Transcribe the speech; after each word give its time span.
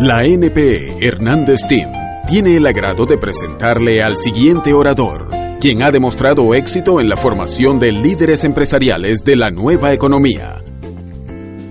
La 0.00 0.22
NPE 0.22 1.04
Hernández 1.04 1.62
Team 1.68 1.90
tiene 2.28 2.56
el 2.56 2.66
agrado 2.68 3.04
de 3.04 3.18
presentarle 3.18 4.00
al 4.00 4.16
siguiente 4.16 4.72
orador, 4.72 5.28
quien 5.60 5.82
ha 5.82 5.90
demostrado 5.90 6.54
éxito 6.54 7.00
en 7.00 7.08
la 7.08 7.16
formación 7.16 7.80
de 7.80 7.90
líderes 7.90 8.44
empresariales 8.44 9.24
de 9.24 9.34
la 9.34 9.50
nueva 9.50 9.92
economía. 9.92 10.62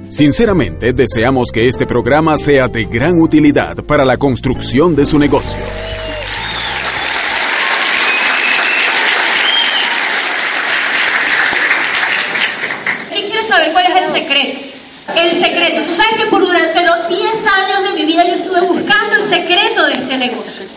Sinceramente, 0.09 0.91
deseamos 0.91 1.51
que 1.53 1.69
este 1.69 1.85
programa 1.85 2.37
sea 2.37 2.67
de 2.67 2.83
gran 2.83 3.21
utilidad 3.21 3.77
para 3.85 4.03
la 4.03 4.17
construcción 4.17 4.93
de 4.93 5.05
su 5.05 5.17
negocio. 5.17 5.61
¿Quién 13.09 13.29
quiere 13.29 13.47
saber 13.47 13.71
cuál 13.71 13.85
es 13.85 14.01
el 14.01 14.11
secreto? 14.11 14.67
El 15.15 15.41
secreto. 15.41 15.81
Tú 15.87 15.95
sabes 15.95 16.23
que 16.23 16.29
por 16.29 16.45
durante 16.45 16.83
los 16.83 17.07
10 17.07 17.21
años 17.23 17.83
de 17.83 17.93
mi 17.95 18.05
vida 18.05 18.25
yo 18.25 18.35
estuve 18.35 18.61
buscando 18.61 19.15
el 19.15 19.29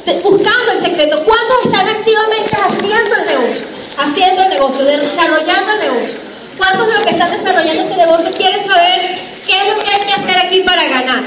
De- 0.04 0.12
Buscando 0.20 0.72
el 0.72 0.80
secreto. 0.82 1.22
¿Cuántos 1.24 1.56
están 1.66 1.88
activamente 1.88 2.56
haciendo 2.56 3.16
el 3.16 3.26
negocio? 3.26 3.66
Haciendo 3.96 4.42
el 4.42 4.48
negocio, 4.50 4.84
desarrollando 4.84 5.72
el 5.72 5.78
negocio. 5.80 6.18
¿Cuántos 6.56 6.86
de 6.88 6.94
los 6.94 7.02
que 7.04 7.10
están 7.10 7.30
desarrollando 7.30 7.82
este 7.82 7.96
negocio 7.96 8.30
quieren 8.32 8.66
saber 8.66 9.18
qué 9.46 9.52
es 9.68 9.74
lo 9.76 9.82
que 9.82 9.90
hay 9.90 10.00
que 10.06 10.12
hacer 10.14 10.38
aquí 10.46 10.60
para 10.60 10.84
ganar? 10.84 11.22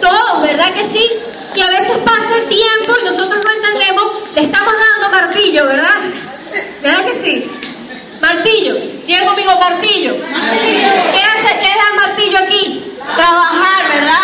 Todos, 0.00 0.42
¿verdad 0.42 0.72
que 0.74 0.86
sí? 0.86 1.10
Y 1.54 1.62
a 1.62 1.68
veces 1.68 1.96
pasa 2.04 2.28
el 2.36 2.48
tiempo 2.48 2.92
y 3.00 3.04
nosotros 3.06 3.38
no 3.44 3.52
entendemos, 3.54 4.04
le 4.34 4.42
estamos 4.42 4.72
dando 4.74 5.16
martillo, 5.16 5.66
¿verdad? 5.66 5.94
¿Verdad 6.82 7.04
que 7.06 7.20
sí? 7.24 7.50
Martillo, 8.20 8.74
diga 9.06 9.24
conmigo 9.26 9.52
martillo. 9.58 10.16
¿Qué 10.16 11.22
hace, 11.22 11.58
qué 11.60 11.68
da 11.68 12.06
martillo 12.06 12.38
aquí? 12.38 12.92
Trabajar, 13.16 13.88
¿verdad? 13.94 14.22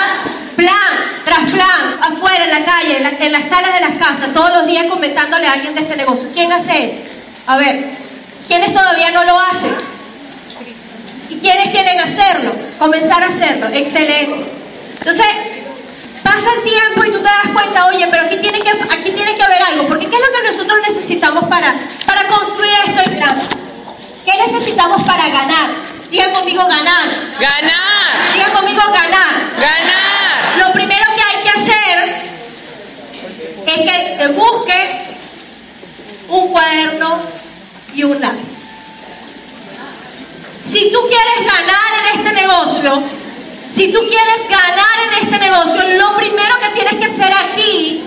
Plan, 0.56 0.98
tras 1.24 1.50
plan, 1.50 1.98
afuera, 2.00 2.44
en 2.44 2.50
la 2.50 2.64
calle, 2.64 2.96
en 2.96 3.02
la, 3.02 3.10
en 3.10 3.32
la 3.32 3.48
sala 3.48 3.72
de 3.72 3.80
las 3.80 3.92
casas, 3.92 4.32
todos 4.34 4.50
los 4.50 4.66
días 4.66 4.86
comentándole 4.88 5.46
a 5.46 5.52
alguien 5.52 5.74
de 5.74 5.82
este 5.82 5.96
negocio. 5.96 6.28
¿Quién 6.34 6.52
hace 6.52 6.86
eso? 6.86 6.96
A 7.46 7.56
ver, 7.56 7.84
¿quiénes 8.48 8.74
todavía 8.74 9.10
no 9.10 9.24
lo 9.24 9.38
hacen? 9.38 9.74
¿Y 11.28 11.36
quiénes 11.38 11.70
quieren 11.70 11.98
hacerlo? 12.00 12.54
Comenzar 12.78 13.22
a 13.22 13.28
hacerlo. 13.28 13.68
Excelente. 13.72 14.44
Entonces, 14.98 15.26
pasa 16.22 16.46
el 16.56 16.62
tiempo 16.62 17.04
y 17.04 17.12
tú 17.12 17.18
te 17.18 17.24
das 17.24 17.52
cuenta, 17.52 17.86
oye, 17.86 18.06
pero 18.10 18.26
aquí 18.26 18.36
tiene 18.38 18.58
que, 18.58 18.70
aquí 18.70 19.10
tiene 19.12 19.34
que 19.34 19.42
haber 19.42 19.62
algo, 19.62 19.86
porque 19.86 20.06
¿qué 20.06 20.16
es 20.16 20.22
lo 20.22 20.40
que 20.40 20.48
nosotros 20.50 20.78
necesitamos 20.88 21.48
para, 21.48 21.74
para 22.06 22.28
construir 22.28 22.72
esto 22.86 23.10
en 23.10 23.16
grande? 23.16 23.44
¿Qué 24.24 24.32
necesitamos 24.52 25.02
para 25.02 25.28
ganar? 25.28 25.70
Diga 26.10 26.30
conmigo 26.32 26.62
ganar. 26.66 27.08
Ganar, 27.40 28.34
Diga 28.34 28.48
conmigo 28.52 28.82
ganar. 28.92 29.34
ganar. 29.56 30.58
Lo 30.58 30.72
primero 30.72 31.04
hacer 31.60 32.32
es 33.66 33.74
que 33.74 34.16
te 34.18 34.28
busque 34.28 35.16
un 36.28 36.48
cuaderno 36.48 37.22
y 37.94 38.04
un 38.04 38.20
lápiz. 38.20 38.48
Si 40.72 40.90
tú 40.92 41.00
quieres 41.08 41.52
ganar 41.52 41.90
en 42.00 42.18
este 42.18 42.32
negocio, 42.32 43.02
si 43.76 43.92
tú 43.92 44.00
quieres 44.00 44.48
ganar 44.48 44.96
en 45.08 45.26
este 45.26 45.38
negocio, 45.38 45.96
lo 45.98 46.16
primero 46.16 46.54
que 46.60 46.80
tienes 46.80 46.94
que 46.94 47.12
hacer 47.12 47.34
aquí 47.34 48.04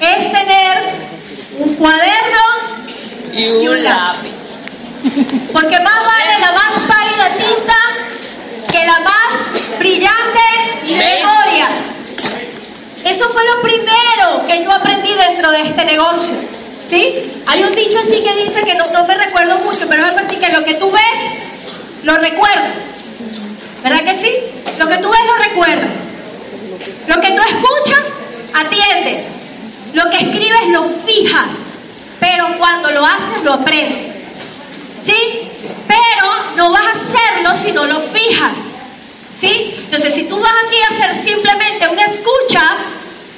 es 0.00 0.32
tener 0.32 0.94
un 1.58 1.74
cuaderno 1.76 2.42
Y 3.32 3.66
un 3.66 3.82
lápiz. 3.84 4.34
porque 5.52 5.80
más 5.80 5.96
vale 6.04 6.38
la 6.40 6.52
más 6.52 6.72
pálida 6.88 7.36
tinta 7.36 7.74
que 8.70 8.84
la 8.86 8.98
más 9.00 9.78
brillante 9.78 10.40
memoria. 10.84 11.68
Eso 13.04 13.28
fue 13.30 13.42
lo 13.44 13.62
primero 13.62 14.46
que 14.48 14.64
yo 14.64 14.72
aprendí 14.72 15.14
dentro 15.14 15.45
de 15.56 15.68
este 15.70 15.84
negocio. 15.84 16.34
¿Sí? 16.90 17.32
Hay 17.46 17.62
un 17.62 17.72
dicho 17.72 17.98
así 17.98 18.22
que 18.22 18.44
dice 18.44 18.62
que 18.62 18.74
no, 18.74 18.86
no 18.92 19.06
me 19.06 19.14
recuerdo 19.14 19.56
mucho, 19.58 19.88
pero 19.88 20.02
es 20.02 20.08
algo 20.08 20.20
así 20.24 20.36
que 20.36 20.52
lo 20.52 20.64
que 20.64 20.74
tú 20.74 20.90
ves, 20.90 21.32
lo 22.04 22.16
recuerdas. 22.16 22.74
¿Verdad 23.82 24.04
que 24.04 24.20
sí? 24.20 24.32
Lo 24.78 24.86
que 24.86 24.98
tú 24.98 25.10
ves, 25.10 25.20
lo 25.26 25.42
recuerdas. 25.50 25.90
Lo 27.08 27.20
que 27.20 27.30
tú 27.32 27.42
escuchas, 27.42 28.02
atiendes. 28.54 29.24
Lo 29.92 30.04
que 30.10 30.24
escribes, 30.24 30.68
lo 30.68 30.88
fijas. 31.04 31.50
Pero 32.20 32.46
cuando 32.58 32.90
lo 32.90 33.04
haces, 33.04 33.42
lo 33.44 33.54
aprendes. 33.54 34.14
¿Sí? 35.04 35.50
Pero 35.88 36.56
no 36.56 36.70
vas 36.70 36.82
a 36.82 36.90
hacerlo 36.90 37.64
si 37.64 37.72
no 37.72 37.86
lo 37.86 38.00
fijas. 38.12 38.56
¿Sí? 39.40 39.74
Entonces, 39.78 40.14
si 40.14 40.24
tú 40.24 40.38
vas 40.38 40.52
aquí 40.66 40.78
a 40.82 40.94
hacer 40.94 41.24
simplemente 41.24 41.88
una 41.88 42.02
escucha, 42.02 42.76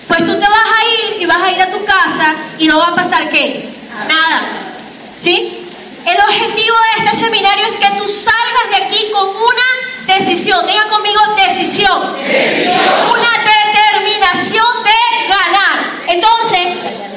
pues 0.08 0.20
tú 0.20 0.32
te 0.32 0.48
vas 0.48 0.66
a 0.78 0.84
ir 0.86 1.22
y 1.22 1.26
vas 1.26 1.38
a 1.38 1.52
ir 1.52 1.62
a 1.62 1.70
tu 1.70 1.84
casa 1.84 2.34
y 2.58 2.66
no 2.66 2.78
va 2.78 2.86
a 2.86 2.94
pasar 2.94 3.30
qué? 3.30 3.68
Nada. 4.08 4.42
¿Sí? 5.22 5.66
El 6.06 6.18
objetivo 6.20 6.76
de 6.76 7.04
este 7.04 7.24
seminario 7.24 7.66
es 7.66 7.74
que 7.74 7.98
tú 7.98 8.08
salgas 8.08 8.70
de 8.70 8.84
aquí 8.84 9.10
con 9.12 9.28
una 9.28 10.16
decisión. 10.16 10.66
Diga 10.66 10.88
conmigo 10.88 11.20
decisión. 11.36 12.16
Una 13.12 13.30
determinación 13.44 14.66
de 14.84 15.28
ganar. 15.28 15.90
Entonces, 16.08 16.66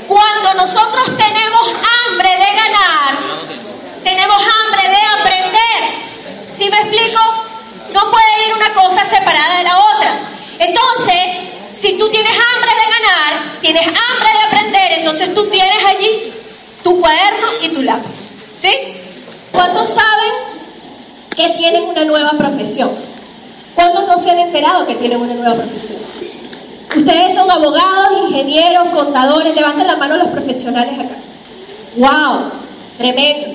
cuando 0.07 0.53
nosotros 0.55 1.17
tenemos 1.17 1.61
hambre 1.69 2.29
de 2.29 2.55
ganar, 2.57 3.17
tenemos 4.03 4.37
hambre 4.37 4.89
de 4.89 5.21
aprender. 5.21 6.57
¿Sí 6.57 6.69
me 6.69 6.77
explico? 6.77 7.21
No 7.93 8.11
puede 8.11 8.47
ir 8.47 8.53
una 8.55 8.73
cosa 8.73 9.05
separada 9.05 9.57
de 9.57 9.63
la 9.63 9.77
otra. 9.77 10.19
Entonces, 10.59 11.50
si 11.81 11.97
tú 11.97 12.07
tienes 12.09 12.31
hambre 12.31 12.71
de 12.71 12.91
ganar, 12.91 13.59
tienes 13.61 13.81
hambre 13.81 14.29
de 14.33 14.47
aprender, 14.47 14.99
entonces 14.99 15.33
tú 15.33 15.49
tienes 15.49 15.77
allí 15.85 16.33
tu 16.83 16.99
cuaderno 16.99 17.47
y 17.61 17.69
tu 17.69 17.81
lápiz. 17.81 18.15
¿Sí? 18.61 18.69
¿Cuántos 19.51 19.89
saben 19.89 20.31
que 21.35 21.49
tienen 21.57 21.83
una 21.83 22.05
nueva 22.05 22.31
profesión? 22.37 22.91
¿Cuántos 23.73 24.07
no 24.07 24.19
se 24.19 24.29
han 24.29 24.39
enterado 24.39 24.85
que 24.85 24.95
tienen 24.95 25.19
una 25.19 25.33
nueva 25.33 25.55
profesión? 25.55 25.97
Ustedes 26.95 27.33
son 27.33 27.49
abogados, 27.49 28.29
ingenieros, 28.29 28.89
contadores. 28.93 29.55
Levanten 29.55 29.87
la 29.87 29.95
mano 29.95 30.17
los 30.17 30.27
profesionales 30.27 30.93
acá. 30.99 31.15
¡Wow! 31.95 32.51
Tremendo. 32.97 33.47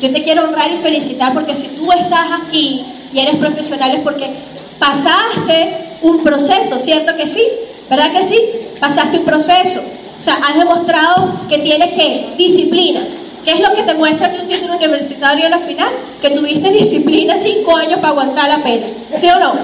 Yo 0.00 0.10
te 0.10 0.22
quiero 0.22 0.44
honrar 0.44 0.70
y 0.72 0.78
felicitar 0.78 1.32
porque 1.32 1.54
si 1.54 1.68
tú 1.68 1.92
estás 1.92 2.28
aquí 2.44 2.84
y 3.12 3.20
eres 3.20 3.36
profesional 3.36 3.94
es 3.94 4.00
porque 4.00 4.34
pasaste 4.82 5.74
un 6.02 6.24
proceso, 6.24 6.76
¿cierto 6.84 7.16
que 7.16 7.28
sí? 7.28 7.46
¿Verdad 7.88 8.10
que 8.10 8.24
sí? 8.24 8.42
Pasaste 8.80 9.18
un 9.18 9.24
proceso. 9.24 9.80
O 10.18 10.22
sea, 10.22 10.34
has 10.34 10.56
demostrado 10.56 11.46
que 11.48 11.58
tienes 11.58 11.88
que 11.92 12.34
disciplina. 12.36 13.00
¿Qué 13.44 13.52
es 13.52 13.60
lo 13.60 13.72
que 13.74 13.82
te 13.82 13.94
muestra 13.94 14.32
tu 14.32 14.44
título 14.46 14.76
universitario 14.76 15.46
a 15.46 15.50
la 15.50 15.58
final? 15.60 15.90
Que 16.20 16.30
tuviste 16.30 16.70
disciplina 16.70 17.36
cinco 17.42 17.76
años 17.76 18.00
para 18.00 18.08
aguantar 18.08 18.48
la 18.48 18.62
pena. 18.62 18.86
¿Sí 19.20 19.28
o 19.28 19.38
no? 19.38 19.54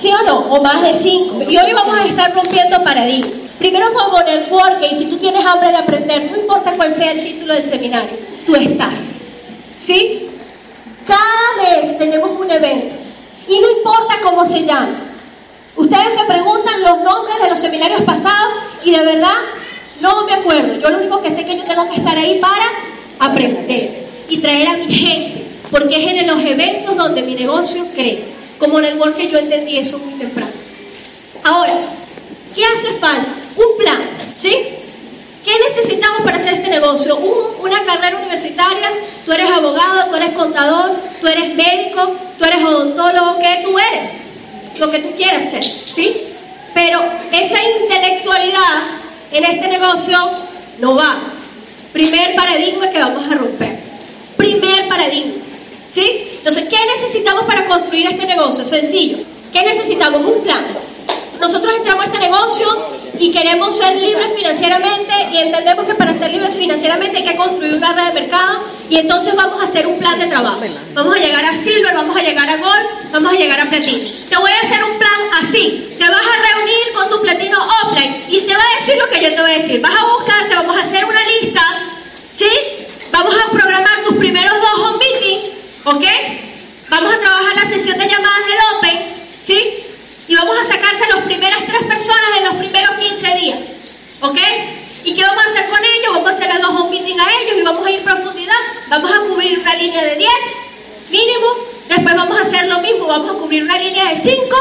¿Sí 0.00 0.10
o 0.12 0.22
no? 0.24 0.38
O 0.38 0.62
más 0.62 0.82
de 0.82 0.94
cinco. 1.00 1.42
Y 1.48 1.56
hoy 1.56 1.72
vamos 1.72 1.96
a 1.98 2.06
estar 2.06 2.32
rompiendo 2.32 2.82
paradigmas. 2.84 3.32
Primero 3.58 3.86
como 3.92 4.22
networking, 4.22 4.98
si 4.98 5.04
tú 5.06 5.16
tienes 5.18 5.44
hambre 5.44 5.70
de 5.70 5.76
aprender, 5.76 6.30
no 6.30 6.38
importa 6.38 6.72
cuál 6.76 6.94
sea 6.94 7.10
el 7.10 7.24
título 7.24 7.54
del 7.54 7.68
seminario, 7.68 8.16
tú 8.46 8.54
estás. 8.54 8.94
¿Sí? 9.86 10.28
Cada 11.06 11.80
vez 11.80 11.98
tenemos 11.98 12.30
un 12.38 12.50
evento. 12.50 12.99
Y 13.50 13.58
no 13.58 13.68
importa 13.68 14.14
cómo 14.22 14.46
se 14.46 14.64
llama. 14.64 14.94
Ustedes 15.76 16.14
me 16.14 16.24
preguntan 16.24 16.80
los 16.82 17.00
nombres 17.00 17.42
de 17.42 17.50
los 17.50 17.60
seminarios 17.60 18.02
pasados 18.02 18.54
y 18.84 18.92
de 18.92 19.04
verdad 19.04 19.34
no 20.00 20.24
me 20.24 20.34
acuerdo. 20.34 20.80
Yo 20.80 20.88
lo 20.88 20.98
único 20.98 21.20
que 21.20 21.30
sé 21.30 21.40
es 21.40 21.46
que 21.46 21.56
yo 21.56 21.64
tengo 21.64 21.88
que 21.88 21.96
estar 21.96 22.16
ahí 22.16 22.38
para 22.38 22.64
aprender 23.18 24.06
y 24.28 24.38
traer 24.38 24.68
a 24.68 24.76
mi 24.76 24.94
gente, 24.94 25.46
porque 25.68 25.96
es 25.96 26.20
en 26.20 26.26
los 26.28 26.40
eventos 26.44 26.96
donde 26.96 27.22
mi 27.22 27.34
negocio 27.34 27.86
crece. 27.92 28.28
Como 28.58 28.80
network 28.80 29.16
que 29.16 29.28
yo 29.28 29.38
entendí 29.38 29.78
eso 29.78 29.98
muy 29.98 30.14
temprano. 30.14 30.52
Ahora, 31.42 31.86
¿qué 32.54 32.62
hace 32.62 32.98
falta? 32.98 33.34
Un 33.56 33.78
plan, 33.78 34.00
¿sí? 34.36 34.52
¿Qué 35.44 35.52
negocio, 36.70 37.16
un- 37.16 37.60
una 37.64 37.84
carrera 37.84 38.16
universitaria, 38.18 38.90
tú 39.24 39.32
eres 39.32 39.50
abogado, 39.50 40.08
tú 40.08 40.16
eres 40.16 40.32
contador, 40.32 40.96
tú 41.20 41.26
eres 41.28 41.54
médico, 41.54 42.14
tú 42.38 42.44
eres 42.44 42.64
odontólogo, 42.64 43.38
¿qué 43.38 43.60
tú 43.64 43.78
eres? 43.78 44.10
Lo 44.78 44.90
que 44.90 45.00
tú 45.00 45.10
quieras 45.16 45.50
ser, 45.50 45.64
¿sí? 45.94 46.26
Pero 46.74 47.02
esa 47.32 47.58
intelectualidad 47.82 48.82
en 49.32 49.44
este 49.44 49.68
negocio 49.68 50.18
no 50.78 50.94
va. 50.94 51.18
Primer 51.92 52.34
paradigma 52.36 52.88
que 52.90 52.98
vamos 52.98 53.30
a 53.30 53.34
romper. 53.34 53.78
Primer 54.36 54.88
paradigma. 54.88 55.34
¿Sí? 55.92 56.28
Entonces, 56.38 56.68
¿qué 56.68 56.76
necesitamos 57.00 57.44
para 57.44 57.66
construir 57.66 58.06
este 58.06 58.24
negocio? 58.24 58.64
Sencillo. 58.66 59.18
¿Qué 59.52 59.64
necesitamos? 59.64 60.24
Un 60.24 60.40
plan. 60.44 60.64
Nosotros 61.40 61.72
entramos 61.76 62.04
a 62.04 62.06
este 62.06 62.18
negocio 62.20 62.68
y 63.18 63.32
queremos 63.32 63.76
ser 63.76 63.96
libres 63.96 64.28
financieramente 64.34 65.12
y 65.32 65.38
entendemos 65.38 65.86
que 65.86 65.94
para 65.94 66.18
ser 66.18 66.30
libres 66.30 66.54
financieramente 66.54 67.18
hay 67.18 67.24
que 67.24 67.36
construir 67.36 67.74
una 67.74 67.92
red 67.92 68.06
de 68.06 68.20
mercado 68.20 68.64
y 68.88 68.98
entonces 68.98 69.34
vamos 69.34 69.62
a 69.62 69.66
hacer 69.66 69.86
un 69.86 69.98
plan 69.98 70.18
de 70.18 70.26
trabajo. 70.26 70.60
Vamos 70.94 71.16
a 71.16 71.18
llegar 71.18 71.44
a 71.44 71.56
Silver, 71.58 71.94
vamos 71.94 72.16
a 72.16 72.20
llegar 72.20 72.48
a 72.48 72.56
Gold, 72.56 73.12
vamos 73.12 73.32
a 73.32 73.34
llegar 73.36 73.60
a 73.60 73.70
Platino. 73.70 74.10
Te 74.28 74.36
voy 74.38 74.50
a 74.50 74.66
hacer 74.66 74.84
un 74.84 74.98
plan 74.98 75.20
así. 75.42 75.94
Te 75.98 76.08
vas 76.08 76.22
a 76.22 76.54
reunir 76.54 76.92
con 76.94 77.10
tu 77.10 77.20
Platino 77.22 77.58
offline 77.82 78.24
y 78.28 78.40
te 78.40 78.54
va 78.54 78.62
a 78.62 78.84
decir 78.84 79.00
lo 79.00 79.10
que 79.10 79.22
yo 79.22 79.34
te 79.34 79.42
voy 79.42 79.50
a 79.50 79.58
decir. 79.58 79.80
Vas 79.80 80.00
a 80.00 80.06
buscar, 80.06 80.48
te 80.48 80.54
vamos 80.54 80.76
a 80.76 80.82
hacer 80.82 81.04
una 81.04 81.20
lista, 81.26 81.62
¿sí? 82.36 82.50
Vamos 83.12 83.34
a 83.44 83.50
programar 83.50 84.04
tus 84.06 84.16
primeros 84.16 84.52
dos 84.60 84.74
home 84.74 84.98
meetings, 84.98 85.50
¿ok? 85.84 86.04
Vamos 86.88 87.14
a 87.14 87.20
trabajar 87.20 87.54
la 87.56 87.68
sesión 87.68 87.98
de 87.98 88.08
llamadas 88.08 88.46
del 88.46 88.58
Open, 88.76 88.98
¿sí? 89.46 89.89
Y 90.30 90.36
vamos 90.36 90.56
a 90.62 90.64
sacarte 90.64 91.08
las 91.12 91.24
primeras 91.24 91.58
tres 91.66 91.82
personas 91.88 92.38
en 92.38 92.44
los 92.44 92.54
primeros 92.54 92.90
15 93.00 93.34
días, 93.34 93.58
¿ok? 94.20 94.38
¿Y 95.02 95.16
qué 95.16 95.22
vamos 95.22 95.44
a 95.44 95.50
hacer 95.50 95.68
con 95.68 95.80
ellos? 95.80 96.14
Vamos 96.14 96.30
a 96.30 96.34
hacer 96.34 96.46
las 96.46 96.60
dos 96.60 96.70
home 96.70 96.90
meeting 96.90 97.18
a 97.18 97.42
ellos 97.42 97.58
y 97.58 97.62
vamos 97.62 97.84
a 97.84 97.90
ir 97.90 98.04
profundidad. 98.04 98.54
Vamos 98.86 99.10
a 99.10 99.22
cubrir 99.22 99.58
una 99.58 99.74
línea 99.74 100.04
de 100.04 100.14
10 100.14 100.30
mínimo. 101.10 101.48
Después 101.88 102.14
vamos 102.14 102.38
a 102.38 102.42
hacer 102.42 102.68
lo 102.68 102.78
mismo, 102.78 103.08
vamos 103.08 103.28
a 103.28 103.38
cubrir 103.40 103.64
una 103.64 103.76
línea 103.76 104.10
de 104.10 104.18
5. 104.22 104.56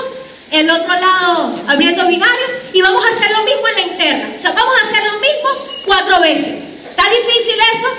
El 0.49 0.71
otro 0.71 0.91
lado 0.91 1.61
abriendo 1.67 2.07
binarios 2.07 2.49
y 2.73 2.81
vamos 2.81 3.03
a 3.05 3.13
hacer 3.13 3.29
lo 3.29 3.43
mismo 3.43 3.67
en 3.67 3.75
la 3.75 3.81
interna. 3.81 4.33
O 4.39 4.41
sea, 4.41 4.51
vamos 4.53 4.73
a 4.73 4.87
hacer 4.87 5.03
lo 5.05 5.19
mismo 5.19 5.49
cuatro 5.85 6.19
veces. 6.19 6.63
¿Está 6.89 7.03
difícil 7.11 7.59
eso? 7.75 7.89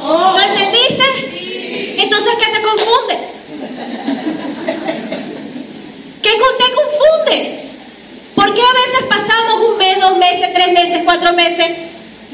¿No, 0.00 0.32
¿Lo 0.32 0.40
entendiste? 0.40 2.00
Entonces, 2.00 2.32
¿qué 2.42 2.52
te 2.52 2.62
confunde? 2.62 3.18
¿Qué 6.28 6.64
te 6.64 6.74
confunde? 6.74 7.60
¿Por 8.34 8.54
qué 8.54 8.60
a 8.60 8.72
veces 8.72 9.06
pasamos 9.08 9.70
un 9.70 9.78
mes, 9.78 9.98
dos 10.00 10.16
meses, 10.18 10.52
tres 10.52 10.72
meses, 10.72 11.00
cuatro 11.04 11.32
meses 11.32 11.66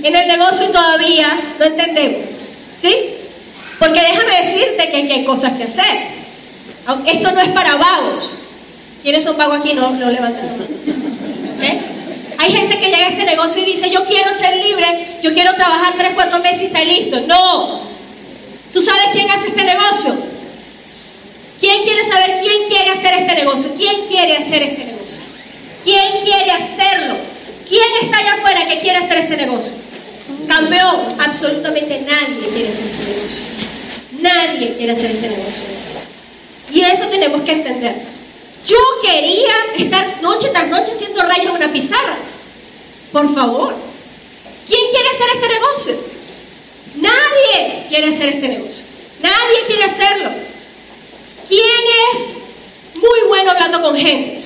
en 0.03 0.17
el 0.17 0.27
negocio 0.27 0.67
y 0.69 0.73
todavía 0.73 1.55
no 1.59 1.65
entendemos? 1.65 2.29
¿Sí? 2.83 3.15
Porque 3.79 4.01
déjame 4.01 4.53
decirte 4.53 4.91
que 4.91 4.97
hay 4.97 5.25
cosas 5.25 5.53
que 5.53 5.65
hacer. 5.65 6.09
Esto 7.07 7.33
no 7.33 7.41
es 7.41 7.49
para 7.51 7.77
vagos. 7.77 8.31
¿Quiénes 9.03 9.23
son 9.23 9.37
vagos 9.37 9.59
aquí? 9.61 9.75
No, 9.75 9.91
no 9.91 10.11
levanten 10.11 10.47
la 10.47 10.53
mano. 10.53 10.67
¿Eh? 11.63 11.81
Hay 12.39 12.53
gente 12.53 12.79
que 12.79 12.87
llega 12.87 13.07
a 13.07 13.11
este 13.11 13.25
negocio 13.25 13.63
y 13.63 13.67
dice, 13.75 13.91
yo 13.91 14.05
quiero 14.07 14.37
ser 14.39 14.57
libre, 14.57 15.19
yo 15.23 15.33
quiero 15.33 15.55
trabajar 15.55 15.95
tres, 15.97 16.13
cuatro 16.15 16.41
meses 16.41 16.63
y 16.63 16.67
está 16.67 16.83
listo. 16.83 17.21
No. 17.21 17.83
¿Tú 18.73 18.83
sabes 18.83 19.05
quién 19.13 19.31
hace 19.31 19.49
este 19.49 19.65
negocio? 19.65 20.34
¿Quién 21.65 21.83
quiere 21.83 22.07
saber 22.11 22.41
quién 22.43 22.69
quiere 22.69 22.91
hacer 22.91 23.21
este 23.21 23.35
negocio? 23.37 23.75
¿Quién 23.79 24.07
quiere 24.07 24.37
hacer 24.37 24.63
este 24.65 24.85
negocio? 24.85 25.19
¿Quién 25.83 26.23
quiere 26.23 26.51
hacerlo? 26.51 27.15
¿Quién 27.67 27.89
está 28.03 28.19
allá 28.19 28.35
afuera 28.35 28.69
que 28.69 28.81
quiere 28.81 28.99
hacer 28.99 29.17
este 29.17 29.37
negocio? 29.39 29.73
Campeón, 30.47 31.19
absolutamente 31.19 32.03
nadie 32.03 32.51
quiere 32.53 32.69
hacer 32.69 32.85
este 32.85 33.05
negocio. 33.07 33.45
Nadie 34.21 34.75
quiere 34.77 34.93
hacer 34.93 35.11
este 35.13 35.29
negocio. 35.31 35.65
Y 36.71 36.81
eso 36.83 37.07
tenemos 37.07 37.41
que 37.45 37.53
entender. 37.53 37.95
Yo 38.67 38.77
quería 39.03 39.55
estar 39.79 40.21
noche 40.21 40.51
tras 40.51 40.69
noche 40.69 40.93
haciendo 40.95 41.23
rayos 41.23 41.47
en 41.47 41.51
una 41.53 41.73
pizarra. 41.73 42.19
Por 43.11 43.35
favor. 43.35 43.75
¿Quién 44.67 44.83
quiere 44.93 45.09
hacer 45.09 45.27
este 45.35 45.49
negocio? 45.49 45.95
Nadie 46.97 47.87
quiere 47.89 48.15
hacer 48.15 48.29
este 48.35 48.49
negocio. 48.49 48.85
Nadie 49.23 49.67
quiere 49.67 49.85
hacerlo. 49.85 50.55
¿Quién 51.49 51.61
es 51.63 52.95
muy 52.95 53.21
bueno 53.29 53.51
hablando 53.51 53.83
con 53.83 53.97
gente? 53.97 54.43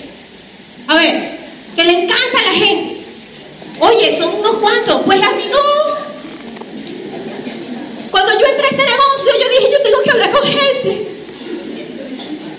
A 0.87 0.97
ver, 0.97 1.39
que 1.77 1.85
le 1.85 2.03
encanta 2.03 2.41
a 2.41 2.53
la 2.53 2.53
gente. 2.53 3.03
Oye, 3.81 4.19
son 4.19 4.35
unos 4.35 4.57
cuantos. 4.57 5.03
Pues 5.05 5.23
a 5.23 5.31
mí 5.31 5.45
no. 5.51 5.59
Cuando 8.11 8.33
yo 8.33 8.47
entré 8.47 8.67
a 8.67 8.71
este 8.71 8.85
negocio, 8.85 9.33
yo 9.41 9.49
dije, 9.49 9.73
yo 9.73 9.83
tengo 9.83 10.03
que 10.03 10.11
hablar 10.11 10.33
con 10.33 10.49
gente. 10.49 11.09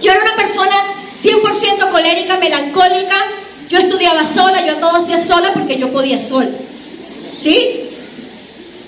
Yo 0.02 0.12
era 0.12 0.22
una 0.22 0.36
persona 0.36 0.76
100% 1.24 1.92
colérica, 1.92 2.38
melancólica. 2.38 3.26
Yo 3.68 3.80
estudiaba 3.80 4.34
sola, 4.34 4.66
yo 4.66 4.78
todo 4.78 4.96
hacía 4.98 5.24
sola 5.24 5.52
porque 5.54 5.78
yo 5.78 5.92
podía 5.92 6.22
sola. 6.22 6.52
¿Sí? 7.42 7.90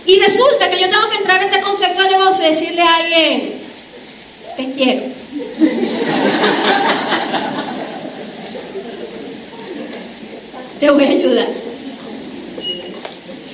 Y 0.05 0.19
resulta 0.19 0.69
que 0.69 0.79
yo 0.79 0.89
tengo 0.89 1.09
que 1.09 1.17
entrar 1.17 1.41
a 1.41 1.45
este 1.45 1.61
concepto 1.61 2.01
de 2.01 2.09
negocio 2.09 2.45
y 2.45 2.55
decirle 2.55 2.81
a 2.81 2.95
alguien, 2.95 3.60
te 4.55 4.71
quiero. 4.71 5.03
Te 10.79 10.89
voy 10.89 11.03
a 11.03 11.09
ayudar. 11.09 11.47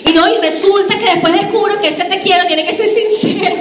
Y 0.05 0.13
no, 0.13 0.27
y 0.29 0.37
resulta 0.37 0.97
que 0.97 1.05
después 1.05 1.33
descubro 1.33 1.81
que 1.81 1.89
ese 1.89 2.05
te 2.05 2.21
quiero 2.21 2.47
tiene 2.47 2.65
que 2.65 2.77
ser 2.77 2.89
sincero. 2.93 3.55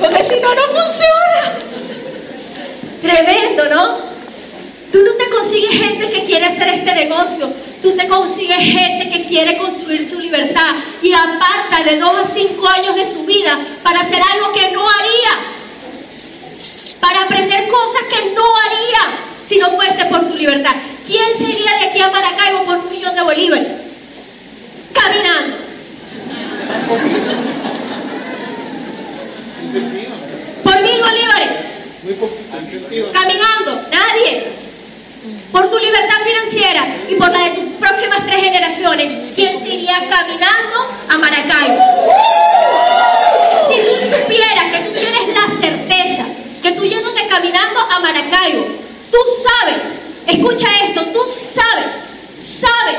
Porque 0.00 0.26
si 0.28 0.40
no, 0.40 0.54
no 0.54 0.62
funciona. 0.64 1.58
Tremendo, 3.00 3.68
¿no? 3.70 3.98
Tú 4.92 4.98
no 5.02 5.12
te 5.14 5.30
consigues 5.30 5.70
gente 5.70 6.10
que 6.10 6.24
quiere 6.24 6.46
hacer 6.46 6.68
este 6.68 6.94
negocio. 6.94 7.50
Tú 7.82 7.96
te 7.96 8.08
consigues 8.08 8.58
gente 8.58 9.08
que 9.08 9.24
quiere 9.26 9.56
construir 9.56 10.10
su 10.10 10.18
libertad 10.20 10.74
y 11.02 11.12
aparta 11.12 11.82
de 11.84 11.98
dos 11.98 12.12
a 12.12 12.26
cinco 12.34 12.68
años 12.68 12.94
de 12.94 13.06
su 13.10 13.24
vida 13.24 13.58
para 13.82 14.00
hacer 14.00 14.20
algo 14.32 14.52
que 14.52 14.70
no 14.70 14.84
haría. 14.86 15.50
Para 17.00 17.22
aprender 17.22 17.68
cosas 17.68 18.02
que 18.10 18.34
no 18.34 18.42
haría 18.64 19.18
si 19.48 19.58
no 19.58 19.70
fuese 19.70 20.04
por 20.06 20.22
su 20.28 20.36
libertad. 20.36 20.72
¿Quién 21.06 21.38
se 21.38 21.44
iría 21.44 21.72
de 21.78 21.84
aquí 21.86 22.00
a 22.00 22.10
Maracaibo 22.10 22.64
por 22.64 22.76
un 22.76 22.90
millón 22.90 23.14
de 23.14 23.22
bolívares? 23.22 23.72
Caminando. 24.92 25.56
Por 30.62 30.82
mil 30.82 31.00
bolívares. 31.00 31.50
Caminando. 33.12 33.88
Nadie. 33.90 34.69
Por 35.52 35.70
tu 35.70 35.78
libertad 35.78 36.16
financiera 36.24 36.96
y 37.08 37.14
por 37.16 37.30
la 37.30 37.44
de 37.44 37.50
tus 37.50 37.64
próximas 37.78 38.26
tres 38.26 38.42
generaciones, 38.42 39.32
¿quién 39.34 39.58
se 39.62 39.70
caminando 40.08 40.90
a 41.08 41.18
Maracaibo? 41.18 41.80
Si 43.70 43.80
tú 43.80 44.16
supieras 44.16 44.64
que 44.72 44.78
tú 44.80 44.92
tienes 44.94 45.28
la 45.28 45.60
certeza 45.60 46.24
que 46.62 46.72
tú 46.72 46.84
yéndote 46.84 47.26
caminando 47.26 47.80
a 47.80 48.00
Maracaibo, 48.00 48.66
tú 49.10 49.18
sabes, 49.46 49.82
escucha 50.26 50.66
esto, 50.86 51.04
tú 51.06 51.20
sabes, 51.54 51.90
sabes, 52.60 52.98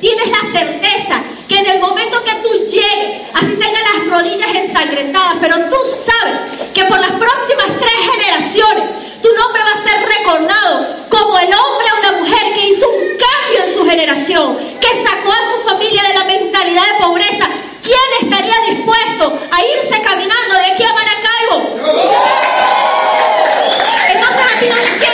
tienes 0.00 0.28
la 0.28 0.58
certeza 0.58 1.22
que 1.48 1.58
en 1.58 1.70
el 1.70 1.80
momento 1.80 2.22
que 2.24 2.34
tú 2.36 2.52
llegues, 2.66 3.22
así 3.34 3.56
tengas 3.56 3.82
las 3.94 4.08
rodillas 4.08 4.54
ensangrentadas, 4.54 5.36
pero 5.40 5.56
tú 5.70 5.76
sabes 6.06 6.40
que 6.72 6.84
por 6.86 6.98
las 6.98 7.10
próximas 7.10 7.68
tres 7.78 8.12
generaciones 8.12 9.03
tu 9.24 9.32
nombre 9.32 9.62
va 9.64 9.70
a 9.70 9.88
ser 9.88 10.04
recordado 10.04 10.86
como 11.08 11.38
el 11.38 11.46
hombre 11.46 11.86
o 11.96 12.02
la 12.02 12.12
mujer 12.12 12.52
que 12.52 12.68
hizo 12.68 12.86
un 12.86 13.00
cambio 13.16 13.64
en 13.64 13.74
su 13.74 13.86
generación, 13.88 14.58
que 14.78 15.02
sacó 15.02 15.32
a 15.32 15.50
su 15.50 15.66
familia 15.66 16.02
de 16.02 16.12
la 16.12 16.24
mentalidad 16.24 16.82
de 16.84 17.06
pobreza. 17.06 17.48
¿Quién 17.82 18.08
estaría 18.20 18.54
dispuesto 18.68 19.38
a 19.50 19.64
irse 19.64 20.02
caminando 20.02 20.54
de 20.56 20.72
aquí 20.72 20.84
a 20.84 20.92
Maracaibo? 20.92 21.56
Entonces 24.12 24.44
así 24.56 24.68
no 24.68 24.76
te 25.00 25.13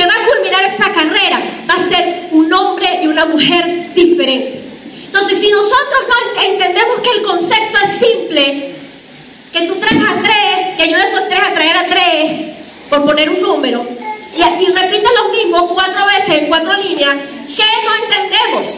que 0.00 0.06
va 0.06 0.14
a 0.14 0.26
culminar 0.26 0.62
esa 0.64 0.92
carrera 0.94 1.42
va 1.68 1.74
a 1.74 1.88
ser 1.90 2.28
un 2.30 2.50
hombre 2.54 3.00
y 3.02 3.06
una 3.06 3.26
mujer 3.26 3.92
diferente. 3.94 4.62
Entonces, 5.04 5.40
si 5.40 5.50
nosotros 5.50 6.00
no 6.08 6.42
entendemos 6.42 7.00
que 7.00 7.18
el 7.18 7.22
concepto 7.22 7.78
es 7.84 8.08
simple, 8.08 8.74
que 9.52 9.60
tú 9.66 9.78
traes 9.78 10.02
a 10.02 10.22
tres, 10.22 10.76
que 10.78 10.82
ayudes 10.84 11.04
a 11.04 11.08
esos 11.08 11.28
tres 11.28 11.40
a 11.40 11.52
traer 11.52 11.76
a 11.76 11.86
tres, 11.86 12.56
por 12.88 13.04
poner 13.04 13.28
un 13.28 13.42
número, 13.42 13.86
y, 14.34 14.40
así 14.40 14.66
repites 14.68 15.10
lo 15.22 15.28
mismo 15.32 15.68
cuatro 15.68 16.06
veces 16.06 16.38
en 16.38 16.46
cuatro 16.46 16.72
líneas, 16.78 17.16
¿qué 17.54 17.64
no 17.84 17.94
entendemos? 18.02 18.74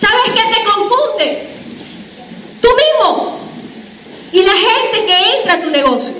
¿Sabes 0.00 0.34
qué 0.36 0.54
te 0.54 0.64
confunde? 0.64 1.48
Tú 2.60 2.68
mismo 2.68 3.40
y 4.30 4.42
la 4.44 4.52
gente 4.52 5.04
que 5.04 5.36
entra 5.38 5.54
a 5.54 5.60
tu 5.60 5.70
negocio. 5.70 6.14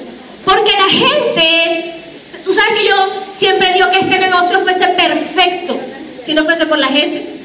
Porque 0.45 0.73
la 0.73 0.89
gente 0.89 2.02
tú 2.45 2.55
sabes 2.55 2.81
que 2.81 2.89
yo 2.89 3.13
siempre 3.39 3.73
digo 3.75 3.91
que 3.91 3.99
este 3.99 4.19
negocio 4.19 4.61
fuese 4.61 4.89
perfecto 4.89 5.81
si 6.25 6.35
no 6.35 6.45
fuese 6.45 6.67
por 6.67 6.79
la 6.79 6.89
gente. 6.89 7.41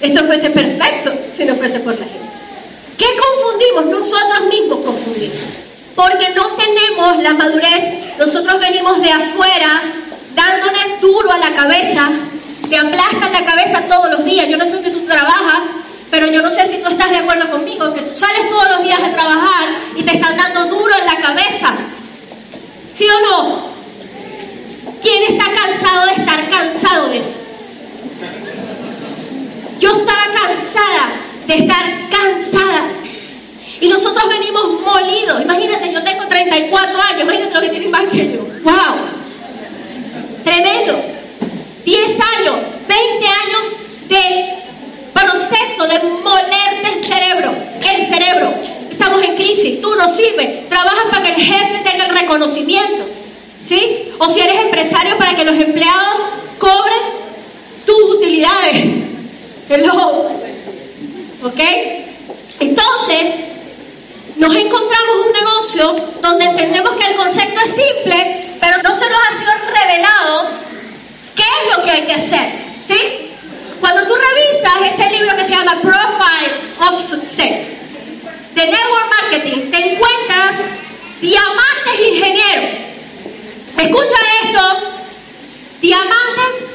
Esto 0.00 0.24
fuese 0.26 0.50
perfecto 0.50 1.12
si 1.36 1.44
no 1.44 1.56
fuese 1.56 1.80
por 1.80 1.98
la 1.98 2.04
gente. 2.04 2.26
¿Qué 2.98 3.06
confundimos? 3.16 3.86
Nosotros 3.86 4.48
mismos 4.48 4.84
confundimos. 4.84 5.38
Porque 5.94 6.28
no 6.34 6.48
tenemos 6.56 7.22
la 7.22 7.32
madurez, 7.32 8.18
nosotros 8.18 8.60
venimos 8.60 9.00
de 9.02 9.10
afuera 9.10 9.82
dándole 10.34 10.98
duro 11.00 11.32
a 11.32 11.38
la 11.38 11.54
cabeza, 11.54 12.10
te 12.68 12.76
aplastan 12.76 13.32
la 13.32 13.44
cabeza 13.44 13.82
todos 13.88 14.10
los 14.10 14.24
días. 14.24 14.48
Yo 14.48 14.58
no 14.58 14.64
sé 14.66 14.72
dónde 14.72 14.90
tú 14.90 15.06
trabajas, 15.06 15.60
pero 16.10 16.28
yo 16.28 16.42
no 16.42 16.50
sé 16.50 16.68
si 16.68 16.78
tú 16.78 16.88
estás 16.88 17.10
de 17.10 17.18
acuerdo 17.18 17.50
conmigo, 17.50 17.92
que 17.92 18.02
tú 18.02 18.18
sales 18.18 18.48
todos 18.48 18.68
los 18.70 18.82
días 18.82 19.00
a 19.00 19.14
trabajar 19.14 19.68
y 19.96 20.02
te 20.02 20.16
están 20.16 20.36
dando 20.36 20.66
duro 20.66 20.94
en 20.98 21.06
la 21.06 21.20
cabeza. 21.20 21.74
¿Sí 22.96 23.06
o 23.08 23.20
no? 23.20 23.68
¿Quién 25.02 25.22
está 25.34 25.44
cansado 25.52 26.06
de 26.06 26.12
estar 26.12 26.50
cansado 26.50 27.08
de 27.10 27.18
eso? 27.18 27.40
Yo 29.78 29.90
estaba 29.90 30.24
cansada 30.32 31.20
de 31.46 31.54
estar 31.54 31.84
cansada. 32.10 32.88
Y 33.80 33.88
nosotros 33.88 34.26
venimos 34.28 34.80
molidos. 34.80 35.42
Imagínate, 35.42 35.92
yo 35.92 36.02
tengo 36.02 36.26
34 36.26 37.02
años, 37.02 37.22
imagínate 37.22 37.54
lo 37.54 37.60
que 37.60 37.68
tiene 37.68 37.88
más 37.88 38.02
que 38.10 38.32
yo. 38.32 38.40
¡Wow! 38.62 38.96
Tremendo. 40.44 41.02
10 41.84 42.00
años, 42.36 42.56
20 42.88 43.26
años 43.26 43.62
de 44.08 44.55
proceso 45.16 45.86
de 45.88 45.98
molerte 46.22 46.88
el 46.94 47.04
cerebro. 47.04 47.54
El 47.80 48.12
cerebro. 48.12 48.54
Estamos 48.90 49.22
en 49.22 49.36
crisis, 49.36 49.80
tú 49.80 49.94
no 49.96 50.14
sirves. 50.14 50.68
Trabajas 50.68 51.04
para 51.10 51.24
que 51.24 51.32
el 51.32 51.42
jefe 51.42 51.82
tenga 51.84 52.06
el 52.06 52.18
reconocimiento. 52.18 53.04
¿Sí? 53.68 54.12
O 54.18 54.32
si 54.32 54.40
eres 54.40 54.62
empresario 54.62 55.18
para 55.18 55.34
que 55.34 55.44
los 55.44 55.54
empleados 55.54 56.16
cobren 56.58 57.00
tus 57.84 58.16
utilidades. 58.16 58.86
Hello. 59.68 60.30
¿Ok? 61.42 61.60
Entonces, 62.60 63.24
nos 64.36 64.54
encontramos 64.54 65.16
un 65.26 65.32
negocio 65.32 65.96
donde 66.22 66.44
entendemos 66.44 66.92
que 66.92 67.10
el 67.10 67.16
concepto 67.16 67.60
es 67.60 67.70
simple, 67.70 68.56
pero 68.60 68.82
no 68.82 68.94
se 68.94 69.10
nos 69.10 69.18
ha 69.18 69.38
sido 69.38 69.52
revelado 69.74 70.48
qué 71.34 71.42
es 71.42 71.76
lo 71.76 71.84
que 71.84 71.90
hay 71.90 72.02
que 72.02 72.14
hacer. 72.14 72.52
¿Sí? 72.88 73.25
Cuando 73.80 74.02
tú 74.06 74.14
revisas 74.14 74.90
este 74.90 75.10
libro 75.10 75.36
que 75.36 75.44
se 75.44 75.50
llama 75.50 75.80
Profile 75.82 76.52
of 76.80 77.10
Success 77.10 77.66
de 78.54 78.66
Network 78.66 79.10
Marketing, 79.20 79.70
te 79.70 79.92
encuentras 79.92 80.60
diamantes 81.20 82.10
ingenieros. 82.10 82.72
Escucha 83.76 84.20
esto, 84.44 84.80
diamantes 85.80 86.66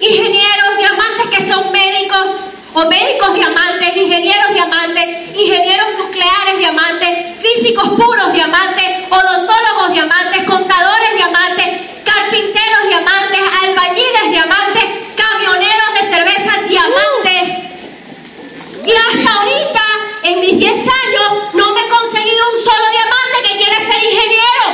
ingenieros, 0.00 0.78
diamantes 0.78 1.38
que 1.38 1.52
son 1.52 1.70
médicos, 1.72 2.26
o 2.72 2.86
médicos 2.86 3.34
diamantes, 3.34 3.96
ingenieros 3.96 4.54
diamantes, 4.54 5.04
ingenieros 5.34 5.86
nucleares 5.98 6.58
diamantes, 6.58 7.10
físicos 7.42 7.88
puros 7.98 8.32
diamantes, 8.32 8.86
odontólogos 9.10 9.92
diamantes, 9.92 10.44
contadores 10.44 11.16
diamantes, 11.16 11.66
carpinteros 12.04 12.88
diamantes, 12.88 13.40
albañiles 13.62 14.30
diamantes, 14.30 14.84
camioneros 15.16 15.89
de 16.24 16.30
cerveza 16.30 16.60
diamantes. 16.68 17.42
Y 18.84 18.92
hasta 18.92 19.32
ahorita, 19.32 19.82
en 20.24 20.40
mis 20.40 20.58
10 20.58 20.72
años, 20.72 21.54
no 21.54 21.72
me 21.72 21.80
he 21.80 21.88
conseguido 21.88 22.42
un 22.54 22.64
solo 22.64 22.84
diamante 22.90 23.36
que 23.44 23.56
quiere 23.58 23.76
ser 23.90 24.02
ingeniero. 24.04 24.64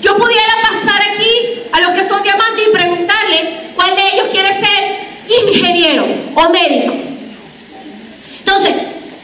Yo 0.00 0.16
pudiera 0.16 0.54
pasar 0.62 1.00
aquí 1.12 1.62
a 1.72 1.80
los 1.80 1.90
que 1.98 2.08
son 2.08 2.22
diamantes 2.22 2.66
y 2.66 2.70
preguntarle 2.70 3.70
cuál 3.74 3.96
de 3.96 4.08
ellos 4.12 4.28
quiere 4.30 4.48
ser 4.48 5.06
ingeniero 5.26 6.06
o 6.34 6.50
médico. 6.50 6.94
Entonces, 8.40 8.74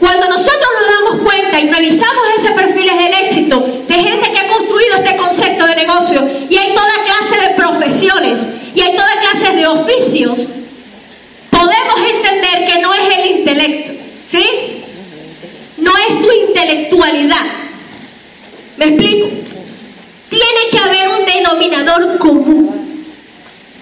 cuando 0.01 0.29
nosotros 0.29 0.69
nos 0.81 0.91
damos 0.99 1.31
cuenta 1.31 1.61
y 1.61 1.71
revisamos 1.71 2.25
ese 2.39 2.53
perfiles 2.55 2.97
del 2.97 3.13
éxito 3.27 3.61
de 3.87 3.95
gente 3.95 4.33
que 4.33 4.39
ha 4.39 4.49
construido 4.49 4.97
este 4.97 5.17
concepto 5.17 5.67
de 5.67 5.77
negocio 5.77 6.29
y 6.49 6.57
hay 6.57 6.75
toda 6.75 7.05
clase 7.05 7.49
de 7.49 7.55
profesiones 7.55 8.39
y 8.75 8.81
hay 8.81 8.97
toda 8.97 9.21
clase 9.21 9.57
de 9.57 9.67
oficios, 9.67 10.39
podemos 11.51 11.97
entender 12.15 12.67
que 12.67 12.81
no 12.81 12.95
es 12.95 13.19
el 13.19 13.39
intelecto, 13.39 13.93
¿sí? 14.31 14.47
No 15.77 15.93
es 16.09 16.23
tu 16.23 16.33
intelectualidad. 16.49 17.47
¿Me 18.77 18.87
explico? 18.87 19.29
Tiene 20.31 20.71
que 20.71 20.79
haber 20.79 21.09
un 21.09 21.27
denominador 21.27 22.19
común 22.19 23.05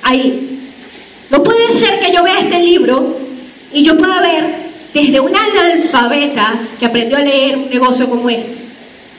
ahí. 0.02 0.72
No 1.30 1.42
puede 1.42 1.78
ser 1.78 2.00
que 2.00 2.12
yo 2.12 2.24
vea 2.24 2.40
este 2.40 2.58
libro 2.58 3.18
y 3.72 3.84
yo 3.84 3.96
pueda 3.96 4.20
ver 4.20 4.67
desde 4.94 5.20
un 5.20 5.32
analfabeta 5.36 6.60
que 6.78 6.86
aprendió 6.86 7.18
a 7.18 7.22
leer 7.22 7.56
un 7.56 7.68
negocio 7.68 8.08
como 8.08 8.28
este 8.30 8.56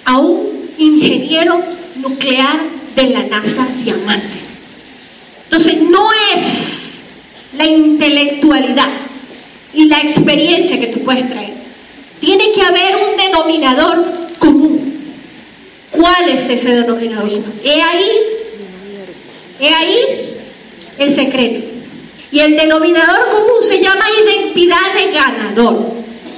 a 0.05 0.17
un 0.17 0.71
ingeniero 0.77 1.61
nuclear 1.95 2.61
de 2.95 3.09
la 3.09 3.23
NASA 3.23 3.67
diamante. 3.83 4.39
Entonces 5.43 5.81
no 5.81 6.07
es 6.33 7.57
la 7.57 7.69
intelectualidad 7.69 8.89
y 9.73 9.85
la 9.85 9.97
experiencia 9.97 10.79
que 10.79 10.87
tú 10.87 11.01
puedes 11.01 11.29
traer. 11.29 11.53
Tiene 12.19 12.51
que 12.51 12.61
haber 12.61 12.95
un 12.95 13.17
denominador 13.17 14.27
común. 14.39 15.13
¿Cuál 15.91 16.29
es 16.29 16.49
ese 16.49 16.81
denominador 16.81 17.29
común? 17.29 17.53
He 17.63 17.81
ahí, 17.81 18.11
he 19.59 19.73
ahí 19.73 19.99
el 20.97 21.15
secreto. 21.15 21.78
Y 22.31 22.39
el 22.39 22.55
denominador 22.55 23.29
común 23.29 23.63
se 23.67 23.81
llama 23.81 24.05
identidad 24.23 24.93
de 24.95 25.11
ganador. 25.11 25.93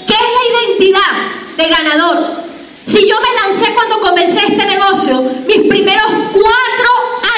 ¿Qué 0.08 0.14
es 0.14 0.22
la 0.22 0.78
identidad 0.78 1.58
de 1.58 1.68
ganador? 1.68 2.42
Si 2.88 3.08
yo 3.08 3.16
me 3.20 3.50
lancé 3.50 3.74
cuando 3.74 4.00
comencé 4.00 4.40
este 4.40 4.66
negocio, 4.66 5.22
mis 5.48 5.68
primeros 5.68 6.06
cuatro 6.34 6.90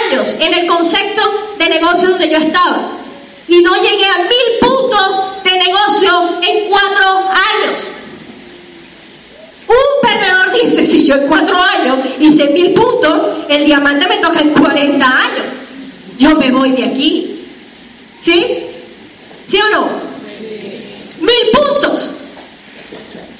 años 0.02 0.28
en 0.40 0.54
el 0.54 0.68
concepto 0.68 1.56
de 1.58 1.70
negocio 1.70 2.10
donde 2.10 2.30
yo 2.30 2.38
estaba, 2.38 2.92
y 3.48 3.62
no 3.62 3.76
llegué 3.76 4.06
a 4.06 4.20
mil 4.20 4.60
puntos 4.62 5.44
de 5.44 5.58
negocio 5.58 6.40
en 6.42 6.70
cuatro 6.70 7.10
años. 7.30 7.80
Un 9.68 10.10
perdedor 10.10 10.54
dice, 10.54 10.88
si 10.88 11.06
yo 11.06 11.16
en 11.16 11.28
cuatro 11.28 11.58
años 11.60 11.98
hice 12.20 12.48
mil 12.50 12.74
puntos, 12.74 13.46
el 13.50 13.66
diamante 13.66 14.08
me 14.08 14.18
toca 14.18 14.40
en 14.42 14.54
40 14.54 15.06
años. 15.06 15.46
Yo 16.18 16.36
me 16.36 16.52
voy 16.52 16.72
de 16.72 16.86
aquí. 16.86 17.33
¿Sí? 18.24 18.68
¿Sí 19.50 19.60
o 19.60 19.70
no? 19.70 19.90
Mil 21.20 21.52
puntos. 21.54 22.12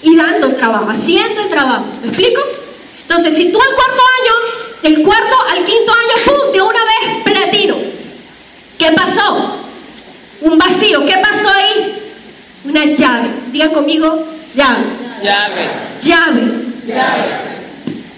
Y 0.02 0.16
dando 0.16 0.48
el 0.48 0.56
trabajo, 0.58 0.90
haciendo 0.90 1.42
el 1.42 1.50
trabajo. 1.50 1.86
¿Me 2.02 2.10
explico? 2.10 2.42
Entonces, 3.02 3.36
si 3.36 3.52
tú 3.52 3.60
al 3.60 3.76
cuarto 3.76 4.04
año, 4.22 4.34
del 4.82 5.02
cuarto 5.02 5.36
al 5.50 5.66
quinto 5.66 5.94
año, 5.94 6.26
¡pum! 6.26 6.52
de 6.52 6.62
una 6.62 6.80
vez 6.84 7.24
platino. 7.24 7.78
¿Qué 8.78 8.92
pasó? 8.92 9.58
Un 10.42 10.58
vacío. 10.58 11.06
¿Qué 11.06 11.16
pasó 11.18 11.50
ahí? 11.58 12.12
Una 12.66 12.84
llave. 12.86 13.30
Diga 13.52 13.70
conmigo, 13.70 14.26
llave. 14.54 14.84
Llave. 15.24 15.70
Llave. 16.02 16.64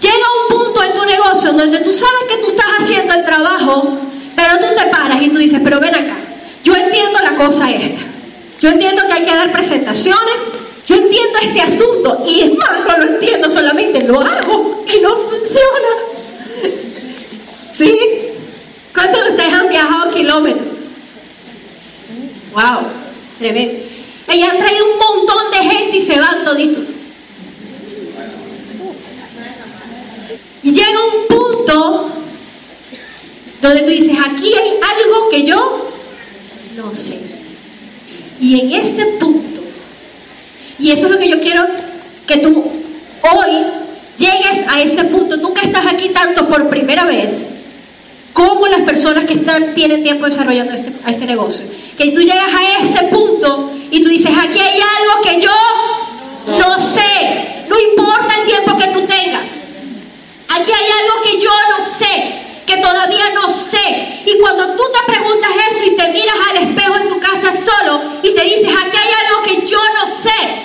Llega 0.00 0.26
un 0.42 0.58
punto 0.58 0.82
en 0.82 0.92
tu 0.92 1.04
negocio 1.04 1.52
donde 1.52 1.78
tú 1.78 1.92
sabes 1.92 2.24
que 2.28 2.36
tú 2.38 2.48
estás 2.48 2.66
haciendo 2.80 3.14
el 3.14 3.24
trabajo, 3.24 3.98
pero 4.34 4.58
tú 4.58 4.74
te 4.76 4.86
paras 4.88 5.22
y 5.22 5.28
tú 5.28 5.38
dices, 5.38 5.60
pero 5.64 5.80
ven 5.80 5.94
acá, 5.94 6.16
yo 6.66 6.74
entiendo 6.74 7.18
la 7.22 7.36
cosa 7.36 7.70
esta. 7.70 8.04
Yo 8.60 8.70
entiendo 8.70 9.06
que 9.06 9.12
hay 9.12 9.24
que 9.24 9.32
dar 9.32 9.52
presentaciones, 9.52 10.36
yo 10.84 10.96
entiendo 10.96 11.38
este 11.40 11.60
asunto 11.60 12.24
y 12.26 12.40
es 12.40 12.50
más, 12.54 12.80
no 12.88 13.04
lo 13.04 13.12
entiendo, 13.12 13.50
solamente 13.50 14.02
lo 14.02 14.20
hago 14.20 14.84
y 14.92 15.00
no 15.00 15.10
funciona. 15.10 15.92
¿Sí? 17.78 17.96
¿Cuántos 18.92 19.24
de 19.24 19.30
ustedes 19.30 19.52
han 19.52 19.68
viajado 19.68 20.12
kilómetros? 20.12 20.66
¡Wow! 22.52 22.88
Tremendo. 23.38 23.84
Ella 24.26 24.50
han 24.50 24.58
traído 24.58 24.86
un 24.86 24.98
montón 24.98 25.50
de 25.52 25.58
gente 25.58 25.96
y 25.98 26.06
se 26.06 26.18
van 26.18 26.44
toditos. 26.44 26.84
Y 30.64 30.72
llega 30.72 30.98
un 31.14 31.26
punto 31.28 32.10
donde 33.62 33.82
tú 33.82 33.90
dices, 33.90 34.16
aquí 34.18 34.52
hay 34.52 34.80
algo 34.82 35.28
que 35.30 35.44
yo 35.44 35.95
no 36.76 36.94
sé. 36.94 37.18
Y 38.40 38.60
en 38.60 38.72
ese 38.72 39.04
punto, 39.18 39.62
y 40.78 40.90
eso 40.90 41.06
es 41.06 41.12
lo 41.12 41.18
que 41.18 41.28
yo 41.28 41.40
quiero 41.40 41.64
que 42.26 42.38
tú 42.38 42.64
hoy 43.22 43.66
llegues 44.18 44.66
a 44.68 44.80
ese 44.80 45.04
punto, 45.04 45.54
que 45.54 45.66
estás 45.66 45.86
aquí 45.86 46.10
tanto 46.10 46.46
por 46.48 46.68
primera 46.68 47.04
vez, 47.04 47.32
como 48.32 48.66
las 48.66 48.82
personas 48.82 49.24
que 49.24 49.34
están, 49.34 49.74
tienen 49.74 50.02
tiempo 50.02 50.26
desarrollando 50.26 50.74
este, 50.74 50.92
este 51.06 51.26
negocio, 51.26 51.66
que 51.96 52.12
tú 52.12 52.20
llegas 52.20 52.48
a 52.60 52.84
ese 52.84 53.04
punto 53.06 53.72
y 53.90 54.02
tú 54.02 54.10
dices, 54.10 54.30
aquí 54.30 54.58
hay 54.58 54.78
algo 54.78 55.22
que 55.24 55.40
yo 55.40 55.50
no 56.46 56.94
sé, 56.94 57.64
no 57.68 57.76
importa 57.78 58.34
el 58.42 58.46
tiempo 58.46 58.76
que 58.76 58.88
tú 58.88 59.00
tengas, 59.06 59.48
aquí 60.48 60.70
hay 60.70 60.90
algo 61.00 61.22
que 61.24 61.40
yo 61.40 61.50
no 61.70 61.98
sé, 61.98 62.45
que 62.66 62.76
todavía 62.78 63.30
no 63.34 63.54
sé. 63.54 64.22
Y 64.26 64.38
cuando 64.40 64.74
tú 64.74 64.82
te 64.92 65.12
preguntas 65.12 65.50
eso 65.72 65.84
y 65.84 65.96
te 65.96 66.08
miras 66.08 66.36
al 66.50 66.56
espejo 66.68 66.96
en 66.96 67.08
tu 67.08 67.20
casa 67.20 67.52
solo 67.52 68.02
y 68.22 68.34
te 68.34 68.44
dices, 68.44 68.72
aquí 68.72 68.96
hay 68.96 69.10
algo 69.24 69.42
que 69.44 69.66
yo 69.66 69.78
no 69.94 70.22
sé, 70.22 70.62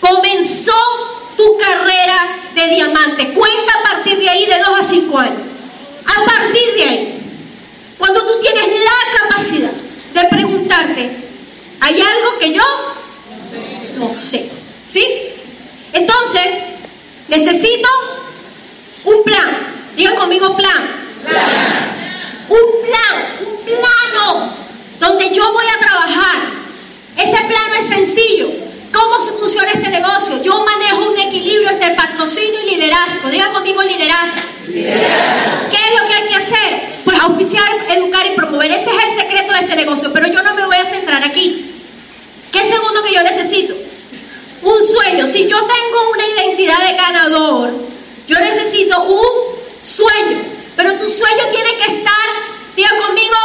comenzó 0.00 0.72
tu 1.36 1.58
carrera 1.58 2.38
de 2.54 2.74
diamante. 2.74 3.32
Cuenta 3.32 3.72
a 3.80 3.82
partir 3.82 4.18
de 4.18 4.28
ahí 4.28 4.46
de 4.46 4.58
2 4.58 4.80
a 4.80 4.84
5 4.84 5.18
años. 5.18 5.42
A 6.04 6.24
partir 6.24 6.74
de 6.74 6.82
ahí, 6.84 7.22
cuando 7.98 8.20
tú 8.22 8.40
tienes 8.40 8.80
la 8.80 9.28
capacidad 9.28 9.72
de 10.14 10.24
preguntarte, 10.28 11.10
¿hay 11.80 12.00
algo 12.00 12.38
que 12.38 12.52
yo 12.52 12.62
no 13.98 14.14
sé? 14.14 14.50
¿Sí? 14.92 15.06
Entonces, 15.92 16.46
necesito 17.28 17.88
un 19.04 19.22
plan. 19.24 19.71
Digan 20.02 20.16
conmigo 20.16 20.56
plan. 20.56 20.82
Un 22.48 22.58
plan, 22.82 23.14
un 23.46 23.56
plano 23.64 24.52
donde 24.98 25.30
yo 25.30 25.52
voy 25.52 25.64
a 25.64 25.78
trabajar. 25.78 26.38
Ese 27.16 27.44
plano 27.44 27.74
es 27.80 27.86
sencillo. 27.86 28.48
¿Cómo 28.92 29.38
funciona 29.38 29.70
este 29.70 29.90
negocio? 29.90 30.42
Yo 30.42 30.64
manejo 30.64 31.08
un 31.08 31.20
equilibrio 31.20 31.70
entre 31.70 31.90
patrocinio 31.90 32.62
y 32.62 32.70
liderazgo. 32.70 33.30
Diga 33.30 33.52
conmigo 33.52 33.80
liderazgo. 33.84 34.40
¿Qué 34.66 34.90
es 34.90 36.00
lo 36.00 36.08
que 36.08 36.14
hay 36.14 36.28
que 36.28 36.34
hacer? 36.34 36.80
Pues 37.04 37.20
auspiciar, 37.20 37.70
educar 37.90 38.26
y 38.26 38.34
promover. 38.34 38.72
Ese 38.72 38.90
es 38.90 39.04
el 39.04 39.22
secreto 39.22 39.52
de 39.52 39.60
este 39.60 39.76
negocio. 39.76 40.12
Pero 40.12 40.26
yo 40.26 40.42
no 40.42 40.52
me 40.54 40.66
voy 40.66 40.78
a 40.78 40.90
centrar 40.90 41.22
aquí. 41.22 41.70
¿Qué 42.50 42.58
segundo 42.58 43.04
que 43.04 43.14
yo 43.14 43.22
necesito? 43.22 43.74
Un 44.62 44.78
sueño. 44.84 45.28
Si 45.28 45.46
yo 45.46 45.58
tengo 45.58 46.10
una 46.12 46.26
identidad 46.26 46.84
de 46.88 46.96
ganador, 46.96 47.70
yo 48.26 48.40
necesito 48.40 49.00
un 49.04 49.51
sueño. 49.96 50.42
Pero 50.76 50.92
tu 50.94 51.04
sueño 51.04 51.44
tiene 51.52 51.76
que 51.76 51.92
estar, 51.98 52.28
diga 52.74 52.90
conmigo, 53.06 53.36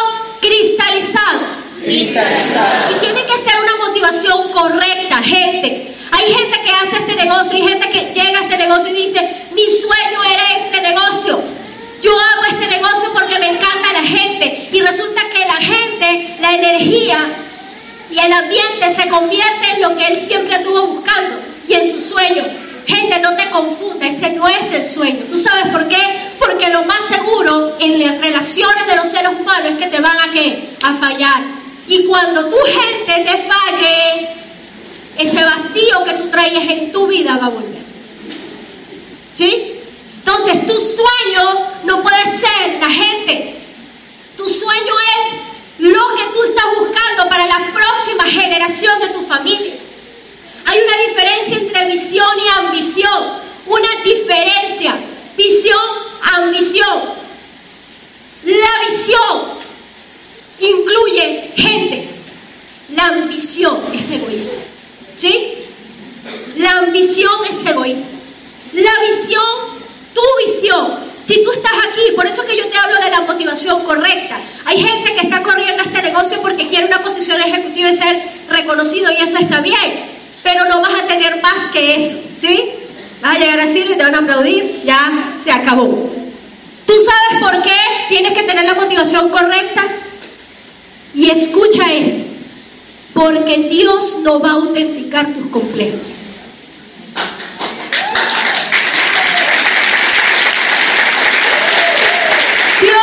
cristalizado. 0.41 1.41
Cristalizado. 1.83 2.95
Y 2.95 2.99
tiene 2.99 3.25
que 3.25 3.49
ser 3.49 3.59
una 3.61 3.87
motivación 3.87 4.51
correcta, 4.51 5.21
gente. 5.23 5.93
Hay 6.11 6.33
gente 6.33 6.61
que 6.61 6.71
hace 6.71 6.95
este 6.97 7.15
negocio, 7.15 7.51
hay 7.53 7.67
gente 7.67 7.89
que 7.89 8.13
llega 8.13 8.39
a 8.39 8.43
este 8.43 8.57
negocio 8.57 8.87
y 8.87 9.07
dice, 9.07 9.45
mi 9.53 9.65
sueño 9.65 10.23
era 10.33 10.65
este 10.65 10.81
negocio. 10.81 11.43
Yo 12.01 12.11
hago 12.11 12.43
este 12.51 12.67
negocio 12.67 13.11
porque 13.13 13.39
me 13.39 13.49
encanta 13.49 13.93
la 13.93 14.03
gente. 14.03 14.69
Y 14.71 14.79
resulta 14.81 15.21
que 15.33 15.45
la 15.45 15.57
gente, 15.57 16.35
la 16.39 16.51
energía 16.51 17.19
y 18.09 18.19
el 18.19 18.33
ambiente 18.33 18.95
se 18.95 19.09
convierte 19.09 19.71
en 19.75 19.81
lo 19.81 19.97
que 19.97 20.07
él 20.07 20.25
siempre 20.27 20.55
estuvo 20.55 20.87
buscando 20.87 21.39
y 21.67 21.73
en 21.73 21.91
su 21.91 22.09
sueño. 22.09 22.43
Gente, 22.87 23.19
no 23.19 23.35
te 23.35 23.49
confunda, 23.49 24.07
ese 24.07 24.29
no 24.29 24.47
es 24.47 24.71
el 24.71 24.89
sueño. 24.93 25.25
¿Tú 25.29 25.39
sabes 25.41 25.67
por 25.73 25.87
qué? 25.89 26.26
Porque 26.47 26.69
lo 26.69 26.81
más 26.83 26.99
seguro 27.09 27.75
en 27.77 27.99
las 27.99 28.21
relaciones 28.21 28.87
de 28.87 28.95
los 28.95 29.09
seres 29.09 29.31
humanos 29.37 29.73
es 29.73 29.77
que 29.79 29.87
te 29.87 29.99
van 29.99 30.17
a, 30.17 30.31
¿qué? 30.31 30.69
a 30.81 30.95
fallar. 30.95 31.43
Y 31.89 32.05
cuando 32.05 32.49
tu 32.49 32.55
gente 32.55 33.25
te 33.29 33.49
falle, 33.49 34.29
ese 35.17 35.43
vacío 35.43 36.03
que 36.05 36.13
tú 36.13 36.29
traes 36.29 36.53
en 36.71 36.91
tu 36.93 37.05
vida 37.05 37.37
va 37.37 37.47
a 37.47 37.49
volver. 37.49 37.81
¿Sí? 39.35 39.73
Entonces 40.19 40.65
tu 40.67 40.73
sueño 40.73 41.67
no 41.83 42.01
puede 42.01 42.23
ser 42.39 42.79
la 42.79 42.91
gente. 42.91 43.55
Tu 44.37 44.49
sueño 44.49 44.93
es 45.17 45.39
lo 45.79 46.15
que 46.15 46.23
tú 46.33 46.43
estás 46.43 46.65
buscando 46.79 47.29
para 47.29 47.45
la 47.45 47.73
próxima 47.73 48.41
generación 48.41 48.99
de 49.01 49.09
tu 49.09 49.25
familia. 49.25 49.73
Hay 50.65 50.79
una 50.79 50.97
diferencia 51.09 51.57
entre 51.57 51.91
visión 51.91 52.29
y 52.39 52.65
ambición. 52.65 53.47
Una 53.65 53.89
diferencia. 54.01 54.95
Visión, 55.37 55.79
ambición. 56.35 57.13
La 58.43 58.89
visión 58.89 59.57
incluye 60.59 61.51
gente. 61.55 62.09
La 62.89 63.05
ambición 63.07 63.77
es 63.93 64.09
egoísta. 64.09 64.57
¿Sí? 65.19 65.59
La 66.57 66.71
ambición 66.79 67.33
es 67.51 67.69
egoísta. 67.69 68.07
La 68.73 68.91
visión, 69.09 69.43
tu 70.13 70.21
visión. 70.45 71.07
Si 71.27 71.43
tú 71.43 71.51
estás 71.51 71.73
aquí, 71.73 72.01
por 72.15 72.25
eso 72.25 72.43
que 72.45 72.57
yo 72.57 72.67
te 72.69 72.77
hablo 72.77 72.99
de 72.99 73.11
la 73.11 73.21
motivación 73.21 73.83
correcta. 73.83 74.41
Hay 74.65 74.81
gente 74.81 75.13
que 75.13 75.27
está 75.27 75.43
corriendo 75.43 75.83
a 75.83 75.85
este 75.85 76.01
negocio 76.01 76.41
porque 76.41 76.67
quiere 76.67 76.87
una 76.87 77.03
posición 77.03 77.39
ejecutiva 77.41 77.89
y 77.89 77.97
ser 77.97 78.29
reconocido 78.49 79.11
y 79.11 79.23
eso 79.23 79.37
está 79.37 79.61
bien. 79.61 80.17
Pero 80.41 80.65
no 80.65 80.81
vas 80.81 81.03
a 81.03 81.07
tener 81.07 81.41
más 81.41 81.71
que 81.71 81.95
eso. 81.95 82.17
¿Sí? 82.41 82.86
Vas 83.21 83.35
a 83.35 83.39
llegar 83.39 83.59
a 83.59 83.67
Silvia 83.67 83.95
y 83.95 83.97
te 83.97 84.03
van 84.03 84.15
a 84.15 84.19
aplaudir, 84.19 84.81
ya 84.85 85.33
se 85.43 85.51
acabó. 85.51 85.87
¿Tú 86.85 86.93
sabes 86.93 87.41
por 87.41 87.63
qué 87.63 87.75
tienes 88.09 88.33
que 88.33 88.43
tener 88.43 88.65
la 88.65 88.75
motivación 88.75 89.29
correcta? 89.29 89.83
Y 91.15 91.29
escucha 91.29 91.91
esto. 91.91 92.25
Porque 93.13 93.57
Dios 93.69 94.19
no 94.21 94.39
va 94.39 94.49
a 94.49 94.53
autenticar 94.53 95.33
tus 95.33 95.47
complejos. 95.47 96.01
Dios 102.79 102.93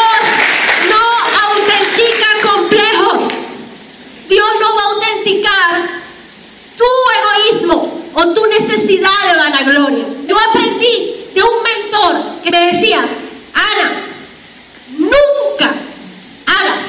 no 0.88 1.48
autentica 1.48 2.28
complejos. 2.48 3.32
Dios 4.28 4.48
no 4.60 4.76
va 4.76 4.82
a 4.82 4.94
autenticar 4.94 6.00
tu 6.76 6.84
egoísmo 7.50 8.03
o 8.14 8.34
tu 8.34 8.46
necesidad 8.46 9.10
de 9.28 9.36
vanagloria. 9.36 10.04
Yo 10.26 10.36
aprendí 10.48 11.26
de 11.34 11.42
un 11.42 11.62
mentor 11.62 12.42
que 12.42 12.50
me 12.50 12.72
decía, 12.72 12.98
Ana, 12.98 14.06
nunca 14.96 15.74
hagas 16.46 16.84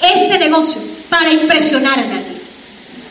este 0.00 0.38
negocio 0.38 0.80
para 1.08 1.30
impresionar 1.32 1.98
a 1.98 2.06
nadie. 2.06 2.40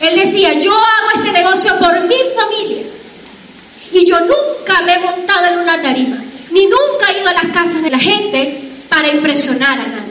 Él 0.00 0.16
decía, 0.16 0.54
yo 0.54 0.72
hago 0.72 1.08
este 1.16 1.32
negocio 1.32 1.78
por 1.78 2.00
mi 2.04 2.16
familia. 2.34 2.82
Y 3.92 4.06
yo 4.06 4.18
nunca 4.20 4.82
me 4.84 4.94
he 4.94 4.98
montado 4.98 5.46
en 5.46 5.58
una 5.58 5.80
tarima, 5.82 6.16
ni 6.50 6.66
nunca 6.66 7.10
he 7.10 7.20
ido 7.20 7.28
a 7.28 7.32
las 7.32 7.46
casas 7.52 7.82
de 7.82 7.90
la 7.90 7.98
gente 7.98 8.70
para 8.88 9.08
impresionar 9.08 9.72
a 9.72 9.86
nadie. 9.86 10.10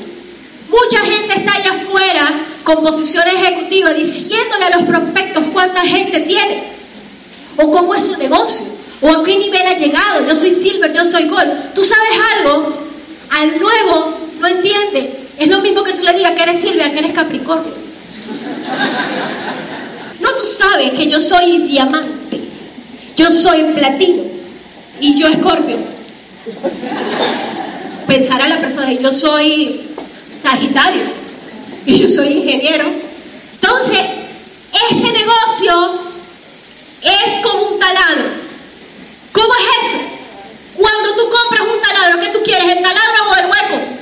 Mucha 0.70 1.04
gente 1.06 1.34
está 1.40 1.54
allá 1.58 1.82
afuera 1.82 2.46
con 2.64 2.84
posiciones 2.84 3.36
ejecutivas 3.36 3.96
diciéndole 3.96 4.66
a 4.66 4.78
los 4.78 4.88
prospectos 4.88 5.44
cuánta 5.52 5.82
gente 5.82 6.20
tiene, 6.22 6.79
o 7.62 7.72
cómo 7.72 7.94
es 7.94 8.06
su 8.06 8.18
negocio, 8.18 8.66
o 9.02 9.10
a 9.10 9.24
qué 9.24 9.38
nivel 9.38 9.62
ha 9.68 9.76
llegado. 9.76 10.26
Yo 10.28 10.36
soy 10.36 10.56
silver, 10.56 10.94
yo 10.94 11.04
soy 11.06 11.28
gold. 11.28 11.74
¿Tú 11.74 11.84
sabes 11.84 12.12
algo? 12.38 12.74
Al 13.30 13.60
nuevo 13.60 14.18
no 14.40 14.48
entiende. 14.48 15.28
Es 15.38 15.48
lo 15.48 15.60
mismo 15.60 15.84
que 15.84 15.94
tú 15.94 16.04
le 16.04 16.14
digas 16.14 16.32
que 16.32 16.44
eres 16.44 16.62
silver, 16.62 16.92
que 16.92 17.00
eres 17.00 17.14
capricornio. 17.14 17.74
No 20.20 20.30
tú 20.30 20.46
sabes 20.58 20.94
que 20.94 21.08
yo 21.08 21.22
soy 21.22 21.60
diamante, 21.60 22.40
yo 23.16 23.32
soy 23.32 23.64
platino 23.74 24.24
y 25.00 25.20
yo 25.20 25.28
escorpio. 25.28 25.78
Pensará 28.08 28.48
la 28.48 28.60
persona, 28.60 28.92
yo 28.94 29.14
soy 29.14 29.82
sagitario 30.44 31.04
y 31.86 32.00
yo 32.00 32.10
soy 32.10 32.28
ingeniero. 32.28 32.86
Entonces, 33.62 34.00
este 34.92 35.12
negocio 35.12 36.09
es 37.02 37.44
como 37.44 37.64
un 37.64 37.80
taladro. 37.80 38.26
¿Cómo 39.32 39.54
es 39.54 39.88
eso? 39.88 40.00
Cuando 40.76 41.16
tú 41.16 41.30
compras 41.30 41.62
un 41.62 41.82
taladro, 41.82 42.20
¿qué 42.20 42.28
tú 42.30 42.44
quieres? 42.44 42.76
¿El 42.76 42.84
taladro 42.84 43.30
o 43.30 43.36
el 43.36 43.46
hueco? 43.46 44.00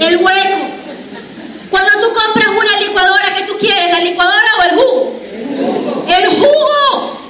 El 0.00 0.16
hueco. 0.16 0.76
Cuando 1.70 1.92
tú 2.00 2.14
compras 2.14 2.48
una 2.48 2.80
licuadora, 2.80 3.34
¿qué 3.36 3.42
tú 3.44 3.56
quieres? 3.58 3.90
¿La 3.92 4.00
licuadora 4.00 4.50
o 4.58 4.62
el 4.64 4.70
jugo? 4.70 5.20
El 6.08 6.28
jugo. 6.38 7.20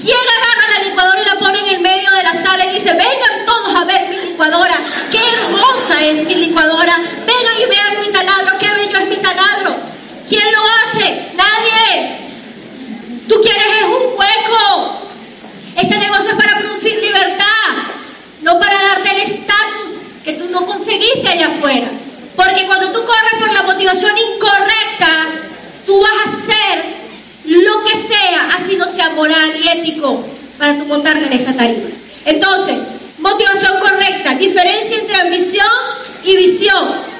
¿Quién 0.00 0.16
agarra 0.16 0.78
la 0.78 0.84
licuadora 0.84 1.20
y 1.20 1.24
la 1.24 1.38
pone 1.38 1.58
en 1.58 1.68
el 1.68 1.80
medio 1.80 2.10
de 2.10 2.22
la 2.22 2.44
sala 2.44 2.64
y 2.66 2.78
dice, 2.78 2.92
vengan 2.92 3.46
todos 3.46 3.80
a 3.80 3.84
ver 3.84 4.08
mi 4.08 4.16
licuadora? 4.16 4.80
¡Qué 5.10 5.18
hermosa 5.18 6.02
es 6.02 6.24
mi 6.24 6.34
licuadora! 6.34 6.96
Vengan 7.26 7.60
y 7.60 7.66
vean 7.66 8.00
mi 8.00 8.12
taladro, 8.12 8.58
qué 8.58 8.68
bello 8.68 8.98
es 8.98 9.08
mi 9.08 9.16
taladro. 9.16 9.76
¿Quién 10.28 10.44
lo 10.52 10.62
hace? 10.62 11.30
Nadie. 11.34 12.27
Tú 13.28 13.34
quieres 13.42 13.66
es 13.80 13.86
un 13.86 14.18
hueco. 14.18 15.00
Este 15.76 15.98
negocio 15.98 16.30
es 16.30 16.36
para 16.36 16.58
producir 16.60 16.94
libertad, 16.98 17.44
no 18.40 18.58
para 18.58 18.82
darte 18.82 19.10
el 19.10 19.32
estatus 19.32 19.92
que 20.24 20.32
tú 20.32 20.48
no 20.48 20.66
conseguiste 20.66 21.28
allá 21.28 21.48
afuera. 21.48 21.88
Porque 22.34 22.66
cuando 22.66 22.92
tú 22.92 23.00
corres 23.04 23.34
por 23.38 23.52
la 23.52 23.62
motivación 23.62 24.12
incorrecta, 24.16 25.26
tú 25.84 26.00
vas 26.00 26.12
a 26.12 26.30
hacer 26.30 26.84
lo 27.44 27.84
que 27.84 28.08
sea, 28.08 28.48
así 28.56 28.76
no 28.76 28.86
sea 28.92 29.10
moral 29.10 29.52
y 29.62 29.68
ético, 29.68 30.24
para 30.56 30.78
tu 30.78 30.86
montarte 30.86 31.26
en 31.26 31.32
esta 31.32 31.54
tarifa. 31.54 31.88
Entonces, 32.24 32.76
motivación 33.18 33.80
correcta, 33.80 34.34
diferencia 34.34 34.98
entre 34.98 35.20
ambición 35.20 35.68
y 36.24 36.36
visión. 36.36 37.17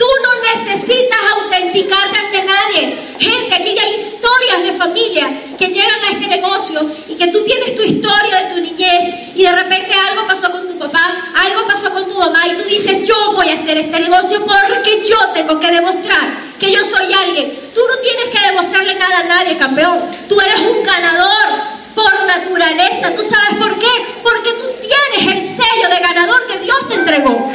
Tú 0.00 0.06
no 0.24 0.32
necesitas 0.64 1.20
autenticarte 1.36 2.18
ante 2.18 2.42
nadie. 2.42 2.96
Gente, 3.18 3.54
aquí 3.54 3.78
hay 3.78 4.00
historias 4.00 4.62
de 4.62 4.72
familia 4.78 5.30
que 5.58 5.66
llegan 5.66 6.02
a 6.02 6.10
este 6.12 6.26
negocio 6.26 6.90
y 7.06 7.14
que 7.16 7.26
tú 7.26 7.44
tienes 7.44 7.76
tu 7.76 7.82
historia 7.82 8.44
de 8.44 8.54
tu 8.54 8.60
niñez 8.62 9.36
y 9.36 9.42
de 9.42 9.52
repente 9.52 9.94
algo 10.08 10.26
pasó 10.26 10.50
con 10.50 10.66
tu 10.66 10.78
papá, 10.78 11.30
algo 11.36 11.66
pasó 11.68 11.90
con 11.90 12.08
tu 12.08 12.16
mamá 12.16 12.46
y 12.46 12.56
tú 12.56 12.66
dices, 12.66 13.06
yo 13.06 13.32
voy 13.34 13.50
a 13.50 13.56
hacer 13.60 13.76
este 13.76 14.00
negocio 14.00 14.40
porque 14.46 15.06
yo 15.06 15.18
tengo 15.34 15.60
que 15.60 15.70
demostrar 15.70 16.48
que 16.58 16.72
yo 16.72 16.80
soy 16.86 17.12
alguien. 17.12 17.58
Tú 17.74 17.80
no 17.86 17.96
tienes 17.98 18.24
que 18.32 18.46
demostrarle 18.48 18.94
nada 18.94 19.18
a 19.18 19.24
nadie, 19.24 19.58
campeón. 19.58 20.00
Tú 20.30 20.40
eres 20.40 20.60
un 20.60 20.82
ganador 20.82 21.80
por 21.94 22.24
naturaleza. 22.24 23.14
¿Tú 23.14 23.22
sabes 23.28 23.58
por 23.58 23.78
qué? 23.78 23.90
Porque 24.22 24.50
tú 24.54 24.66
tienes 24.80 25.34
el 25.34 25.42
sello 25.62 25.88
de 25.90 26.02
ganador 26.02 26.46
que 26.46 26.58
Dios 26.60 26.88
te 26.88 26.94
entregó. 26.94 27.50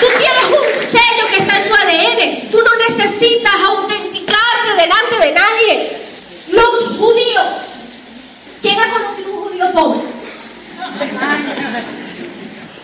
Tú 0.00 0.06
tienes 0.16 0.44
un 0.44 0.98
sello 0.98 1.26
que 1.30 1.42
está 1.42 1.56
en 1.56 1.68
tu 1.68 1.74
ADN. 1.74 2.50
Tú 2.50 2.58
no 2.58 2.84
necesitas 3.18 3.54
autenticarte 3.68 4.70
delante 4.76 5.26
de 5.26 5.32
nadie. 5.32 5.98
Los 6.50 6.98
judíos. 6.98 7.44
¿Quién 8.62 8.78
ha 8.80 8.90
conocido 8.90 9.32
un 9.32 9.48
judío 9.48 9.72
pobre? 9.72 10.00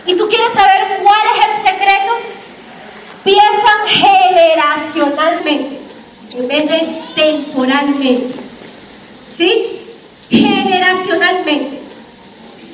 ¿Y 0.05 0.15
tú 0.15 0.29
quieres 0.29 0.53
saber 0.53 0.99
cuál 1.03 1.21
es 1.35 1.45
el 1.45 1.67
secreto? 1.67 2.13
Piensan 3.23 3.87
generacionalmente 3.87 5.79
en 6.33 6.47
vez 6.47 6.69
de 6.69 7.01
temporalmente. 7.15 8.35
¿Sí? 9.37 9.81
Generacionalmente. 10.29 11.81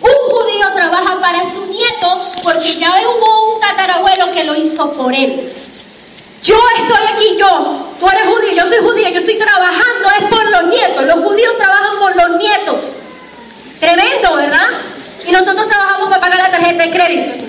Un 0.01 0.31
judío 0.31 0.67
trabaja 0.75 1.21
para 1.21 1.49
su 1.51 1.65
nieto 1.67 2.21
porque 2.43 2.75
ya 2.75 2.89
hubo 2.89 3.53
un 3.53 3.59
tatarabuelo 3.61 4.31
que 4.33 4.43
lo 4.43 4.55
hizo 4.55 4.91
por 4.93 5.13
él. 5.13 5.51
Yo 6.43 6.55
estoy 6.77 7.05
aquí, 7.13 7.37
yo, 7.37 7.95
tú 7.99 8.09
eres 8.09 8.23
judío, 8.23 8.51
yo 8.55 8.67
soy 8.67 8.77
judía, 8.77 9.09
yo 9.11 9.19
estoy 9.19 9.37
trabajando, 9.37 10.09
es 10.19 10.29
por 10.29 10.49
los 10.49 10.63
nietos. 10.69 11.05
Los 11.05 11.23
judíos 11.23 11.55
trabajan 11.57 11.99
por 11.99 12.15
los 12.15 12.37
nietos. 12.37 12.83
Tremendo, 13.79 14.35
¿verdad? 14.35 14.67
Y 15.27 15.31
nosotros 15.31 15.67
trabajamos 15.67 16.09
para 16.09 16.21
pagar 16.21 16.39
la 16.39 16.51
tarjeta 16.51 16.83
de 16.83 16.91
crédito. 16.91 17.45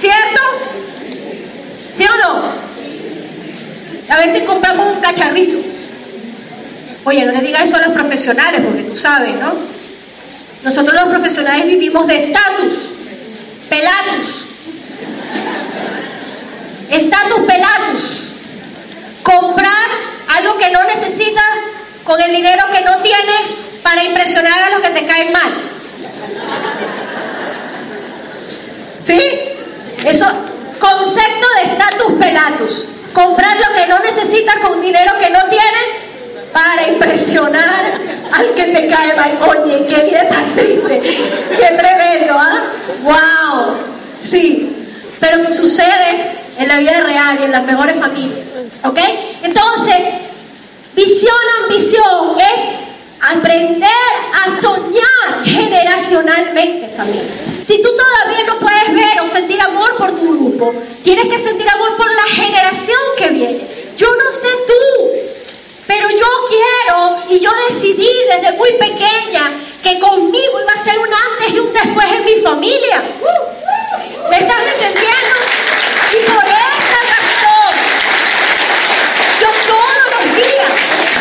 ¿Cierto? 0.00 0.40
¿Sí 1.96 2.04
o 2.04 2.16
no? 2.18 2.44
A 4.08 4.22
si 4.22 4.40
compramos 4.44 4.94
un 4.94 5.00
cacharrito. 5.00 5.58
Oye, 7.04 7.24
no 7.24 7.32
le 7.32 7.40
digas 7.40 7.64
eso 7.64 7.76
a 7.76 7.80
los 7.80 7.92
profesionales, 7.92 8.60
porque 8.64 8.82
tú 8.82 8.96
sabes, 8.96 9.34
¿no? 9.36 9.54
Nosotros 10.62 10.94
los 10.94 11.04
profesionales 11.04 11.66
vivimos 11.66 12.06
de 12.06 12.24
estatus, 12.24 12.74
pelatus. 13.68 14.39
Estatus 16.90 17.40
pelatus. 17.46 18.32
Comprar 19.22 19.86
algo 20.36 20.58
que 20.58 20.70
no 20.70 20.82
necesitas 20.84 21.44
con 22.04 22.20
el 22.20 22.32
dinero 22.32 22.64
que 22.72 22.80
no 22.82 23.00
tienes 23.02 23.40
para 23.82 24.02
impresionar 24.02 24.62
a 24.62 24.70
los 24.70 24.80
que 24.80 24.90
te 24.90 25.06
caen 25.06 25.32
mal. 25.32 25.52
¿Sí? 29.06 29.22
Eso, 30.04 30.26
concepto 30.78 31.46
de 31.56 31.72
estatus 31.72 32.12
pelatus. 32.18 32.84
Comprar 33.12 33.56
lo 33.56 33.74
que 33.74 33.86
no 33.86 33.98
necesitas 34.00 34.56
con 34.58 34.80
dinero 34.80 35.12
que 35.20 35.30
no 35.30 35.40
tienes 35.48 35.84
para 36.52 36.88
impresionar 36.88 37.84
al 38.32 38.54
que 38.54 38.64
te 38.64 38.88
cae 38.88 39.14
mal. 39.14 39.38
Oye, 39.42 39.86
qué 39.86 40.02
vida 40.04 40.28
tan 40.28 40.54
triste, 40.54 41.00
qué 41.00 41.76
tremendo, 41.76 42.36
¿ah? 42.36 42.64
¡Wow! 43.02 43.76
Sí, 44.28 44.76
pero 45.18 45.52
sucede 45.52 46.39
en 46.60 46.68
la 46.68 46.76
vida 46.76 47.00
real 47.00 47.38
y 47.40 47.44
en 47.44 47.52
las 47.52 47.64
mejores 47.64 47.98
familias, 47.98 48.46
¿ok? 48.84 48.98
Entonces, 49.42 49.96
visión, 50.94 51.34
ambición 51.62 52.36
es 52.38 53.30
aprender 53.32 53.88
a 54.34 54.60
soñar 54.60 55.42
generacionalmente, 55.42 56.94
familia. 56.94 57.22
Si 57.66 57.80
tú 57.80 57.88
todavía 57.96 58.44
no 58.46 58.58
puedes 58.58 58.94
ver 58.94 59.20
o 59.22 59.30
sentir 59.30 59.58
amor 59.62 59.96
por 59.96 60.14
tu 60.16 60.36
grupo, 60.36 60.74
tienes 61.02 61.24
que 61.24 61.40
sentir 61.42 61.66
amor 61.70 61.96
por 61.96 62.12
la 62.12 62.24
generación 62.24 63.00
que 63.16 63.30
viene. 63.30 63.60
Yo 63.96 64.08
no 64.08 64.30
sé 64.42 64.48
tú, 64.66 65.12
pero 65.86 66.10
yo 66.10 66.26
quiero 66.50 67.22
y 67.30 67.40
yo 67.40 67.50
decidí 67.70 68.08
desde 68.28 68.52
muy 68.58 68.72
pequeña 68.72 69.50
que 69.82 69.98
conmigo 69.98 70.60
iba 70.60 70.72
a 70.78 70.84
ser 70.84 70.98
un 70.98 71.08
antes 71.08 71.54
y 71.54 71.58
un 71.58 71.72
después 71.72 72.06
en 72.06 72.24
mi 72.26 72.34
familia. 72.42 73.02
¿Me 74.30 74.36
estás 74.36 74.58
entendiendo? 74.74 75.69
Y 76.12 76.16
por 76.26 76.44
esta 76.44 76.98
razón, 77.14 77.72
yo 79.40 79.48
todos 79.68 80.02
los 80.10 80.36
días 80.36 80.72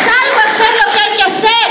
salgo 0.07 0.39
a 0.39 0.45
hacer 0.49 0.71
lo 0.83 0.91
que 0.91 0.99
hay 0.99 1.17
que 1.17 1.23
hacer 1.23 1.67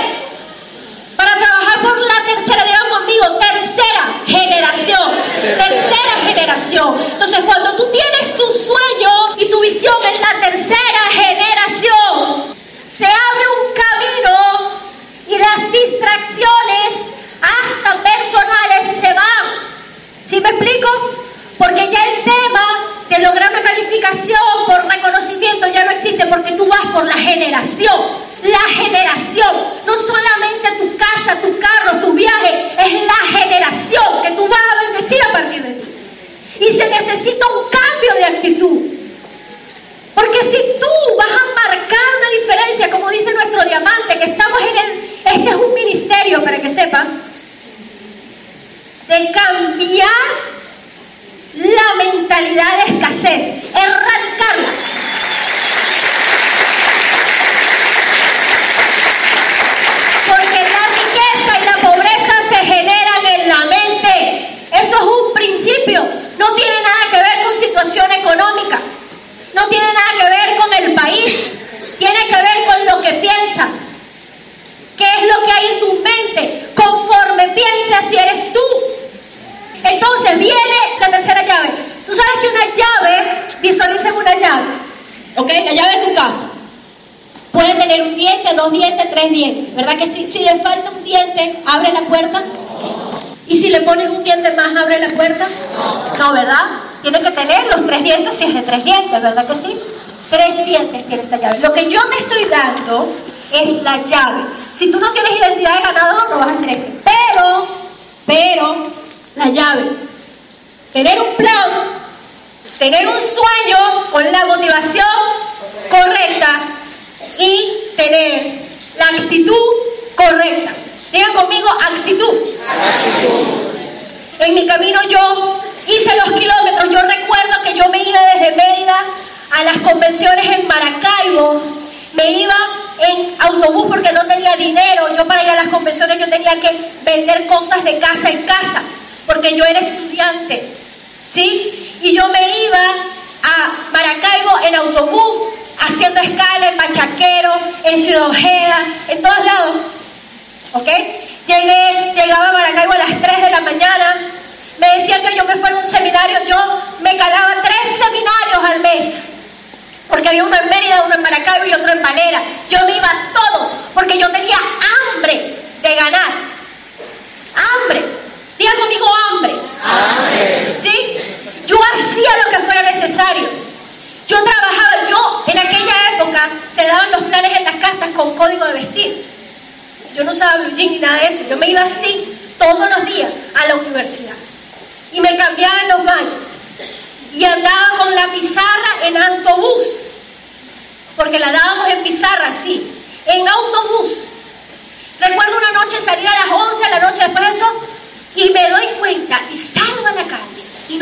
para 1.16 1.33
trabajar 1.40 1.83
por 1.83 1.98
la 1.98 2.24
tercera, 2.24 2.64
digan 2.64 2.88
conmigo, 2.90 3.26
tercera 3.38 4.22
generación, 4.24 5.11
tercera 5.42 6.14
generación. 6.26 7.11
Entonces, 7.11 7.40
cuando 7.44 7.74
tú 7.76 7.90
tienes 7.90 8.35
tu 8.37 8.46
sueño 8.52 9.37
y 9.37 9.50
tu 9.50 9.61
visión 9.62 9.96
en 10.04 10.20
la 10.22 10.40
tercera 10.40 11.02
generación, 11.11 12.54
se 12.96 13.04
abre 13.04 13.44
un 13.59 13.74
camino 13.83 14.81
y 15.26 15.38
las 15.38 15.72
distracciones, 15.72 17.18
hasta 17.42 18.02
personales, 18.02 19.00
se 19.00 19.12
van. 19.12 19.68
¿Sí 20.28 20.40
me 20.40 20.50
explico? 20.50 21.27
Porque 21.58 21.90
ya 21.90 22.04
el 22.04 22.24
tema 22.24 22.88
de 23.10 23.18
lograr 23.18 23.50
una 23.50 23.62
calificación 23.62 24.38
por 24.66 24.86
reconocimiento 24.86 25.66
ya 25.68 25.84
no 25.84 25.90
existe 25.90 26.26
porque 26.26 26.52
tú 26.52 26.66
vas 26.66 26.92
por 26.92 27.04
la 27.04 27.14
generación. 27.14 28.28
La 28.42 28.60
generación, 28.72 29.56
no 29.84 29.92
solamente 29.94 30.70
tu 30.78 30.96
casa, 30.96 31.40
tu 31.40 31.58
carro, 31.58 32.00
tu 32.00 32.12
viaje, 32.12 32.72
es 32.78 33.02
la 33.02 33.38
generación 33.38 34.22
que 34.22 34.30
tú 34.30 34.46
vas 34.46 34.60
a 34.72 34.82
bendecir 34.82 35.18
a 35.28 35.32
partir 35.32 35.62
de 35.62 35.70
ti. 35.70 35.88
Y 36.60 36.78
se 36.78 36.88
necesita 36.88 37.46
un 37.48 37.64
cambio 37.68 38.14
de 38.14 38.24
actitud. 38.24 38.98
Porque 40.14 40.38
si 40.44 40.56
tú 40.80 41.16
vas 41.16 41.26
a 41.26 41.68
marcar 41.68 42.17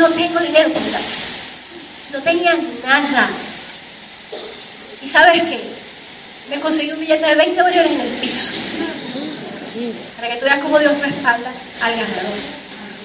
no 0.09 0.15
tengo 0.15 0.39
dinero 0.39 0.69
No 2.11 2.21
tenía 2.21 2.57
nada. 2.85 3.29
¿Y 5.01 5.09
sabes 5.09 5.43
qué? 5.43 5.61
Me 6.49 6.59
conseguí 6.59 6.91
un 6.91 6.99
billete 6.99 7.25
de 7.25 7.35
20 7.35 7.61
bolívares 7.61 7.91
en 7.91 8.01
el 8.01 8.07
piso. 8.19 8.53
Para 10.15 10.29
que 10.29 10.35
tú 10.37 10.45
veas 10.45 10.59
cómo 10.59 10.79
Dios 10.79 10.99
respalda 11.01 11.51
al 11.81 11.91
ganador. 11.91 12.39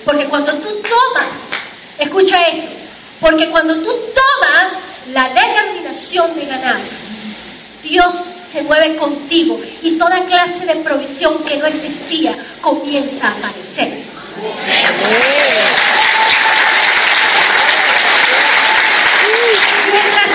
Porque 0.05 0.27
cuando 0.27 0.55
tú 0.59 0.69
tomas, 0.83 1.27
escucha 1.99 2.41
esto, 2.43 2.73
porque 3.21 3.51
cuando 3.51 3.75
tú 3.77 3.91
tomas 3.91 4.73
la 5.13 5.29
determinación 5.29 6.35
de 6.37 6.47
ganar, 6.47 6.81
Dios 7.83 8.15
se 8.53 8.63
mueve 8.63 8.97
contigo 8.97 9.61
y 9.83 9.99
toda 9.99 10.25
clase 10.25 10.67
de 10.67 10.77
provisión 10.77 11.43
que 11.45 11.57
no 11.57 11.67
existía 11.67 12.37
comienza 12.61 13.29
a 13.29 13.33
aparecer 13.33 14.03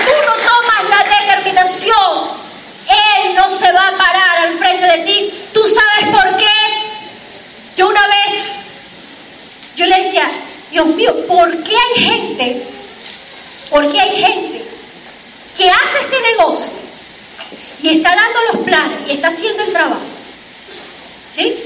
tú 0.04 0.14
no 0.26 0.34
tomas 0.44 0.90
la 0.90 1.04
Él 1.88 3.34
no 3.34 3.50
se 3.58 3.72
va 3.72 3.88
a 3.88 3.98
parar 3.98 4.38
al 4.46 4.58
frente 4.58 4.86
de 4.86 4.98
ti. 5.04 5.34
¿Tú 5.52 5.62
sabes 5.62 6.14
por 6.14 6.36
qué? 6.36 6.46
Yo 7.76 7.88
una 7.88 8.06
vez, 8.06 8.44
yo 9.76 9.86
le 9.86 10.04
decía, 10.04 10.30
Dios 10.70 10.86
mío, 10.86 11.14
¿por 11.26 11.62
qué 11.62 11.76
hay 11.76 12.04
gente? 12.04 12.66
¿Por 13.70 13.92
qué 13.92 14.00
hay 14.00 14.24
gente 14.24 14.64
que 15.56 15.68
hace 15.68 16.00
este 16.02 16.20
negocio 16.20 16.70
y 17.82 17.96
está 17.96 18.14
dando 18.16 18.38
los 18.52 18.64
planes 18.64 18.98
y 19.06 19.12
está 19.12 19.28
haciendo 19.28 19.62
el 19.62 19.72
trabajo? 19.72 20.06
¿Sí? 21.36 21.64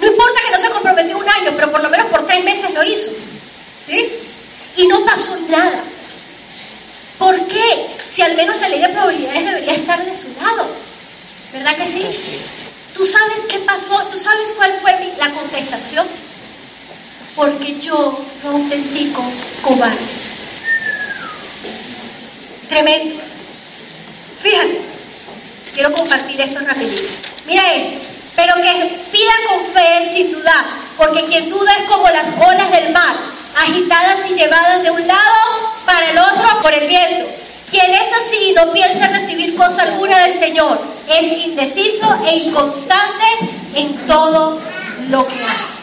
No 0.00 0.06
importa 0.06 0.42
que 0.44 0.50
no 0.52 0.60
se 0.60 0.70
comprometió 0.70 1.18
un 1.18 1.28
año, 1.28 1.52
pero 1.56 1.72
por 1.72 1.82
lo 1.82 1.90
menos 1.90 2.06
por 2.06 2.26
tres 2.26 2.44
meses 2.44 2.72
lo 2.72 2.84
hizo. 2.84 3.10
¿Sí? 3.86 4.08
Y 4.76 4.86
no 4.86 5.04
pasó 5.04 5.36
nada. 5.48 5.82
¿Por 7.18 7.46
qué? 7.48 7.86
Si 8.14 8.22
al 8.22 8.34
menos 8.36 8.60
la 8.60 8.68
ley 8.68 8.80
de 8.80 8.88
probabilidades 8.90 9.44
debería 9.44 9.72
estar 9.74 10.04
de 10.04 10.16
su 10.16 10.28
lado. 10.40 10.68
¿Verdad 11.52 11.76
que 11.76 11.86
sí? 11.92 12.40
¿Tú 12.94 13.06
sabes 13.06 13.44
qué 13.48 13.58
pasó? 13.60 14.02
¿Tú 14.10 14.18
sabes 14.18 14.52
cuál 14.56 14.72
fue 14.80 14.92
mi- 15.00 15.12
la 15.18 15.30
contestación? 15.30 16.06
Porque 17.34 17.78
yo 17.78 18.18
no 18.42 18.50
autentico 18.50 19.22
cobardes. 19.62 19.98
Tremendo. 22.68 23.22
Fíjate, 24.42 24.80
quiero 25.74 25.92
compartir 25.92 26.40
esto 26.40 26.60
rapidito. 26.60 27.12
Mira 27.46 27.62
esto. 27.74 28.06
Pero 28.34 28.54
que 28.56 28.98
pida 29.12 29.32
con 29.48 29.72
fe 29.72 30.10
sin 30.14 30.32
dudar, 30.32 30.64
porque 30.98 31.24
quien 31.24 31.48
duda 31.48 31.72
es 31.74 31.88
como 31.88 32.08
las 32.08 32.26
olas 32.46 32.70
del 32.70 32.90
mar, 32.92 33.16
agitadas 33.56 34.30
y 34.30 34.34
llevadas 34.34 34.82
de 34.82 34.90
un 34.90 35.06
lado 35.06 35.72
para 35.86 36.10
el 36.10 36.18
otro 36.18 36.60
por 36.60 36.72
el 36.74 36.86
viento. 36.86 37.30
Quien 37.70 37.90
es 37.90 38.08
así 38.26 38.52
no 38.54 38.72
piensa 38.72 39.08
recibir 39.08 39.56
cosa 39.56 39.82
alguna 39.82 40.26
del 40.26 40.38
Señor, 40.38 40.80
es 41.08 41.46
indeciso 41.46 42.18
e 42.24 42.36
inconstante 42.36 43.24
en 43.74 43.96
todo 44.06 44.60
lo 45.08 45.26
que 45.26 45.34
hace. 45.34 45.76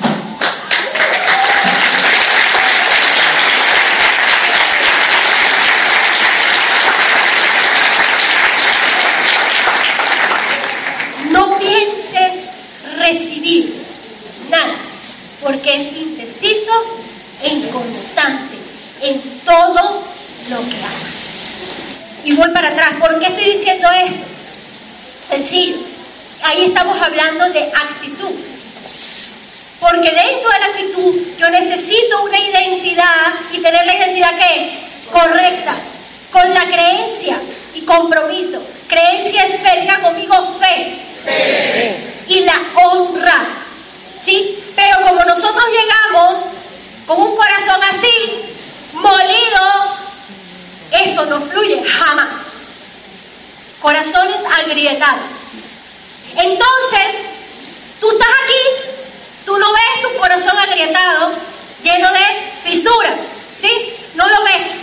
No 11.31 11.57
piense 11.57 12.43
recibir 12.97 13.83
nada, 14.49 14.75
porque 15.41 15.81
es 15.81 15.97
indeciso 15.97 17.02
e 17.43 17.49
inconstante 17.49 18.55
en 19.01 19.21
todo 19.45 20.03
lo 20.49 20.57
que 20.61 20.83
hace. 20.83 21.23
Y 22.23 22.33
voy 22.33 22.49
para 22.51 22.69
atrás. 22.69 22.93
¿Por 22.99 23.19
qué 23.19 23.25
estoy 23.27 23.57
diciendo 23.57 23.89
esto? 23.91 24.25
Sencillo. 25.29 25.77
Ahí 26.41 26.65
estamos 26.65 27.01
hablando 27.01 27.49
de 27.51 27.63
actitud. 27.63 28.31
Porque 29.79 30.09
dentro 30.09 30.49
de 30.49 30.59
la 30.59 30.65
actitud 30.67 31.15
yo 31.37 31.49
necesito 31.49 32.23
una 32.23 32.39
identidad 32.39 33.33
y 33.51 33.57
tener 33.59 33.85
la 33.85 33.95
identidad 33.95 34.39
que 34.39 34.79
correcta, 35.11 35.75
con 36.31 36.53
la 36.53 36.63
creencia 36.65 37.37
y 37.75 37.81
compromiso. 37.81 38.63
Creencia 38.87 39.43
es 39.43 39.59
fe, 39.61 39.87
conmigo 40.01 40.57
fe. 40.61 41.95
Y 42.27 42.39
la 42.41 42.53
honra. 42.75 43.47
¿Sí? 44.23 44.63
Pero 44.75 45.05
como 45.05 45.25
nosotros 45.25 45.65
llegamos 45.69 46.45
con 47.05 47.21
un 47.21 47.35
corazón 47.35 47.81
así, 47.83 48.55
molido, 48.93 49.95
eso 50.91 51.25
no 51.25 51.41
fluye 51.41 51.83
jamás. 51.83 52.35
Corazones 53.81 54.37
agrietados. 54.59 55.31
Entonces, 56.35 57.15
tú 57.99 58.09
estás 58.11 58.29
aquí, 58.43 58.91
tú 59.45 59.57
no 59.57 59.71
ves 59.73 60.01
tu 60.01 60.17
corazón 60.17 60.57
agrietado, 60.57 61.33
lleno 61.83 62.11
de 62.11 62.21
fisuras, 62.63 63.19
¿sí? 63.61 63.93
No 64.15 64.27
lo 64.27 64.43
ves. 64.43 64.82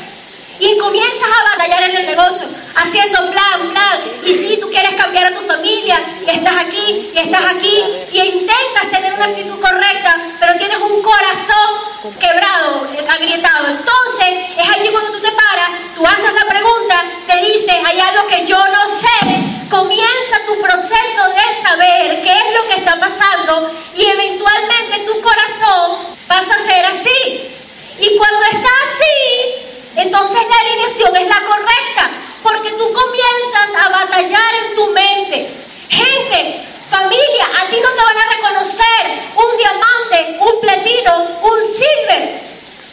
Y 0.61 0.77
comienzas 0.77 1.27
a 1.27 1.57
batallar 1.57 1.85
en 1.89 1.97
el 1.97 2.07
negocio, 2.07 2.47
haciendo 2.77 3.31
plan, 3.31 3.71
plan. 3.73 4.01
Y 4.23 4.35
si 4.35 4.57
tú 4.61 4.69
quieres 4.69 4.95
cambiar 4.95 5.33
a 5.33 5.35
tu 5.35 5.47
familia, 5.47 5.99
y 6.21 6.31
estás 6.31 6.53
aquí, 6.61 7.11
y 7.15 7.19
estás 7.19 7.51
aquí, 7.51 7.83
y 8.13 8.21
intentas 8.21 8.91
tener 8.93 9.15
una 9.15 9.25
actitud 9.25 9.59
correcta, 9.59 10.17
pero 10.39 10.59
tienes 10.59 10.77
un 10.77 11.03
corazón 11.03 12.15
quebrado, 12.21 12.87
agrietado. 13.09 13.69
Entonces, 13.69 14.29
es 14.59 14.69
allí 14.69 14.91
cuando 14.91 15.13
tú 15.13 15.21
te 15.21 15.33
paras, 15.33 15.71
tú 15.97 16.07
haces 16.07 16.33
la 16.35 16.47
pregunta, 16.47 17.05
te 17.27 17.39
dice, 17.39 17.81
hay 17.87 17.99
algo 17.99 18.27
que 18.27 18.45
yo 18.45 18.59
no 18.59 19.01
sé. 19.01 19.67
Comienza 19.71 20.45
tu 20.47 20.61
proceso 20.61 21.23
de 21.31 21.63
saber 21.63 22.23
qué 22.23 22.33
es 22.33 22.55
lo 22.55 22.69
que 22.69 22.81
está 22.81 23.01
pasando, 23.01 23.71
y 23.97 24.05
eventualmente 24.05 25.07
tu 25.07 25.23
corazón 25.23 26.17
pasa 26.29 26.51
a 26.53 26.69
ser 26.69 26.85
así. 26.85 27.51
Y 27.99 28.17
cuando 28.19 28.43
está 28.45 28.69
así, 28.89 29.70
entonces 29.97 30.39
la 30.49 30.69
alineación 30.69 31.17
es 31.17 31.29
la 31.29 31.43
correcta, 31.47 32.11
porque 32.43 32.71
tú 32.73 32.93
comienzas 32.93 33.85
a 33.85 33.89
batallar 33.89 34.55
en 34.65 34.75
tu 34.75 34.87
mente. 34.89 35.51
Gente, 35.89 36.63
familia, 36.91 37.47
a 37.61 37.67
ti 37.69 37.77
no 37.83 37.91
te 37.91 38.05
van 38.05 38.19
a 38.19 38.31
reconocer 38.37 39.01
un 39.35 39.57
diamante, 39.57 40.37
un 40.41 40.61
platino, 40.61 41.39
un 41.43 41.59
silver 41.75 42.41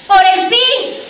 por 0.07 0.25
el 0.25 0.47
PIN. 0.49 1.07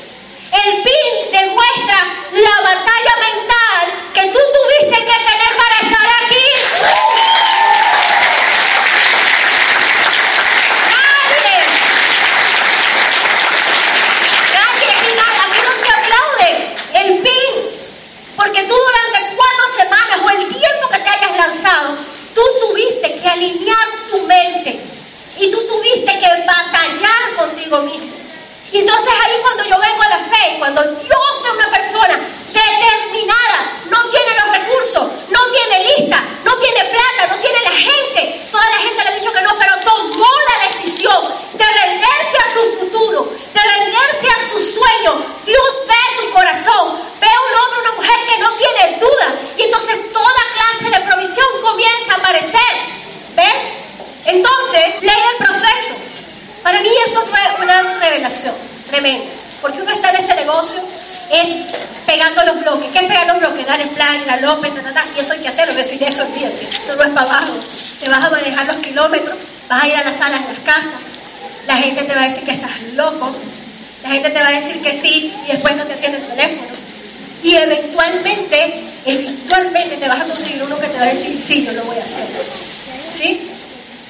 El 0.51 0.83
PIN 0.83 1.31
demuestra 1.31 1.99
la 2.31 2.61
batalla 2.61 3.15
mental 3.19 4.11
que 4.13 4.21
tú 4.21 4.39
tuviste 4.39 5.05
que 5.05 5.11
tener 5.11 5.57
para 5.57 5.89
estar 5.89 6.07
aquí. 6.25 7.16
alinear 23.37 23.87
tu 24.09 24.21
mente. 24.23 24.79
Y 25.37 25.51
tú 25.51 25.67
tuviste 25.67 26.19
que 26.19 26.27
batallar 26.45 27.35
contigo 27.37 27.79
mismo. 27.81 28.17
Y 28.71 28.79
entonces 28.79 29.13
ahí 29.25 29.37
cuando 29.41 29.63
yo 29.63 29.77
vengo 29.79 30.03
a 30.03 30.09
la 30.09 30.19
fe, 30.25 30.55
cuando 30.59 30.81
yo 30.83 31.17
soy 31.41 31.51
una 31.51 31.71
persona 31.71 32.19
determinada, 32.51 33.79
no 33.85 34.09
tiene 34.09 34.31
los 34.33 34.57
recursos, 34.57 35.11
no 35.29 35.39
tiene 35.51 35.95
lista, 35.95 36.23
no 36.43 36.57
tiene 36.57 36.83
plata, 36.83 37.35
no 37.35 37.41
tiene 37.41 37.59
la 37.61 37.71
gente. 37.71 38.47
Toda 38.51 38.69
la 38.69 38.77
gente 38.77 39.03
le 39.03 39.09
ha 39.09 39.15
dicho 39.15 39.31
que 39.31 39.41
no, 39.41 39.55
pero 39.57 39.79
tomó 39.85 40.31
la 40.49 40.67
decisión 40.67 41.33
de 41.53 41.63
rendirse 41.63 42.37
a 42.43 42.53
su 42.53 42.79
futuro, 42.79 43.31
de 43.53 43.61
rendirse 43.61 44.27
a 44.27 44.51
su 44.51 44.59
sueño. 44.59 45.23
Dios 45.45 45.69
ve 45.87 46.25
tu 46.25 46.31
corazón, 46.31 46.99
ve 47.21 47.27
un 47.47 47.63
hombre, 47.63 47.79
una 47.81 47.91
mujer 47.93 48.19
que 48.27 48.39
no 48.39 48.51
tiene 48.57 48.97
duda. 48.99 49.39
Y 49.55 49.61
entonces 49.61 50.11
toda 50.11 50.41
clase 50.55 50.89
de 50.91 51.05
provisión 51.05 51.47
comienza 51.61 52.13
a 52.13 52.17
aparecer. 52.17 52.97
¿Ves? 53.37 53.63
Entonces, 54.25 55.01
lee 55.01 55.23
el 55.31 55.45
proceso. 55.45 55.93
Para 56.63 56.81
mí 56.81 56.89
esto 57.07 57.23
fue 57.25 57.63
una 57.63 57.81
revelación 57.99 58.55
tremenda. 58.89 59.31
Porque 59.61 59.81
uno 59.81 59.91
está 59.91 60.09
en 60.09 60.17
este 60.17 60.35
negocio 60.35 60.81
es 61.31 61.73
pegando 62.05 62.43
los 62.45 62.59
bloques. 62.61 62.89
¿Qué 62.91 63.05
es 63.05 63.11
pegar 63.11 63.27
los 63.27 63.39
bloques? 63.39 63.65
Dar 63.65 63.79
el 63.79 63.89
plan, 63.89 64.25
la 64.25 64.37
López. 64.37 64.71
Y 65.15 65.19
eso 65.19 65.33
hay 65.33 65.39
que 65.39 65.47
hacerlo, 65.49 65.75
que 65.75 65.83
soy 65.83 65.97
de 65.97 66.07
eso, 66.07 66.23
olvídate. 66.23 66.67
Eso 66.69 66.95
no 66.95 67.03
es 67.03 67.13
para 67.13 67.27
abajo. 67.27 67.53
Te 67.99 68.09
vas 68.09 68.23
a 68.23 68.29
manejar 68.29 68.67
los 68.67 68.77
kilómetros, 68.77 69.37
vas 69.67 69.83
a 69.83 69.87
ir 69.87 69.95
a 69.95 70.03
las 70.03 70.17
salas 70.17 70.41
las 70.47 70.59
casas. 70.59 71.01
La 71.67 71.77
gente 71.77 72.03
te 72.03 72.15
va 72.15 72.21
a 72.23 72.27
decir 72.29 72.43
que 72.43 72.51
estás 72.51 72.81
loco. 72.93 73.35
La 74.03 74.09
gente 74.09 74.29
te 74.29 74.41
va 74.41 74.47
a 74.47 74.51
decir 74.51 74.81
que 74.81 75.01
sí 75.01 75.33
y 75.45 75.51
después 75.51 75.75
no 75.75 75.83
te 75.85 75.93
atiende 75.93 76.17
el 76.17 76.27
teléfono. 76.27 76.67
Y 77.43 77.55
eventualmente, 77.55 78.83
eventualmente 79.05 79.97
te 79.97 80.07
vas 80.07 80.21
a 80.21 80.25
conseguir 80.25 80.63
uno 80.63 80.79
que 80.79 80.87
te 80.87 80.97
va 80.97 81.03
a 81.03 81.13
decir, 81.13 81.43
sí, 81.47 81.65
yo 81.65 81.73
lo 81.73 81.83
voy 81.83 81.97
a 81.97 82.03
hacer. 82.03 82.76
¿Sí? 83.17 83.49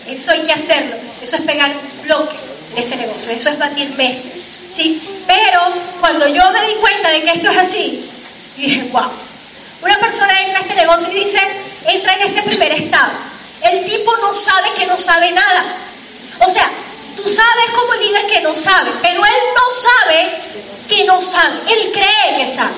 Eso 0.08 0.32
hay 0.32 0.42
que 0.42 0.54
hacerlo. 0.54 0.96
Eso 1.22 1.36
es 1.36 1.42
pegar 1.44 1.74
bloques 2.04 2.40
en 2.76 2.84
este 2.84 2.96
negocio. 2.96 3.32
Eso 3.32 3.50
es 3.50 3.60
batir 3.60 3.90
mezclas. 3.96 4.44
¿Sí? 4.76 5.02
Pero 5.26 5.60
cuando 6.00 6.28
yo 6.28 6.52
me 6.52 6.68
di 6.68 6.76
cuenta 6.76 7.10
de 7.10 7.24
que 7.24 7.32
esto 7.32 7.50
es 7.52 7.58
así, 7.58 8.10
dije, 8.56 8.90
wow. 8.92 9.10
Una 9.82 9.96
persona 10.00 10.42
entra 10.42 10.60
a 10.60 10.62
este 10.62 10.76
negocio 10.76 11.12
y 11.12 11.26
dice, 11.26 11.40
entra 11.86 12.14
en 12.14 12.22
este 12.22 12.44
primer 12.44 12.72
estado. 12.72 13.12
El 13.62 13.86
tipo 13.86 14.16
no 14.18 14.34
sabe 14.34 14.74
que 14.78 14.86
no 14.86 14.98
sabe 14.98 15.32
nada. 15.32 15.78
O 16.40 16.52
sea, 16.52 16.70
tú 17.16 17.24
sabes 17.24 17.72
como 17.76 17.94
líder 17.96 18.28
que 18.28 18.42
no 18.42 18.56
sabe, 18.56 18.92
pero 19.02 19.22
él 19.26 19.34
no 19.56 19.90
sabe 19.90 20.32
que 20.88 21.04
no 21.06 21.22
sabe. 21.22 21.56
Él 21.68 21.92
cree 21.92 22.46
que 22.46 22.56
sabe. 22.56 22.74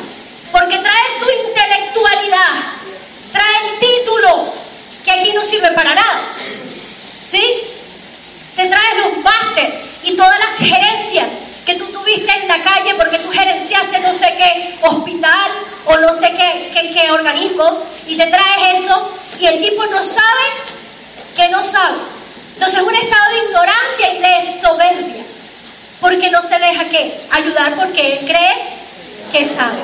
Porque 0.51 0.77
trae 0.77 1.19
su 1.19 1.47
intelectualidad, 1.47 2.73
trae 3.31 3.71
el 3.71 3.79
título, 3.79 4.53
que 5.05 5.11
aquí 5.11 5.31
no 5.33 5.38
sirve 5.49 5.71
para 5.71 5.95
nada. 5.95 6.21
¿Sí? 7.31 7.43
Te 8.55 8.67
trae 8.67 8.95
los 8.97 9.17
másteres 9.23 9.75
y 10.03 10.15
todas 10.15 10.37
las 10.39 10.57
gerencias 10.57 11.27
que 11.65 11.75
tú 11.75 11.85
tuviste 11.87 12.31
en 12.33 12.47
la 12.47 12.61
calle 12.63 12.95
porque 12.95 13.19
tú 13.19 13.29
gerenciaste 13.29 13.99
no 13.99 14.13
sé 14.13 14.35
qué 14.37 14.77
hospital 14.81 15.51
o 15.85 15.97
no 15.97 16.13
sé 16.15 16.31
qué, 16.31 16.71
qué, 16.73 16.93
qué 16.93 17.11
organismo 17.11 17.83
y 18.07 18.17
te 18.17 18.25
traes 18.25 18.83
eso 18.83 19.13
y 19.39 19.45
el 19.45 19.61
tipo 19.61 19.85
no 19.85 20.03
sabe 20.03 20.45
que 21.35 21.47
no 21.49 21.63
sabe. 21.63 21.99
Entonces 22.55 22.79
es 22.79 22.85
un 22.85 22.95
estado 22.95 23.31
de 23.31 23.45
ignorancia 23.45 24.13
y 24.13 24.17
de 24.17 24.61
soberbia 24.61 25.23
porque 26.01 26.29
no 26.29 26.41
se 26.41 26.57
deja 26.57 26.85
que 26.85 27.21
ayudar 27.31 27.75
porque 27.75 28.13
él 28.13 28.19
cree 28.25 28.79
que 29.31 29.55
sabe. 29.55 29.81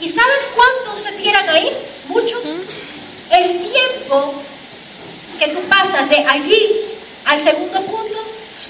¿Y 0.00 0.08
sabes 0.10 0.48
cuántos 0.54 1.02
se 1.02 1.12
tiran 1.12 1.48
ahí? 1.48 1.76
Muchos. 2.06 2.42
El 3.30 3.60
tiempo 3.60 4.34
que 5.38 5.48
tú 5.48 5.60
pasas 5.68 6.08
de 6.08 6.24
allí 6.28 6.76
al 7.24 7.42
segundo 7.44 7.80
punto 7.82 8.18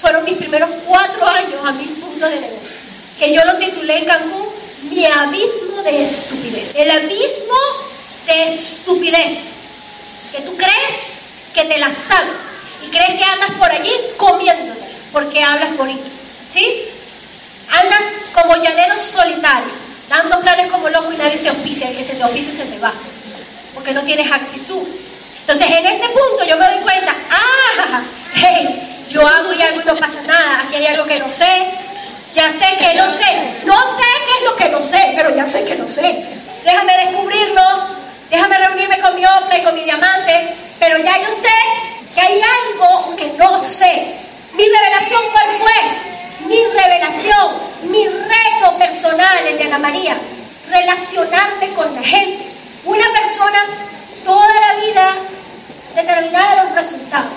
fueron 0.01 0.25
mis 0.25 0.37
primeros 0.37 0.69
cuatro 0.85 1.25
años 1.27 1.59
a 1.65 1.71
mil 1.71 1.89
puntos 1.89 2.29
de 2.29 2.39
negocio. 2.39 2.77
Que 3.17 3.33
yo 3.33 3.43
lo 3.45 3.57
titulé 3.57 3.97
en 3.99 4.05
Cancún 4.05 4.47
Mi 4.83 5.05
abismo 5.05 5.81
de 5.83 6.05
estupidez. 6.05 6.73
El 6.75 6.91
abismo 6.91 7.59
de 8.27 8.53
estupidez. 8.53 9.39
Que 10.31 10.41
tú 10.41 10.55
crees 10.55 10.99
que 11.53 11.65
te 11.65 11.77
la 11.77 11.87
sabes 12.07 12.37
y 12.85 12.89
crees 12.89 13.19
que 13.19 13.29
andas 13.29 13.51
por 13.57 13.71
allí 13.71 13.91
comiéndote 14.17 14.89
porque 15.11 15.43
hablas 15.43 15.75
bonito. 15.77 16.09
¿Sí? 16.53 16.85
Andas 17.69 18.01
como 18.33 18.55
llaneros 18.63 19.01
solitarios, 19.01 19.73
dando 20.09 20.39
planes 20.39 20.71
como 20.71 20.89
loco 20.89 21.13
y 21.13 21.17
nadie 21.17 21.37
se 21.37 21.51
oficia, 21.51 21.91
y 21.91 21.97
que 21.97 22.05
se 22.05 22.15
te 22.15 22.23
oficia 22.23 22.53
se 22.53 22.65
te 22.65 22.79
va, 22.79 22.93
porque 23.79 23.93
no 23.93 24.03
tienes 24.03 24.29
actitud. 24.29 24.85
Entonces, 25.39 25.67
en 25.67 25.85
este 25.85 26.07
punto 26.09 26.43
yo 26.45 26.57
me 26.57 26.65
doy 26.65 26.79
cuenta, 26.81 27.15
ah, 27.31 28.01
hey, 28.35 29.05
yo 29.09 29.25
hago 29.25 29.53
y 29.53 29.61
algo 29.61 29.81
y 29.81 29.85
no 29.85 29.95
pasa 29.95 30.21
nada, 30.27 30.63
aquí 30.63 30.75
hay 30.75 30.87
algo 30.87 31.05
que 31.05 31.17
no 31.17 31.29
sé, 31.29 31.71
ya 32.35 32.51
sé 32.51 32.77
que 32.77 32.93
no 32.95 33.09
sé, 33.13 33.53
no 33.63 33.79
sé 33.97 34.05
qué 34.25 34.37
es 34.37 34.49
lo 34.49 34.55
que 34.57 34.69
no 34.69 34.83
sé, 34.83 35.13
pero 35.15 35.33
ya 35.33 35.45
sé 35.47 35.63
que 35.63 35.75
no 35.75 35.87
sé. 35.87 36.23
Déjame 36.63 36.93
descubrirlo, 37.05 37.61
déjame 38.29 38.57
reunirme 38.57 38.99
con 38.99 39.15
mi 39.15 39.25
hombre, 39.25 39.63
con 39.63 39.73
mi 39.73 39.85
diamante, 39.85 40.55
pero 40.77 40.97
ya 40.97 41.17
yo 41.17 41.29
sé 41.41 42.13
que 42.13 42.21
hay 42.21 42.41
algo 42.41 43.15
que 43.15 43.27
no 43.37 43.63
sé. 43.63 44.13
Mi 44.53 44.65
revelación, 44.65 45.21
¿cuál 45.31 45.57
fue? 45.57 46.47
Mi 46.47 46.59
revelación, 46.65 47.55
mi 47.83 48.07
reto 48.07 48.77
personal, 48.77 49.37
el 49.47 49.57
de 49.57 49.63
Ana 49.63 49.79
María, 49.79 50.17
relacionarme 50.69 51.73
con 51.75 51.95
la 51.95 52.03
gente. 52.03 52.48
Una 52.85 53.05
persona 53.13 53.59
toda 54.23 54.47
la 54.61 54.85
vida 54.85 55.15
determinada 55.95 56.55
de 56.55 56.69
los 56.69 56.75
resultados. 56.75 57.31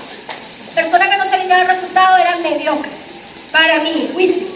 Personas 0.75 1.09
que 1.09 1.17
no 1.17 1.27
se 1.27 1.35
alineaban 1.35 1.71
al 1.71 1.77
resultado 1.77 2.17
eran 2.17 2.43
mediocres, 2.43 2.93
para 3.51 3.79
mí, 3.81 4.11
juicio. 4.13 4.47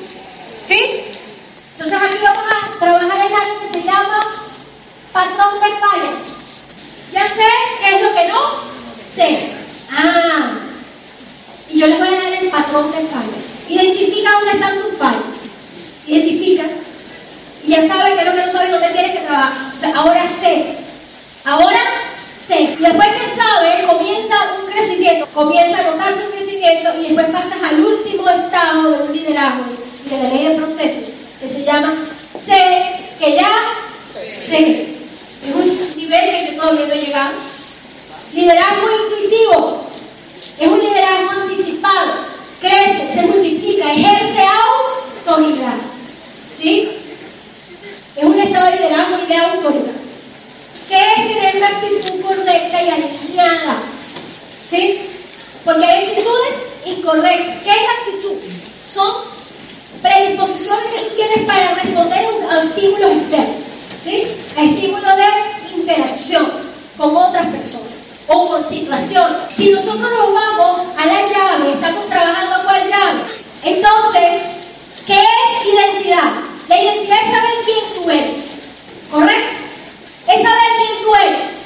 ¿Sí? 0.68 1.04
Entonces 1.72 1.98
aquí 2.02 2.18
vamos 2.22 2.44
a 2.50 2.78
trabajar 2.78 3.26
en 3.26 3.34
algo 3.34 3.60
que 3.60 3.78
se 3.78 3.84
llama 3.84 4.42
patrón 5.12 5.54
de 5.60 5.76
fallas. 5.76 6.36
Ya 7.12 7.24
sé 7.28 7.44
qué 7.80 7.96
es 7.96 8.02
lo 8.02 8.14
que 8.14 8.28
no 8.28 8.40
sé. 9.14 9.52
Ah, 9.90 10.52
y 11.70 11.80
yo 11.80 11.86
les 11.86 11.98
voy 11.98 12.08
a 12.08 12.22
dar 12.22 12.32
el 12.32 12.48
patrón 12.48 12.90
de 12.92 12.98
fallas. 13.08 13.46
Identifica 13.68 14.30
dónde 14.32 14.52
están 14.52 14.82
tus 14.82 14.98
fallas. 14.98 15.22
Identifica. 16.06 16.64
Y 17.66 17.70
ya 17.70 17.88
sabes 17.88 18.12
qué 18.12 18.20
es 18.20 18.26
lo 18.26 18.32
que 18.32 18.46
no 18.46 18.52
sabes 18.52 18.68
y 18.68 18.72
dónde 18.72 18.92
tienes 18.92 19.12
que 19.12 19.26
trabajar. 19.26 19.52
O 19.76 19.80
sea, 19.80 19.92
ahora 19.96 20.22
sé. 20.40 20.66
Ahora 21.44 21.80
sé. 22.46 22.60
Y 22.60 22.76
después 22.76 23.08
que 23.08 23.40
sabes, 23.40 23.84
comienza 23.86 24.34
un 24.60 24.70
crecimiento. 24.70 25.26
Comienza 25.34 25.80
a 25.80 25.90
notarse 25.90 26.26
un 26.26 26.32
crecimiento 26.32 26.94
y 27.00 27.02
después 27.08 27.26
pasas 27.26 27.60
al 27.62 27.80
último 27.80 28.28
estado 28.28 28.90
de 28.92 29.02
un 29.02 29.12
liderazgo 29.12 29.64
y 30.04 30.10
de 30.10 30.22
la 30.22 30.28
ley 30.28 30.48
de 30.48 30.54
proceso, 30.54 31.00
que 31.40 31.48
se 31.48 31.64
llama 31.64 31.94
sé 32.44 32.96
que 33.18 33.34
ya 33.34 33.50
sé. 34.48 34.86
Es 35.44 35.54
un 35.54 35.96
nivel 35.96 36.46
que 36.46 36.52
todavía 36.56 36.86
no 36.86 36.94
he 36.94 37.00
llegado. 37.00 37.32
Liderazgo 38.32 38.86
intuitivo. 39.04 39.86
Es 40.58 40.68
un 40.68 40.80
liderazgo 40.80 41.30
anticipado. 41.42 42.12
Crece, 42.60 43.14
se 43.14 43.22
multiplica, 43.22 43.92
ejerce 43.92 44.46
autoridad. 45.26 45.76
¿Sí? 46.58 47.05
Es 48.16 48.24
un 48.24 48.40
estado 48.40 48.70
de 48.70 48.76
liderazgo 48.76 49.16
y 49.22 49.26
de 49.26 49.36
autoridad. 49.36 49.92
¿Qué 50.88 50.94
es 50.94 51.14
tener 51.14 51.54
la 51.56 51.66
actitud 51.66 52.22
correcta 52.22 52.82
y 52.82 52.88
alineada? 52.88 53.76
¿Sí? 54.70 55.00
Porque 55.62 55.84
hay 55.84 56.06
actitudes 56.06 56.56
incorrectas. 56.86 57.62
¿Qué 57.62 57.70
es 57.70 57.76
la 57.76 57.92
actitud? 58.00 58.36
Son 58.88 59.14
predisposiciones 60.00 60.84
que 60.94 61.00
tú 61.00 61.14
tienes 61.16 61.46
para 61.46 61.74
responder 61.74 62.26
a 62.50 62.62
estímulos 62.62 63.10
externos. 63.12 63.56
¿Sí? 64.02 64.28
A 64.56 64.62
estímulos 64.62 65.16
de 65.16 65.76
interacción 65.76 66.52
con 66.96 67.14
otras 67.14 67.46
personas 67.48 67.86
o 68.28 68.48
con 68.48 68.64
situaciones. 68.64 69.36
Si 69.56 69.70
nosotros 69.70 70.00
nos 70.00 70.32
vamos 70.32 70.86
a 70.96 71.04
la 71.04 71.20
llave, 71.20 71.72
estamos 71.74 72.06
trabajando 72.08 72.64
con 72.64 72.72
la 72.72 72.86
llave. 72.86 73.20
Entonces, 73.62 74.42
¿qué 75.06 75.14
es 75.14 75.66
identidad? 75.66 76.55
La 76.68 76.82
identidad 76.82 77.18
es 77.22 77.30
saber 77.30 77.54
quién 77.64 77.94
tú 77.94 78.10
eres. 78.10 78.44
¿Correcto? 79.10 79.56
Es 80.26 80.42
saber 80.42 80.68
quién 80.78 81.02
tú 81.02 81.14
eres. 81.14 81.56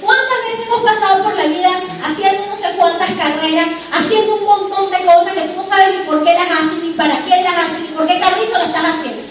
¿Cuántas 0.00 0.38
veces 0.46 0.66
hemos 0.66 0.82
pasado 0.82 1.24
por 1.24 1.34
la 1.34 1.46
vida 1.46 1.82
haciendo 2.04 2.46
no 2.46 2.56
sé 2.56 2.66
cuántas 2.76 3.10
carreras, 3.12 3.68
haciendo 3.92 4.36
un 4.36 4.44
montón 4.44 4.90
de 4.90 4.98
cosas 4.98 5.32
que 5.32 5.40
tú 5.40 5.56
no 5.56 5.64
sabes 5.64 5.98
ni 5.98 6.04
por 6.04 6.22
qué 6.22 6.32
las 6.32 6.50
haces, 6.50 6.82
ni 6.82 6.90
para 6.90 7.18
quién 7.20 7.42
las 7.42 7.56
haces, 7.56 7.80
ni 7.80 7.88
por 7.88 8.06
qué 8.06 8.20
carrizo 8.20 8.58
lo 8.58 8.64
estás 8.64 8.84
haciendo? 8.84 9.22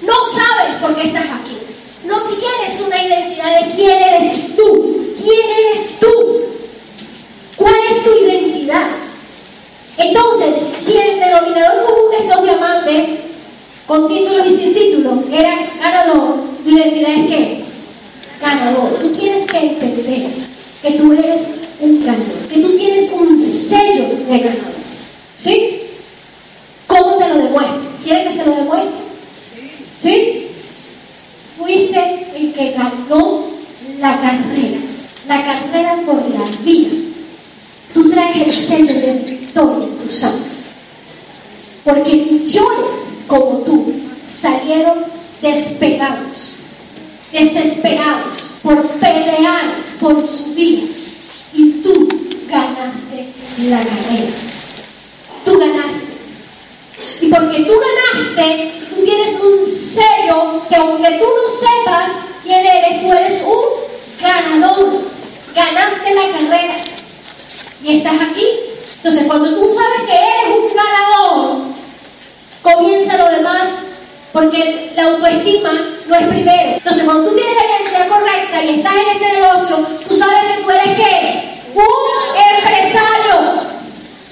No 0.00 0.14
sabes 0.34 0.80
por 0.80 0.96
qué 0.96 1.06
estás 1.06 1.26
aquí. 1.26 1.58
No 2.04 2.20
tienes 2.22 2.80
una 2.80 3.00
identidad 3.00 3.60
de 3.60 3.74
quién 3.76 4.02
eres 4.02 4.56
tú. 4.56 5.14
¿Quién 5.22 5.50
eres 5.50 6.00
tú? 6.00 6.42
¿Cuál 7.56 7.76
es 7.90 8.02
tu 8.02 8.10
identidad? 8.10 8.88
Entonces, 9.96 10.56
si 10.84 10.96
el 10.96 11.20
denominador 11.20 11.84
común 11.84 12.10
de 12.10 12.18
estos 12.26 12.42
diamantes, 12.42 13.20
con 13.86 14.08
títulos 14.08 14.46
y 14.46 14.56
sin 14.56 14.74
títulos, 14.74 15.18
era 15.32 15.70
ganador, 15.80 16.44
tu 16.62 16.70
identidad 16.70 17.10
es 17.12 17.26
qué? 17.26 17.64
Ganador. 18.40 18.98
Tú 19.00 19.10
tienes 19.12 19.50
que 19.50 19.58
entender 19.58 20.30
que 20.82 20.90
tú 20.92 21.12
eres 21.12 21.42
un 21.80 22.04
ganador, 22.04 22.48
que 22.48 22.60
tú 22.60 22.76
tienes 22.76 23.12
un 23.12 23.66
sello 23.68 24.08
de 24.28 24.38
ganador. 24.38 24.72
¿Sí? 25.42 25.80
¿Cómo 26.86 27.16
te 27.18 27.28
lo 27.28 27.36
demuestre? 27.36 27.88
¿Quieres 28.04 28.28
que 28.28 28.34
se 28.34 28.46
lo 28.46 28.56
demuestre? 28.56 28.90
Sí. 30.00 30.46
Fuiste 31.58 32.26
el 32.34 32.52
que 32.52 32.72
ganó 32.72 33.44
la 33.98 34.20
carrera, 34.20 34.78
la 35.28 35.44
carrera 35.44 35.96
por 36.04 36.16
la 36.30 36.44
vida. 36.64 36.90
Tú 37.94 38.10
traes 38.10 38.46
el 38.46 38.52
sello 38.52 38.94
de 38.94 39.12
victoria 39.30 39.84
en 39.84 39.98
tu 39.98 40.08
sangre. 40.08 40.50
Porque 41.84 42.10
millones 42.10 43.11
como 43.32 43.60
tú 43.60 43.90
salieron 44.42 45.06
despegados, 45.40 46.52
desesperados 47.32 48.28
por 48.62 48.86
pelear 48.98 49.70
por 49.98 50.28
su 50.28 50.52
vida. 50.54 50.82
Y 51.54 51.70
tú 51.82 52.08
ganaste 52.46 53.32
la 53.56 53.78
carrera. 53.78 54.32
Tú 55.46 55.58
ganaste. 55.58 56.12
Y 57.22 57.28
porque 57.28 57.64
tú 57.64 57.72
ganaste, 57.72 58.72
tú 58.90 59.02
tienes 59.02 59.40
un 59.40 59.64
sello 59.94 60.62
que 60.68 60.76
aunque 60.76 61.10
tú 61.12 61.24
no 61.24 61.66
sepas 61.66 62.10
quién 62.44 62.66
eres, 62.66 63.00
tú 63.00 63.12
eres 63.14 63.42
un 63.44 64.22
ganador. 64.22 65.04
Ganaste 65.54 66.14
la 66.14 66.38
carrera. 66.38 66.76
Y 67.82 67.96
estás 67.96 68.28
aquí. 68.30 68.46
Entonces, 68.96 69.24
cuando 69.26 69.54
tú 69.54 69.74
sabes 69.74 70.06
que 70.06 70.16
eres 70.16 70.58
un 70.58 70.76
ganador, 70.76 71.81
comienza 72.62 73.16
lo 73.16 73.28
demás 73.28 73.68
porque 74.32 74.92
la 74.96 75.04
autoestima 75.04 75.72
no 76.06 76.16
es 76.16 76.26
primero. 76.26 76.72
Entonces, 76.76 77.04
cuando 77.04 77.28
tú 77.28 77.36
tienes 77.36 77.54
la 77.54 77.68
identidad 77.68 78.08
correcta 78.08 78.64
y 78.64 78.78
estás 78.78 78.94
en 78.94 79.08
este 79.10 79.40
negocio, 79.40 79.76
tú 80.08 80.16
sabes 80.16 80.40
que 80.40 80.62
tú 80.62 80.70
eres 80.70 80.96
qué? 80.96 81.62
Un 81.74 82.56
empresario. 82.56 83.60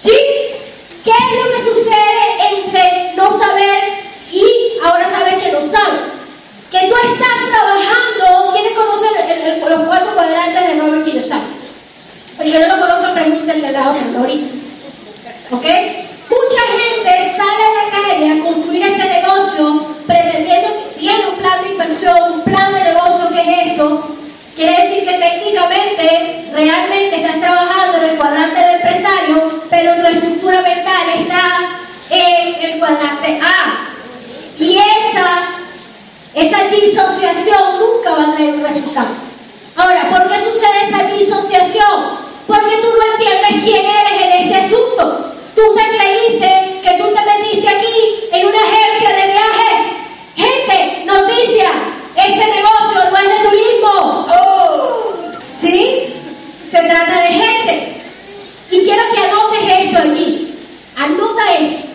¿Sí? 0.03 0.17
¿Qué 1.05 1.11
es 1.11 1.45
lo 1.45 1.51
que 1.53 1.63
sucede 1.63 2.57
entre 2.57 3.15
no 3.15 3.39
saber 3.39 3.81
y 4.33 4.45
ahora 4.85 5.11
saber 5.11 5.39
que 5.39 5.53
no 5.53 5.61
sabes? 5.61 6.01
Que 6.71 6.89
tú 6.89 6.95
estás 6.95 7.51
trabajando. 7.53 8.53
¿Quiénes 8.53 8.73
conocen 8.73 9.11
los 9.69 9.87
cuatro 9.87 10.15
cuadrantes 10.15 10.69
de 10.69 10.81
Robert 10.81 11.05
Kiyosaki? 11.05 11.47
Pero 12.39 12.51
yo 12.51 12.61
no 12.61 12.77
lo 12.77 12.81
conozco, 12.81 13.15
pregúntenle 13.15 13.69
a 13.69 13.73
la 13.73 13.91
otra 13.91 14.03
ahorita. 14.19 14.55
¿Ok? 15.51 15.67
Mucha 16.31 16.63
gente 16.79 17.37
sale 17.37 17.63
a 17.65 17.75
la 17.75 17.91
calle 17.91 18.41
a 18.41 18.45
construir 18.45 18.87
este 18.87 19.05
negocio 19.05 19.97
pretendiendo 20.07 20.69
que 20.77 21.01
tiene 21.01 21.27
un 21.27 21.37
plan 21.37 21.65
de 21.65 21.71
inversión, 21.71 22.33
un 22.35 22.45
plan 22.45 22.73
de 22.73 22.85
negocio 22.85 23.29
que 23.31 23.41
es 23.41 23.67
esto. 23.67 24.17
Quiere 24.55 24.83
decir 24.83 25.09
que 25.09 25.19
técnicamente, 25.19 26.51
realmente 26.53 27.17
estás 27.17 27.41
trabajando 27.41 27.99
en 27.99 28.11
el 28.11 28.17
cuadrante 28.17 28.61
de 28.61 28.73
empresario, 28.75 29.63
pero 29.71 29.95
tu 29.97 30.07
estructura 30.07 30.63
mental 30.63 31.03
está 31.19 31.81
en 32.11 32.55
el 32.65 32.79
cuadrante 32.79 33.41
A. 33.43 33.89
Y 34.59 34.77
esa, 34.77 35.49
esa 36.35 36.65
disociación 36.69 37.79
nunca 37.81 38.11
va 38.13 38.23
a 38.23 38.35
traer 38.37 38.55
un 38.55 38.63
resultado. 38.63 39.09
Ahora, 39.75 40.11
¿por 40.11 40.29
qué 40.29 40.45
sucede 40.45 40.89
esa 40.89 41.05
disociación? 41.17 42.19
Porque 42.47 42.77
tú 42.77 42.89
no 42.89 43.15
entiendes 43.15 43.65
quién 43.65 43.85
eres 43.85 44.27
en 44.27 44.43
este 44.43 44.55
asunto. 44.67 45.27
Tú 45.55 45.63
te 45.75 45.83
creíste 46.21 46.81
que 46.83 46.99
tú 46.99 47.05
te 47.05 47.39
metiste 47.39 47.69
aquí 47.69 48.29
en 48.33 48.47
una 48.47 48.59
agencia 48.59 49.17
de 49.17 49.33
viajes. 49.33 49.77
Gente, 50.37 51.05
noticia, 51.05 51.71
este 52.17 52.47
negocio 52.47 53.11
no 53.11 53.19
es 53.19 53.29
de 53.29 53.49
turismo. 53.49 54.27
¿Sí? 55.61 56.15
Se 56.71 56.83
trata 56.83 57.23
de 57.23 57.29
gente. 57.29 57.97
Y 58.71 58.85
quiero 58.85 59.03
que 59.13 59.21
anotes 59.21 59.79
esto 59.81 60.03
allí. 60.03 60.55
Anota 60.97 61.55
esto. 61.55 61.89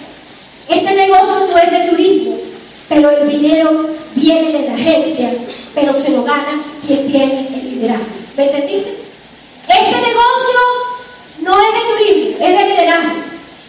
Este 0.68 0.96
negocio 0.96 1.48
no 1.48 1.58
es 1.58 1.72
de 1.72 1.90
turismo, 1.90 2.38
pero 2.90 3.10
el 3.12 3.30
dinero 3.30 3.88
viene 4.16 4.52
de 4.52 4.68
la 4.68 4.74
agencia, 4.74 5.32
pero 5.76 5.94
se 5.94 6.10
lo 6.10 6.24
gana 6.24 6.64
quien 6.86 7.12
tiene 7.12 7.48
el 7.50 7.72
liderazgo. 7.72 8.06
¿Me 8.36 8.46
entendiste? 8.46 8.98
Este 9.68 10.02
negocio 10.02 10.60
no 11.42 11.54
es 11.54 11.74
de 11.74 12.06
turismo, 12.06 12.46
es 12.46 12.58
de 12.58 12.66
liderazgo. 12.66 13.25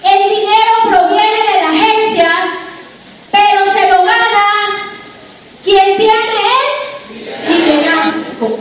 El 0.07 0.31
dinero 0.31 0.73
proviene 0.89 1.43
de 1.43 1.63
la 1.63 1.69
agencia, 1.71 2.31
pero 3.33 3.67
se 3.73 3.89
lo 3.91 4.03
gana 4.05 4.47
quien 5.65 5.97
tiene 5.97 6.47
el 7.45 7.67
liderazgo. 7.67 8.59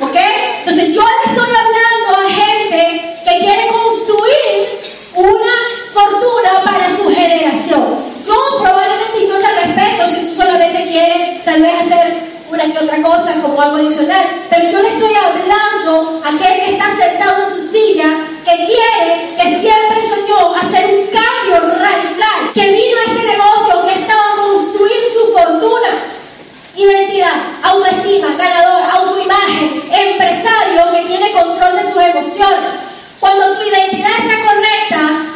¿Ok? 0.00 0.16
Entonces 0.60 0.94
yo 0.94 1.02
le 1.02 1.32
estoy 1.32 1.54
hablando 1.54 2.26
a 2.26 2.30
gente 2.30 3.16
que 3.24 3.38
quiere 3.38 3.68
construir 3.68 4.88
una 5.14 5.54
fortuna 5.94 6.64
para 6.64 6.90
su 6.96 7.08
generación. 7.08 8.04
Yo 8.26 8.58
probablemente 8.60 9.26
yo 9.28 9.38
te 9.38 9.54
respeto 9.54 10.10
si 10.10 10.26
tú 10.26 10.42
solamente 10.42 10.82
quieres 10.90 11.44
tal 11.44 11.62
vez 11.62 11.72
hacer 11.80 12.38
una 12.50 12.64
que 12.72 12.78
otra 12.78 13.02
cosa 13.02 13.34
como 13.42 13.60
algo 13.60 13.76
adicional, 13.76 14.26
pero 14.50 14.70
yo 14.70 14.82
le 14.82 14.88
estoy 14.94 15.14
hablando 15.14 16.20
a 16.24 16.28
aquel 16.28 16.64
que 16.64 16.72
está 16.72 16.96
sentado 16.96 17.44
en 17.44 17.54
su 17.54 17.68
silla, 17.70 18.26
que 18.48 18.66
quiere, 18.66 19.36
que 19.36 19.60
siempre 19.60 20.08
soñó 20.08 20.54
hacer 20.54 20.86
un 20.86 21.06
cambio 21.08 21.78
radical, 21.78 22.50
que 22.54 22.66
vino 22.70 22.96
a 22.96 23.12
este 23.12 23.26
negocio, 23.26 23.86
que 23.86 24.00
estaba 24.00 24.32
a 24.32 24.36
construir 24.36 25.04
su 25.12 25.32
fortuna. 25.34 25.88
Identidad, 26.74 27.34
autoestima, 27.62 28.28
ganador, 28.36 28.82
autoimagen, 28.90 29.82
empresario 29.92 30.92
que 30.94 31.04
tiene 31.06 31.32
control 31.32 31.76
de 31.76 31.92
sus 31.92 32.02
emociones. 32.02 32.72
Cuando 33.20 33.58
tu 33.58 33.62
identidad 33.64 34.12
está 34.18 34.46
correcta, 34.46 35.26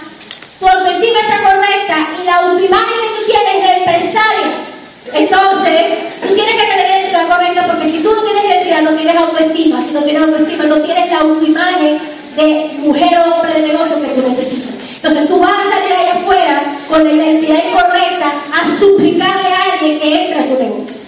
tu 0.59 0.69
autoestima 0.69 1.21
está 1.21 1.43
correcta 1.43 2.09
y 2.23 2.25
la 2.25 2.37
autoimagen 2.37 3.01
que 3.03 3.21
tú 3.21 3.27
tienes 3.27 3.63
de 3.63 3.77
empresario 3.79 4.73
entonces, 5.13 5.83
tú 6.27 6.35
tienes 6.35 6.55
que 6.55 6.69
tener 6.69 6.89
identidad 6.89 7.29
correcta 7.29 7.67
porque 7.67 7.91
si 7.91 7.99
tú 8.03 8.15
no 8.15 8.23
tienes 8.23 8.45
identidad, 8.45 8.83
no 8.83 8.95
tienes 8.95 9.17
autoestima. 9.17 9.83
Si 9.83 9.91
no 9.93 10.03
tienes 10.05 10.23
autoestima, 10.23 10.65
no 10.65 10.81
tienes 10.81 11.11
la 11.11 11.19
autoimagen 11.19 12.01
de 12.37 12.79
mujer 12.79 13.19
o 13.19 13.35
hombre 13.35 13.55
de 13.55 13.69
negocio 13.69 14.01
que 14.01 14.09
tú 14.09 14.29
necesitas. 14.29 14.75
Entonces 14.97 15.29
tú 15.29 15.39
vas 15.39 15.51
a 15.51 15.71
salir 15.71 15.93
allá 15.93 16.15
afuera 16.15 16.79
con 16.89 17.05
la 17.05 17.13
identidad 17.13 17.59
incorrecta 17.69 18.33
a 18.53 18.79
suplicarle 18.79 19.49
a 19.49 19.73
alguien 19.73 19.99
que 19.99 20.23
entre 20.23 20.41
a 20.41 20.47
tu 20.47 20.63
negocio. 20.63 21.03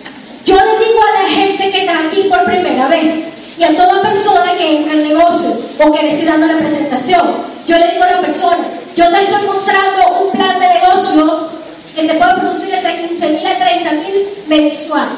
Yo 0.44 0.56
le 0.56 0.84
digo 0.84 1.00
a 1.00 1.22
la 1.22 1.28
gente 1.28 1.70
que 1.70 1.80
está 1.80 2.06
aquí 2.06 2.24
por 2.28 2.44
primera 2.44 2.88
vez 2.88 3.12
y 3.56 3.64
a 3.64 3.76
toda 3.76 4.02
persona 4.02 4.54
que 4.58 4.76
entra 4.76 4.92
al 4.92 5.08
negocio 5.08 5.56
o 5.78 5.92
que 5.92 6.02
le 6.02 6.10
estoy 6.12 6.26
dando 6.26 6.46
la 6.46 6.58
presentación, 6.58 7.36
yo 7.66 7.78
le 7.78 7.92
digo 7.92 8.04
a 8.04 8.10
la 8.10 8.20
persona, 8.20 8.58
yo 8.96 9.08
te 9.10 9.22
estoy 9.22 9.46
mostrando 9.46 10.22
un 10.22 10.32
plan 10.32 10.60
de 10.60 10.68
negocio 10.68 11.48
que 11.94 12.02
te 12.02 12.14
puede 12.14 12.34
producir 12.34 12.74
entre 12.74 13.08
15 13.08 13.28
mil 13.28 13.46
a 13.46 13.58
30 13.58 13.92
mil 13.92 14.28
mensual. 14.48 15.08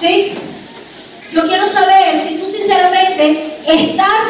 ¿Sí? 0.00 0.32
Yo 1.32 1.46
quiero 1.46 1.66
saber 1.68 2.26
si 2.26 2.34
tú 2.36 2.46
sinceramente 2.46 3.58
estás 3.66 4.24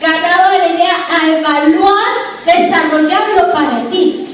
ganado 0.00 0.52
de 0.52 0.58
la 0.58 0.68
idea 0.68 1.06
a 1.08 1.28
evaluar, 1.28 2.12
desarrollarlo 2.44 3.52
para 3.52 3.82
ti. 3.90 4.26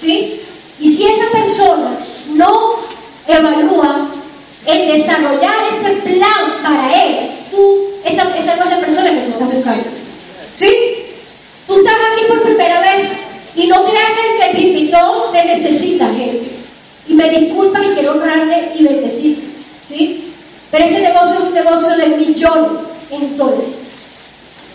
¿Sí? 0.00 0.40
Y 0.80 0.96
si 0.96 1.06
esa 1.06 1.30
persona 1.30 1.96
no 2.28 2.74
evalúa 3.28 4.08
el 4.66 4.92
desarrollar 4.92 5.54
ese 5.80 5.94
plan 6.00 6.62
para 6.62 6.92
él, 7.04 7.30
tú, 7.50 7.88
esa, 8.04 8.22
esa 8.36 8.56
no 8.56 8.64
es 8.64 8.70
la 8.70 8.80
persona 8.80 9.10
que 9.10 9.20
tú 9.20 9.30
estás 9.30 9.54
buscando. 9.54 9.84
¿Sí? 10.56 10.74
Tú 11.66 11.78
estás 11.78 11.96
aquí 12.12 12.24
por 12.28 12.42
primera 12.42 12.80
vez 12.80 13.10
y 13.54 13.66
no 13.66 13.84
creas 13.84 14.10
que 14.12 14.32
el 14.32 14.40
que 14.40 14.56
te 14.56 14.68
invitó 14.68 15.30
te 15.32 15.44
necesita, 15.44 16.06
gente. 16.06 16.50
Y 17.06 17.14
me 17.14 17.28
disculpa 17.30 17.84
y 17.84 17.94
quiero 17.94 18.12
honrarle 18.12 18.72
y 18.74 18.84
bendecirte. 18.84 19.46
¿Sí? 19.88 20.32
Pero 20.70 20.84
este 20.84 21.00
negocio 21.00 21.34
es 21.34 21.40
un 21.40 21.54
negocio 21.54 21.88
de 21.96 22.06
millones 22.08 22.80
en 23.10 23.36
dólares. 23.36 23.81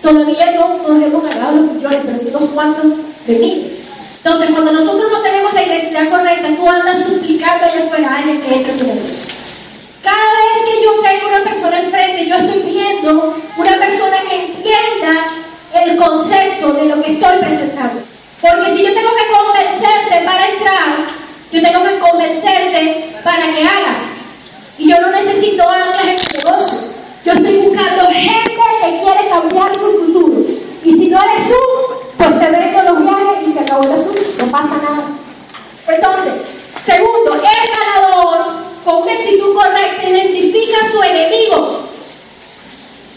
Todavía 0.02 0.52
no 0.52 0.78
nos 0.88 1.04
hemos 1.04 1.24
ganado 1.24 1.56
los 1.58 1.72
millones, 1.74 2.02
pero 2.06 2.20
son 2.20 2.36
unos 2.36 2.50
cuantos 2.52 2.86
de 3.26 3.34
miles. 3.36 3.72
Entonces, 4.18 4.50
cuando 4.52 4.72
nosotros 4.72 5.12
no 5.12 5.22
tenemos 5.22 5.54
la 5.54 5.64
identidad 5.64 6.10
correcta, 6.10 6.50
tú 6.56 6.70
andas 6.70 7.04
suplicando 7.06 7.66
allá 7.66 7.86
afuera 7.86 8.10
a 8.10 8.18
alguien 8.18 8.42
que 8.42 8.56
entre 8.56 8.74
negocio. 8.74 9.34
Cada 10.04 10.16
vez 10.16 10.66
que 10.66 10.84
yo 10.84 10.92
tengo 11.02 11.28
una 11.30 11.44
persona 11.44 11.80
enfrente, 11.80 12.26
yo 12.28 12.36
estoy 12.36 12.62
viendo 12.64 13.36
una 13.58 13.78
persona 13.78 14.18
que 14.30 14.36
entienda 14.46 15.28
el 15.74 15.98
concepto 15.98 16.74
de 16.74 16.86
lo 16.86 17.02
que 17.02 17.14
estoy 17.14 17.38
presentando. 17.40 18.02
Porque 18.42 18.76
si 18.76 18.84
yo 18.84 18.94
tengo 18.94 19.10
que 19.16 19.28
convencerte 19.32 20.26
para 20.26 20.50
entrar, 20.50 21.08
yo 21.52 21.62
tengo 21.62 21.84
que 21.84 22.00
convencerte 22.00 23.16
para 23.24 23.54
que 23.54 23.64
hagas. 23.64 23.98
Y 24.78 24.90
yo 24.90 25.02
no 25.02 25.10
necesito 25.10 25.68
anclas 25.68 26.08
en 26.08 26.16
mi 26.16 26.44
negocio. 26.44 26.97
Yo 27.28 27.34
estoy 27.34 27.58
buscando 27.58 28.06
gente 28.06 28.52
que 28.52 29.02
quiere 29.02 29.30
cambiar 29.30 29.74
su 29.74 29.92
futuro. 30.00 30.46
Y 30.82 30.94
si 30.94 31.08
no 31.10 31.22
eres 31.22 31.50
tú, 31.50 31.56
pues 32.16 32.40
te 32.40 32.50
ves 32.52 32.84
los 32.86 33.04
viajes 33.04 33.48
y 33.50 33.52
se 33.52 33.60
acabó 33.60 33.84
el 33.84 33.92
asunto. 33.92 34.22
No 34.38 34.46
pasa 34.50 34.78
nada. 34.78 35.04
Entonces, 35.90 36.34
segundo, 36.86 37.34
el 37.34 37.42
ganador 37.42 38.46
con 38.86 39.04
una 39.04 39.12
actitud 39.12 39.54
correcta 39.54 40.10
identifica 40.10 40.78
a 40.86 40.90
su 40.90 41.04
enemigo. 41.04 41.82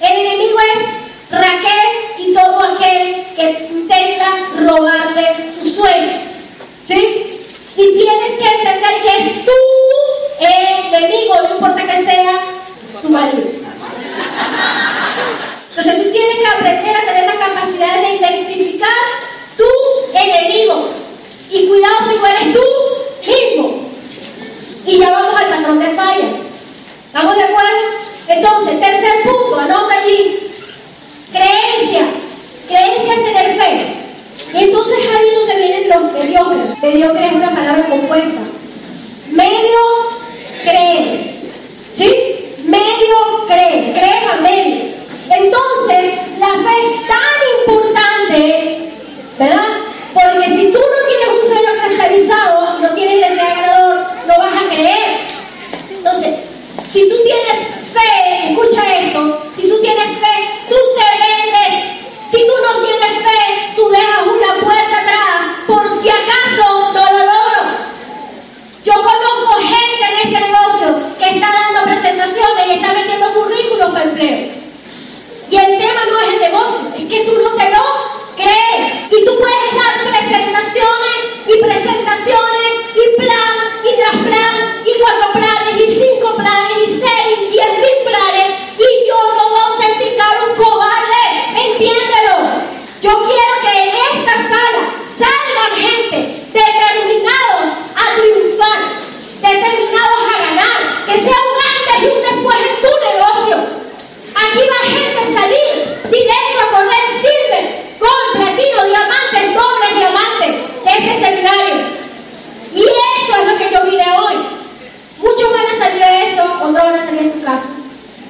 El 0.01 0.27
enemigo 0.27 0.59
es 0.59 1.31
Raquel 1.31 1.91
y 2.19 2.35
todo 2.35 2.65
aquel 2.65 3.27
que 3.37 3.69
intenta 3.71 4.27
robarte 4.59 5.53
tu 5.63 5.69
sueño. 5.69 6.19
¿Sí? 6.89 7.47
Y 7.77 7.93
tienes 7.93 8.33
que 8.41 8.49
entender 8.57 9.03
que 9.05 9.19
es 9.19 9.45
tu 9.45 9.53
enemigo, 10.97 11.35
no 11.45 11.55
importa 11.55 11.87
que 11.87 12.05
sea 12.05 12.41
tu 13.01 13.09
marido. 13.09 13.70
Entonces 15.71 16.05
tú 16.05 16.13
tienes 16.13 16.39
que 16.39 16.47
aprender 16.47 16.97
a 16.97 17.01
tener 17.01 17.27
la 17.27 17.47
capacidad 17.47 18.03
de 18.03 18.17
identificar 18.17 18.91
tu 19.57 19.67
enemigo. 20.17 20.91
Y 21.51 21.67
cuidado 21.67 21.97
si 22.09 22.17
no 22.17 22.27
eres 22.27 22.53
tú 22.53 22.63
mismo. 23.27 23.89
Y 24.87 24.99
ya 24.99 25.11
vamos 25.11 25.41
al 25.41 25.49
patrón 25.51 25.79
de 25.79 25.91
falla. 25.91 26.29
¿Estamos 27.07 27.37
de 27.37 27.43
acuerdo? 27.43 28.01
Entonces, 28.29 28.81
tercer 28.81 29.23
punto, 29.25 29.59
anota 29.59 29.95
allí. 29.95 30.53
Creencia. 31.33 32.07
Creencia 32.69 33.15
es 33.15 33.25
tener 33.25 33.61
fe. 33.61 34.01
Entonces 34.53 34.99
ahí 34.99 35.29
es 35.29 35.35
donde 35.35 35.57
vienen 35.57 35.89
los 35.89 36.13
mediocres. 36.13 36.83
Mediocre 36.83 37.27
es 37.27 37.33
una 37.33 37.55
palabra 37.55 37.85
compuesta. 37.89 38.41
Medio 39.31 39.79
crees. 40.65 41.21
¿Sí? 41.97 42.50
Medio 42.65 43.47
crees. 43.47 43.99
Crees 43.99 44.25
a. 44.33 44.95
Entonces, 45.31 46.15
la 46.39 46.49
fe 46.49 46.75
es 46.87 47.09
tan 47.09 47.39
importante, 47.61 48.93
¿verdad? 49.39 49.69
Porque 50.13 50.47
si 50.49 50.73
tú 50.73 50.81
no 50.81 51.09
tienes 51.09 51.29
un 51.29 51.49
sello 51.49 51.71
cristalizado, 51.87 52.79
no 52.81 52.95
tienes 52.95 53.19
identidad 53.19 53.55
ganador, 53.55 54.07
no 54.27 54.39
vas 54.39 54.55
a 54.55 54.69
creer. 54.69 55.21
Entonces, 55.89 56.35
si 56.93 57.09
tú 57.09 57.15
tienes 57.25 57.69
fe, 57.93 58.51
escucha 58.51 58.93
esto, 58.93 59.43
si 59.57 59.69
tú 59.69 59.81
tienes 59.81 60.19
fe, 60.19 60.35
tú 60.69 60.77
te 60.97 61.07
vendes. 61.23 61.85
Si 62.31 62.47
tú 62.47 62.53
no 62.65 62.87
tienes 62.87 63.23
fe, 63.25 63.73
tú 63.77 63.89
dejas 63.89 64.27
una 64.27 64.61
puerta 64.61 65.01
atrás 65.01 65.41
por 65.67 65.83
si 66.01 66.09
acaso 66.09 66.93
no 66.93 67.05
lo 67.05 67.19
logro. 67.19 67.63
Yo 68.85 68.93
conozco 68.95 69.61
gente 69.61 70.05
en 70.09 70.29
este 70.29 70.41
negocio 70.47 70.80
que 71.21 71.31
está 71.31 71.49
dando 71.53 71.85
presentaciones 71.85 72.67
y 72.67 72.71
está 72.73 72.93
metiendo 72.93 73.35
currículos 73.35 73.91
para 73.91 74.05
empleo. 74.05 74.51
Y 75.51 75.57
el 75.57 75.79
tema 75.79 76.01
no 76.11 76.21
es 76.21 76.29
el 76.35 76.41
negocio, 76.41 76.81
es 76.97 77.09
que 77.09 77.25
tú 77.25 77.39
no 77.43 77.51
te 77.57 77.71
lo 77.71 77.83
crees. 78.37 79.13
Y 79.13 79.25
tú 79.25 79.37
puedes 79.39 79.71
dar 79.75 79.95
presentaciones 80.09 81.17
y 81.47 81.59
presentaciones 81.61 82.71
y 82.95 83.17
plan 83.17 83.61
y 83.85 83.97
tras 83.97 84.17
plan 84.27 84.83
y 84.87 84.93
cuatro 85.01 85.33
planes 85.33 85.75
y 85.77 86.01
cinco 86.01 86.37
planes 86.37 86.77
y 86.87 87.01
seis 87.01 87.39
y 87.39 87.51
diez 87.51 87.73
mil 87.79 87.99
planes 88.07 88.61
y 88.79 89.09
yo 89.09 89.19
no 89.37 89.51
voy 89.51 89.61
a 89.61 89.65
autenticar 89.73 90.37
un 90.49 90.63
cobarde. 90.63 91.23
Entiéndelo. 91.57 92.37
Yo 93.03 93.11
quiero 93.27 93.55
que 93.63 93.73
en 93.83 93.91
esta 94.13 94.35
sala 94.49 94.83
salgan 95.19 95.77
gente 95.77 96.47
determinados 96.53 97.67
a 97.97 98.17
triunfar, 98.17 98.81
determinados 99.41 100.21
a 100.29 100.39
ganar, 100.39 100.81
que 101.07 101.15
sea 101.15 101.39
un 101.49 101.59
antes 101.71 102.03
y 102.03 102.07
un 102.07 102.23
después 102.23 102.57
en 102.69 102.77
tu 102.83 102.93
negocio. 103.09 103.57
Aquí 104.35 104.63
va 104.69 104.81
gente 104.89 105.19
a 105.19 105.41
salir 105.41 105.75
directo 106.11 106.61
a 106.61 106.71
correr 106.71 107.05
silver, 107.23 107.97
platino, 108.51 108.85
diamantes, 108.85 109.55
dobles 109.55 109.97
diamantes 109.97 110.71
este 110.85 111.25
seminario. 111.25 111.75
Y 112.75 112.83
eso 112.83 113.41
es 113.41 113.47
lo 113.47 113.59
que 113.59 113.75
yo 113.75 113.85
vine 113.85 114.05
hoy. 114.19 114.37
Muchos 115.19 115.53
van 115.53 115.67
a 115.67 115.79
salir 115.79 116.05
de 116.05 116.33
eso, 116.33 116.45
otros 116.63 116.85
van 116.85 116.95
a 116.95 117.05
salir 117.05 117.21
a 117.21 117.33
su 117.33 117.43
casa. 117.43 117.69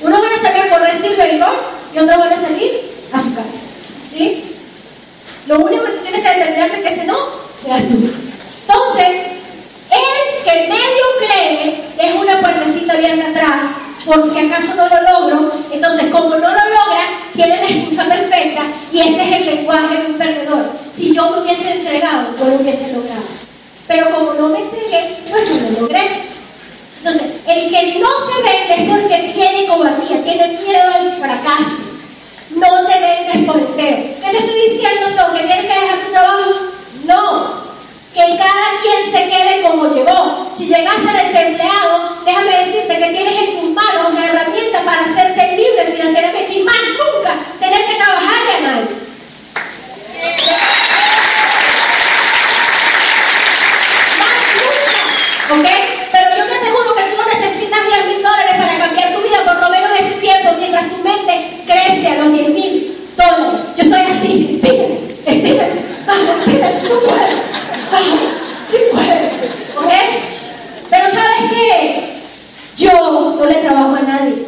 Unos 0.01 0.21
van 0.21 0.33
a 0.33 0.43
salir 0.43 0.63
a 0.63 0.71
correr 0.71 0.97
silver 0.97 1.35
y 1.35 1.99
otros 1.99 2.17
van 2.17 2.33
a 2.33 2.41
salir 2.41 2.81
a 3.13 3.21
su 3.21 3.35
casa. 3.35 3.59
¿Sí? 4.13 4.57
Lo 5.47 5.59
único 5.59 5.85
que 5.85 5.93
tú 5.93 6.03
tienes 6.03 6.23
que 6.23 6.37
determinarte 6.37 6.77
es 6.77 6.83
que 6.83 6.95
ese 6.95 7.05
no 7.05 7.29
seas 7.63 7.83
tú. 7.87 8.13
Entonces, 8.67 9.09
el 9.91 10.45
que 10.45 10.69
medio 10.69 11.05
cree 11.19 11.85
es 11.99 12.15
una 12.15 12.41
puertecita 12.41 12.93
abierta 12.95 13.29
atrás, 13.31 13.71
por 14.05 14.31
si 14.31 14.39
acaso 14.39 14.75
no 14.75 14.89
lo 14.89 15.03
logro. 15.03 15.53
Entonces, 15.71 16.11
como 16.11 16.31
no 16.31 16.39
lo 16.39 16.49
logra, 16.49 17.21
tiene 17.41 17.57
la 17.57 17.69
excusa 17.69 18.05
perfecta 18.05 18.63
y 18.93 19.01
este 19.01 19.23
es 19.23 19.37
el 19.37 19.47
lenguaje 19.47 19.97
de 19.97 20.07
un 20.07 20.19
perdedor. 20.19 20.73
Si 20.95 21.15
yo 21.15 21.31
me 21.31 21.43
hubiese 21.43 21.73
entregado, 21.73 22.29
yo 22.39 22.45
lo 22.45 22.55
hubiese 22.57 22.93
logrado. 22.93 23.23
Pero 23.87 24.11
como 24.11 24.35
no 24.35 24.49
me 24.49 24.59
entregué, 24.59 25.17
pues 25.31 25.51
no 25.51 25.71
lo 25.71 25.81
logré. 25.81 26.23
Entonces, 26.99 27.23
el 27.47 27.71
que 27.71 27.99
no 27.99 28.09
se 28.29 28.43
vende 28.43 28.75
es 28.75 28.91
porque 28.91 29.33
tiene 29.33 29.67
cobardía, 29.67 30.23
tiene 30.23 30.49
miedo 30.49 30.91
al 30.95 31.13
fracaso. 31.17 31.83
No 32.51 32.87
te 32.87 33.01
vendes 33.01 33.47
por 33.47 33.59
entero. 33.59 33.97
¿Qué 34.23 34.31
te 34.31 34.39
estoy 34.39 34.71
diciendo 34.71 35.07
tú? 35.17 35.37
¿Que 35.37 35.45
tienes 35.45 35.65
que 35.65 35.81
dejar 35.81 36.01
tu 36.05 36.11
trabajo? 36.13 36.51
No. 37.05 37.61
Que 38.13 38.37
cada 38.37 38.69
quien 38.83 39.13
se 39.13 39.31
quede 39.31 39.63
como 39.63 39.87
llegó. 39.95 40.51
Si 40.59 40.67
llegaste 40.67 41.11
desempleado, 41.13 42.17
déjame 42.27 42.67
decirte 42.67 42.99
que 42.99 43.13
tienes 43.13 43.49
en 43.49 43.61
tus 43.61 43.71
manos 43.71 44.13
una 44.13 44.27
herramienta 44.27 44.85
para 44.85 45.03
hacerte 45.03 45.57
libre 45.57 45.93
financieramente 45.93 46.20
más 46.71 46.85
nunca 46.99 47.33
tener 47.59 47.85
que 47.87 47.95
trabajarle 47.97 48.53
a 48.53 48.61
nadie. 48.61 48.87
Más 54.19 54.39
nunca. 54.57 54.99
¿Ok? 55.55 55.67
Pero 56.13 56.37
yo 56.37 56.45
te 56.47 56.55
aseguro 56.55 56.95
que 56.95 57.03
tú 57.03 57.17
no 57.17 57.27
necesitas 57.41 57.81
10 57.87 58.07
mil 58.07 58.23
dólares 58.23 58.55
para 58.57 58.79
cambiar 58.79 59.15
tu 59.15 59.23
vida, 59.23 59.45
por 59.45 59.61
lo 59.61 59.71
menos 59.71 59.91
en 59.99 60.07
este 60.07 60.21
tiempo, 60.21 60.53
mientras 60.59 60.91
tu 60.91 60.99
mente 60.99 61.65
crece 61.67 62.09
a 62.09 62.15
los 62.17 62.33
10 62.33 62.49
mil 62.51 62.99
dólares. 63.17 63.61
Yo 63.77 63.83
estoy 63.83 64.01
así, 64.01 64.61
estírate, 64.63 65.19
estírate, 65.27 65.85
vamos, 66.07 66.39
estírate, 66.39 66.89
tú 66.89 67.01
puedes, 67.05 67.35
sí 68.71 68.77
puedes, 68.93 69.33
¿ok? 69.77 69.93
Pero 70.91 71.05
¿sabes 71.11 71.51
qué? 71.51 72.21
Yo 72.77 73.37
no 73.39 73.45
le 73.45 73.55
trabajo 73.55 73.97
a 73.97 74.03
nadie, 74.03 74.45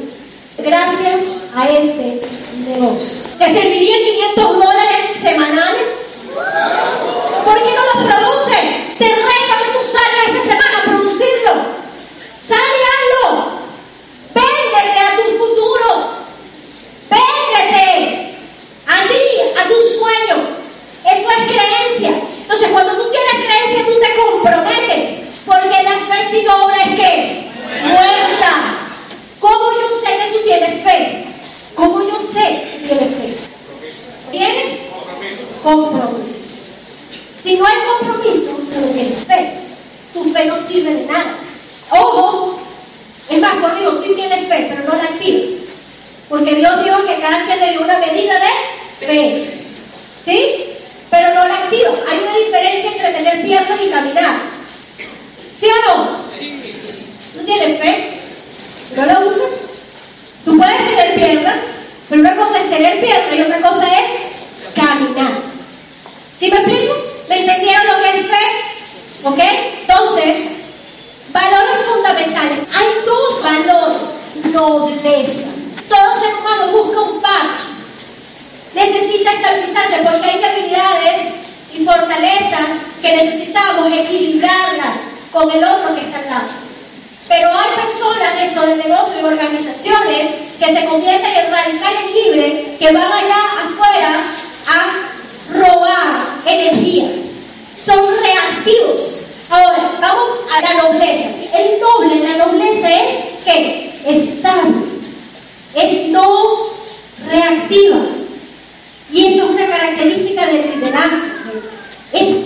gracias 0.59 1.32
a 1.55 1.69
este 1.69 2.23
negocio. 2.67 3.23
¿Te 3.39 3.45
serviría 3.45 3.97
500 4.35 4.55
dólares 4.55 5.01
semanales? 5.21 5.83
¿Por 7.45 7.55
qué 7.63 7.71
no 7.75 7.85
los 7.95 8.13
produces? 8.13 8.99
Te 8.99 9.05
reto 9.05 9.55
que 9.59 9.73
tú 9.73 9.85
salgas 9.93 10.29
esta 10.29 10.43
semana 10.43 10.79
a 10.79 10.85
producirlo. 10.85 11.53
Sal 12.49 12.59
y 12.59 12.83
hazlo. 12.89 13.53
Véndete 14.35 15.01
a 15.01 15.17
tu 15.17 15.39
futuro. 15.39 15.89
Véndete 17.11 18.37
a 18.87 19.09
ti, 19.09 19.23
a 19.59 19.69
tu 19.69 19.75
sueño. 19.99 20.49
Eso 21.05 21.31
es 21.31 21.53
creencia. 21.53 22.23
Entonces, 22.43 22.69
cuando 22.69 22.97
tú 22.97 23.11
tienes 23.11 23.47
creencia, 23.47 23.87
tú 23.87 24.01
te 24.01 24.15
comprometes. 24.15 25.23
Porque 25.45 25.83
la 25.83 25.91
fe 26.09 26.31
sin 26.31 26.49
obra 26.49 26.77
es 26.77 26.95
que 26.95 27.51
muerta. 27.85 28.79
¿Cómo 29.41 29.73
yo 29.73 30.01
sé 30.01 30.17
que 30.17 30.39
tú 30.39 30.45
tienes 30.45 30.85
fe? 30.85 31.33
¿Cómo 31.75 32.03
yo 32.03 32.21
sé 32.33 32.63
que 32.71 32.89
tienes 32.89 33.17
fe? 33.17 33.35
¿Tienes? 34.31 34.79
Compromiso. 35.63 36.39
Si 37.43 37.57
no 37.57 37.67
hay 37.67 37.75
compromiso, 37.99 38.51
tú 38.73 38.81
no 38.81 38.87
tienes 38.89 39.25
fe. 39.25 39.53
Tu 40.13 40.25
fe 40.33 40.45
no 40.45 40.57
sirve 40.57 40.95
de 40.95 41.07
nada. 41.07 41.35
Ojo, 41.91 42.59
es 43.29 43.41
más, 43.41 43.55
conmigo 43.55 44.01
sí 44.03 44.13
tienes 44.15 44.49
fe, 44.49 44.67
pero 44.71 44.89
no 44.89 45.03
la 45.03 45.09
activas. 45.09 45.51
Porque 46.29 46.55
Dios 46.55 46.85
dijo 46.85 47.05
que 47.05 47.21
cada 47.21 47.45
quien 47.47 47.61
le 47.61 47.71
dio 47.71 47.81
una 47.83 47.99
medida 47.99 48.35
de 48.35 49.07
fe. 49.07 49.61
¿Sí? 50.25 50.65
Pero 51.11 51.35
no 51.35 51.49
la 51.49 51.55
activas. 51.65 51.95
Hay 52.09 52.19
una 52.19 52.37
diferencia 52.37 52.91
entre 52.93 53.13
tener 53.13 53.43
piernas 53.43 53.81
y 53.81 53.91
caminar. 53.91 54.37
¿Sí 55.61 55.67
o 55.67 55.97
no? 55.97 56.19
¿Tú 57.35 57.45
tienes 57.45 57.81
fe? 57.81 58.19
¿No 58.95 59.07
la 59.07 59.21
usas? 59.21 59.63
Tú 60.45 60.59
puedes 60.59 60.77
tener 60.87 61.15
piernas, 61.15 61.57
pero 62.09 62.21
una 62.21 62.37
cosa 62.37 62.59
es 62.59 62.71
tener 62.71 63.01
piernas 63.01 63.35
y 63.35 63.41
otra 63.43 63.61
cosa 63.61 63.87
es 63.87 64.75
caminar. 64.75 65.33
¿Sí 66.39 66.51
me 66.51 66.57
explico? 66.57 66.95
¿Me 67.29 67.39
entendieron 67.41 67.87
lo 67.87 68.03
que 68.03 68.21
es 68.21 68.27
fe? 68.27 68.45
¿Ok? 69.23 69.39
Entonces, 69.83 70.49
valores 71.33 71.87
fundamentales. 71.87 72.59
Hay 72.75 72.87
dos 73.07 73.43
valores. 73.43 74.03
Nobleza. 74.53 75.51
Todo 75.89 76.21
ser 76.21 76.35
humano 76.35 76.73
busca 76.73 77.01
un 77.01 77.21
par. 77.21 77.59
Necesita 78.75 79.33
estabilizarse 79.33 79.97
porque 80.03 80.27
hay 80.29 80.41
debilidades 80.41 81.35
y 81.73 81.85
fortalezas 81.85 82.71
necesitamos 83.17 83.93
equilibrarlas 83.93 84.99
con 85.31 85.51
el 85.51 85.65
otro 85.65 85.95
que 85.95 86.03
está 86.03 86.19
al 86.19 86.27
lado. 86.27 86.49
Pero 87.29 87.49
hay 87.49 87.87
personas 87.87 88.37
dentro 88.37 88.67
del 88.67 88.79
negocio 88.79 89.21
y 89.21 89.25
organizaciones 89.25 90.31
que 90.59 90.67
se 90.67 90.85
convierten 90.85 91.31
en 91.31 91.53
radicales 91.53 92.15
libres 92.15 92.79
que 92.79 92.93
van 92.93 93.13
allá 93.13 93.41
afuera 93.65 94.23
a 94.67 95.13
robar 95.53 96.27
energía. 96.47 97.09
Son 97.85 98.05
reactivos. 98.23 99.01
Ahora, 99.49 99.93
vamos 100.01 100.29
a 100.51 100.61
la 100.61 100.83
nobleza. 100.83 101.29
El 101.55 101.81
noble, 101.81 102.29
la 102.29 102.45
nobleza 102.45 102.89
es 102.89 103.17
que 103.45 104.01
estable, 104.07 104.87
es 105.75 106.09
no 106.09 106.73
reactiva. 107.27 108.01
Y 109.13 109.27
eso 109.27 109.45
es 109.45 109.51
una 109.51 109.69
característica 109.69 110.47
del 110.47 110.71
liderazgo. 110.71 111.17
Es 112.13 112.45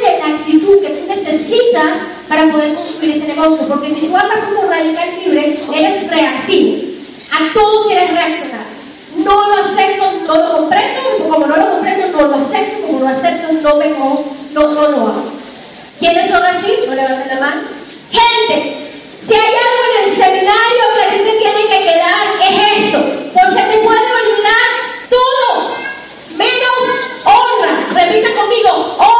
de 0.00 0.18
la 0.18 0.36
actitud 0.36 0.80
que 0.80 0.88
tú 0.90 1.06
necesitas 1.06 2.00
para 2.28 2.50
poder 2.50 2.74
construir 2.74 3.16
este 3.16 3.34
negocio. 3.34 3.68
Porque 3.68 3.94
si 3.94 4.06
tú 4.06 4.16
hablas 4.16 4.44
como 4.48 4.68
radical 4.68 5.08
libre, 5.22 5.58
eres 5.74 6.08
reactivo. 6.08 6.90
A 7.32 7.52
todo 7.52 7.86
quieres 7.86 8.10
reaccionar. 8.10 8.66
No 9.16 9.48
lo 9.48 9.64
acepto, 9.64 10.12
no 10.26 10.34
lo 10.36 10.52
comprendo, 10.56 11.00
como 11.28 11.46
no 11.46 11.56
lo 11.56 11.70
comprendo, 11.70 12.06
no 12.08 12.28
lo 12.28 12.36
acepto, 12.36 12.86
como 12.86 13.00
lo 13.00 13.08
acepto, 13.08 13.52
no 13.52 13.76
me 13.76 13.88
no, 13.90 14.24
no, 14.52 14.68
no 14.68 14.88
lo 14.88 14.96
hago. 14.96 15.24
¿Quiénes 15.98 16.30
son 16.30 16.42
así? 16.42 16.74
No 16.86 16.94
levanten 16.94 17.28
la 17.28 17.40
mano. 17.40 17.62
Gente, 18.10 18.90
si 19.26 19.34
hay 19.34 19.54
algo 19.54 19.82
en 19.96 20.08
el 20.08 20.16
seminario 20.16 20.82
que 20.96 21.02
a 21.02 21.10
ti 21.10 21.18
te 21.18 21.38
tiene 21.38 21.68
que 21.68 21.92
quedar, 21.92 22.26
es 22.40 22.84
esto. 22.84 22.98
Porque 23.34 23.62
te 23.62 23.78
puede 23.78 24.00
olvidar 24.00 24.66
todo, 25.10 25.72
menos 26.36 26.80
honra. 27.24 27.88
Repita 27.92 28.34
conmigo. 28.34 28.96
Honra. 28.98 29.19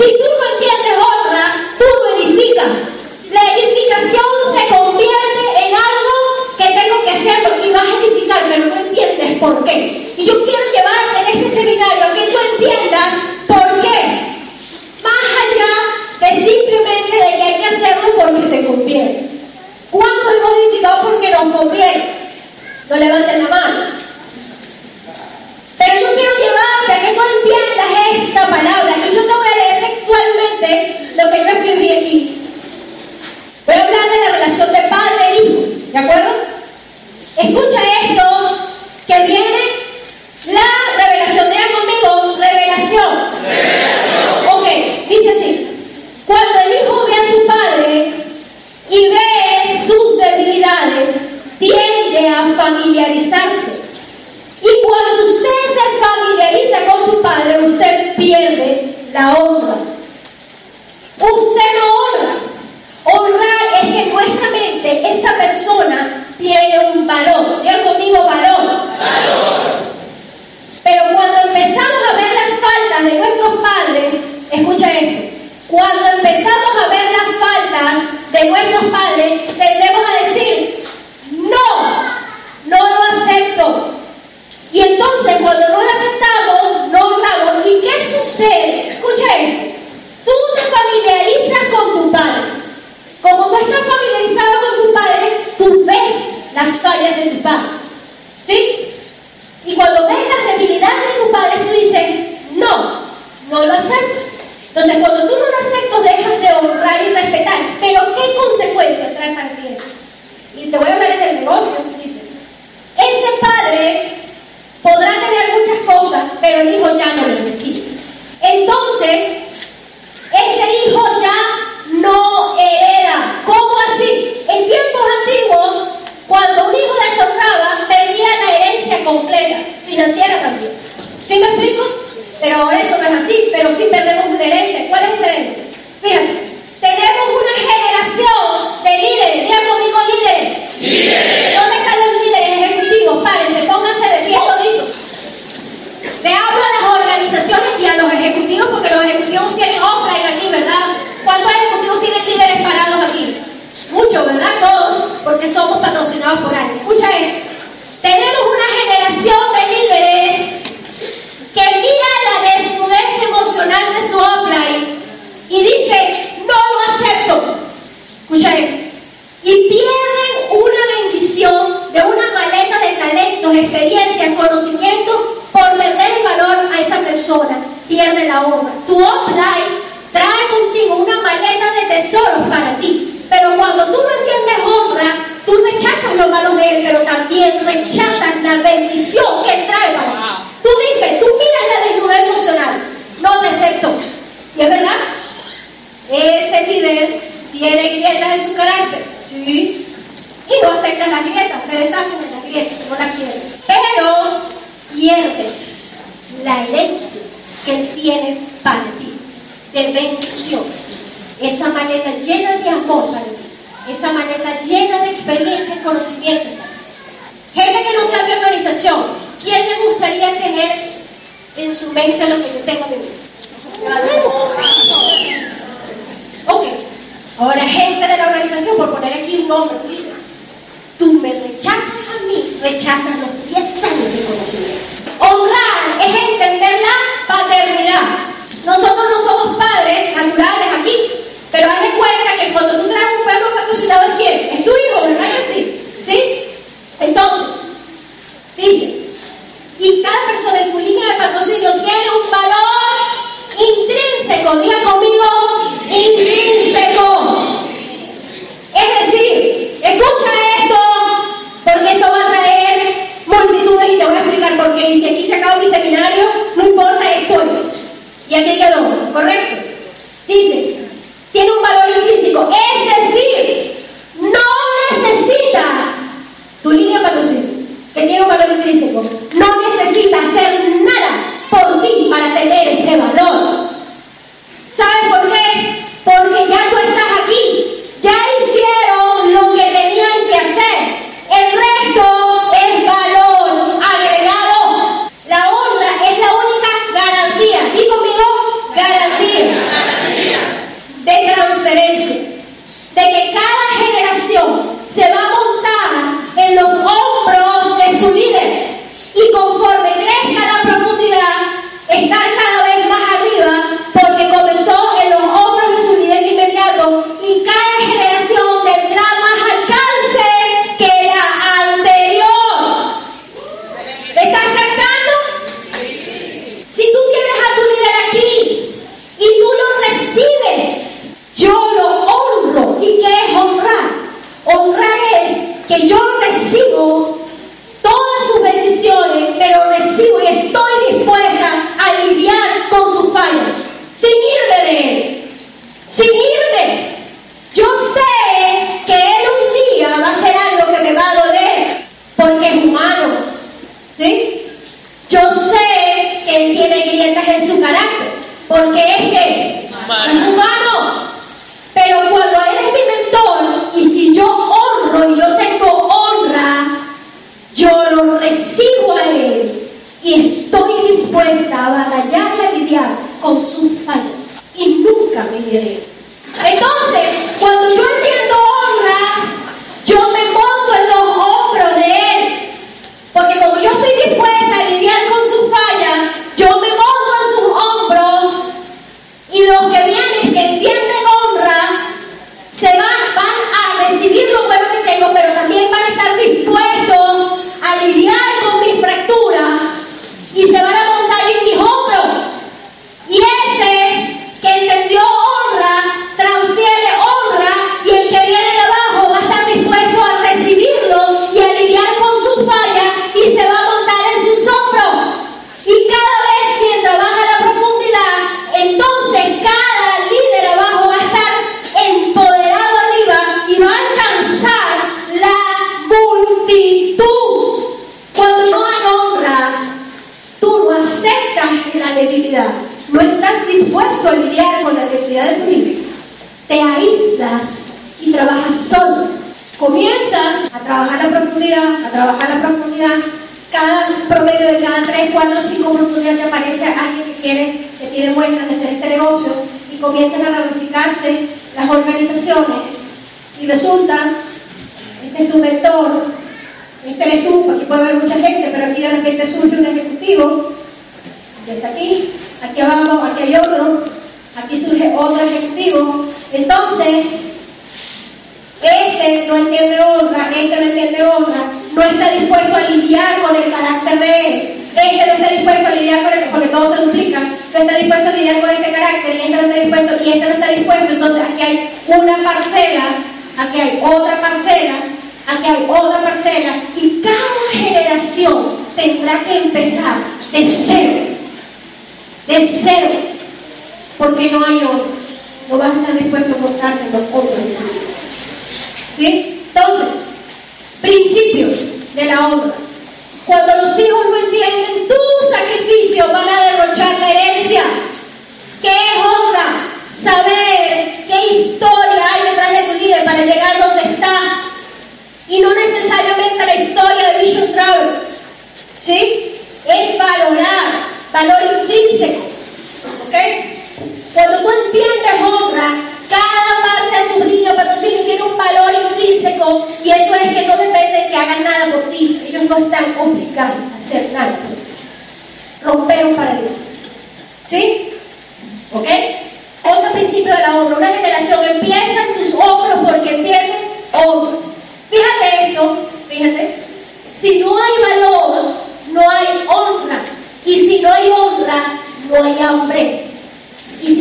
Si 0.00 0.06
tú 0.16 0.24
no 0.24 0.54
entiendes 0.54 0.96
otra, 0.96 1.76
tú 1.78 1.84
no 1.84 2.16
edificas. 2.16 2.72
La 3.30 3.42
edificación 3.52 4.24
se 4.56 4.74
convierte 4.74 5.44
en 5.58 5.74
algo 5.74 6.56
que 6.56 6.64
tengo 6.68 7.04
que 7.04 7.10
hacerlo 7.10 7.62
y 7.62 7.70
vas 7.70 7.82
a 7.82 8.06
edificar, 8.06 8.44
pero 8.48 8.64
no 8.64 8.76
entiendes 8.76 9.38
por 9.38 9.62
qué. 9.66 10.14
Y 10.16 10.24
yo 10.24 10.42
quiero 10.42 10.58
llevarte 10.72 11.32
en 11.32 11.38
este 11.38 11.54
seminario 11.54 12.04
a 12.04 12.14
que 12.14 12.32
tú 12.32 12.38
entiendas 12.52 13.14
por 13.46 13.80
qué. 13.82 14.40
Más 15.02 15.26
allá 15.44 15.70
de 16.20 16.48
simplemente 16.48 17.16
de 17.16 17.36
que 17.36 17.42
hay 17.42 17.60
que 17.60 17.66
hacerlo 17.66 18.08
porque 18.16 18.56
te 18.56 18.66
conviene. 18.66 19.28
¿Cuántos 19.90 20.34
hemos 20.34 20.52
edificado 20.62 21.10
porque 21.10 21.30
nos 21.30 21.56
conviene? 21.56 22.32
No 22.88 22.96
levanten 22.96 23.42
la 23.42 23.48
mano. 23.50 23.84
Pero 25.76 26.00
yo 26.00 26.14
quiero 26.14 26.32
llevarte 26.36 26.92
a 26.92 27.00
que 27.02 27.14
tú 27.14 27.20
entiendas 27.36 27.70
esta 28.12 28.48
palabra. 28.48 28.96
Y 28.98 29.14
yo 29.14 29.26
te 29.26 29.34
voy 29.34 29.49
textualmente 30.10 31.10
lo 31.16 31.30
que 31.30 31.38
yo 31.38 31.46
escribí 31.46 31.88
aquí. 31.90 32.42
Voy 33.66 33.74
a 33.74 33.82
hablar 33.82 34.10
de 34.10 34.18
la 34.18 34.36
relación 34.38 34.72
de 34.72 34.80
padre 34.88 35.28
e 35.28 35.42
hijo, 35.42 35.60
¿de 35.92 35.98
acuerdo? 35.98 36.30
Escucha 37.36 37.80
esto, 38.02 38.24
que 39.06 39.26
viene 39.26 39.58
la 40.46 41.04
revelación. 41.04 41.50
Diga 41.50 41.66
conmigo. 41.74 42.36
Revelación. 42.36 43.10
Ok, 44.52 44.66
dice 45.08 45.30
así. 45.30 45.66
Cuando 46.26 46.58
el 46.60 46.72
hijo 46.72 47.06
ve 47.06 47.14
a 47.14 47.32
su 47.32 47.46
padre 47.46 48.12
y 48.88 49.08
ve 49.08 49.86
sus 49.86 50.18
debilidades, 50.18 51.16
tiende 51.58 52.28
a 52.28 52.54
familiarizarse. 52.56 53.80
Y 54.62 54.86
cuando 54.86 55.24
usted 55.24 55.58
se 55.74 55.84
familiariza 56.04 56.86
con 56.86 57.06
su 57.06 57.22
padre, 57.22 57.66
usted 57.66 58.16
pierde 58.16 58.94
la 59.12 59.34
honra. 59.34 59.76
Usted 61.20 61.70
lo 61.78 61.86
honra. 61.94 62.34
Honrar 63.04 63.82
es 63.82 63.92
que 63.92 64.06
nuestra 64.06 64.50
mente, 64.50 65.18
esa 65.18 65.36
persona, 65.36 66.26
tiene 66.38 66.78
un 66.92 67.06
valor. 67.06 67.62
Diga 67.62 67.82
conmigo. 67.82 68.24
Valor. 68.24 68.88
Pero 70.82 71.02
cuando 71.14 71.40
empezamos 71.42 72.00
a 72.10 72.16
ver 72.16 72.32
las 72.32 72.60
faltas 72.60 73.04
de 73.04 73.18
nuestros 73.18 73.60
padres, 73.60 74.14
escucha 74.50 74.92
esto. 74.92 75.36
Cuando 75.68 76.08
empezamos 76.08 76.70
a 76.84 76.88
ver 76.88 77.12
las 77.12 77.28
faltas 77.38 78.32
de 78.32 78.50
nuestros 78.50 78.84
padres, 78.90 79.39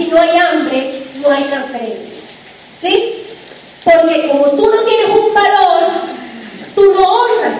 no 0.10 0.22
hay 0.22 0.38
hambre, 0.38 1.04
no 1.22 1.30
hay 1.30 1.44
transferencia. 1.44 2.14
¿Sí? 2.82 3.24
Porque 3.84 4.28
como 4.28 4.46
tú 4.52 4.70
no 4.70 4.84
tienes 4.84 5.10
un 5.10 5.34
valor, 5.34 5.92
tú 6.76 6.94
no 6.94 7.02
honras. 7.02 7.60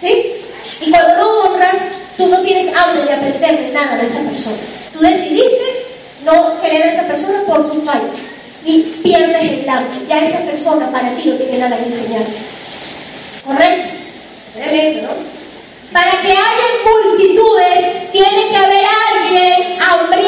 ¿Sí? 0.00 0.36
Y 0.80 0.90
cuando 0.90 1.16
no 1.16 1.38
honras, 1.40 1.76
tú 2.16 2.26
no 2.28 2.40
tienes 2.42 2.74
hambre 2.76 3.04
de 3.04 3.12
aprender 3.12 3.72
nada 3.72 3.96
de 3.96 4.06
esa 4.06 4.20
persona. 4.20 4.56
Tú 4.92 5.00
decidiste 5.00 5.86
no 6.24 6.60
querer 6.60 6.82
a 6.82 6.92
esa 6.92 7.06
persona 7.06 7.42
por 7.46 7.62
sus 7.70 7.84
fallas. 7.84 8.16
Y 8.64 8.82
pierdes 9.02 9.62
el 9.62 9.68
hambre. 9.68 10.00
Ya 10.06 10.18
esa 10.26 10.40
persona 10.40 10.90
para 10.90 11.14
ti 11.16 11.30
no 11.30 11.36
tiene 11.36 11.58
nada 11.58 11.76
que 11.76 11.84
enseñar. 11.84 12.22
¿Correcto? 13.44 13.88
Tremendo. 14.54 15.08
Para 15.92 16.20
que 16.20 16.28
haya 16.28 16.68
multitudes, 16.84 18.10
tiene 18.12 18.48
que 18.48 18.56
haber 18.56 18.84
alguien 19.14 19.78
hambriento 19.80 20.27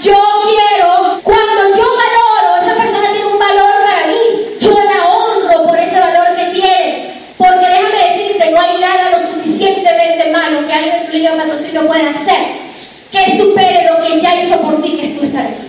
yo 0.00 0.14
quiero, 0.44 1.20
cuando 1.22 1.76
yo 1.76 1.84
valoro, 1.84 2.62
esa 2.62 2.74
persona 2.74 3.12
tiene 3.12 3.26
un 3.26 3.38
valor 3.38 3.72
para 3.82 4.06
mí, 4.06 4.56
yo 4.60 4.72
la 4.72 5.04
honro 5.06 5.66
por 5.66 5.78
ese 5.78 5.98
valor 5.98 6.36
que 6.36 6.44
tiene. 6.60 7.22
Porque 7.36 7.66
déjame 7.66 8.16
decirte, 8.16 8.50
no 8.50 8.60
hay 8.60 8.78
nada 8.78 9.10
lo 9.10 9.26
suficientemente 9.26 10.30
malo 10.30 10.66
que 10.66 10.72
alguien 10.74 11.00
que 11.00 11.06
tú 11.06 11.18
le 11.18 11.30
patrocinio 11.30 11.86
pueda 11.86 12.10
hacer 12.10 12.70
que 13.10 13.38
supere 13.38 13.88
lo 13.88 14.06
que 14.06 14.20
ya 14.20 14.34
hizo 14.42 14.60
por 14.60 14.80
ti, 14.82 14.96
que 14.96 15.06
es 15.06 15.18
tú 15.18 15.24
estar 15.24 15.44
aquí. 15.44 15.66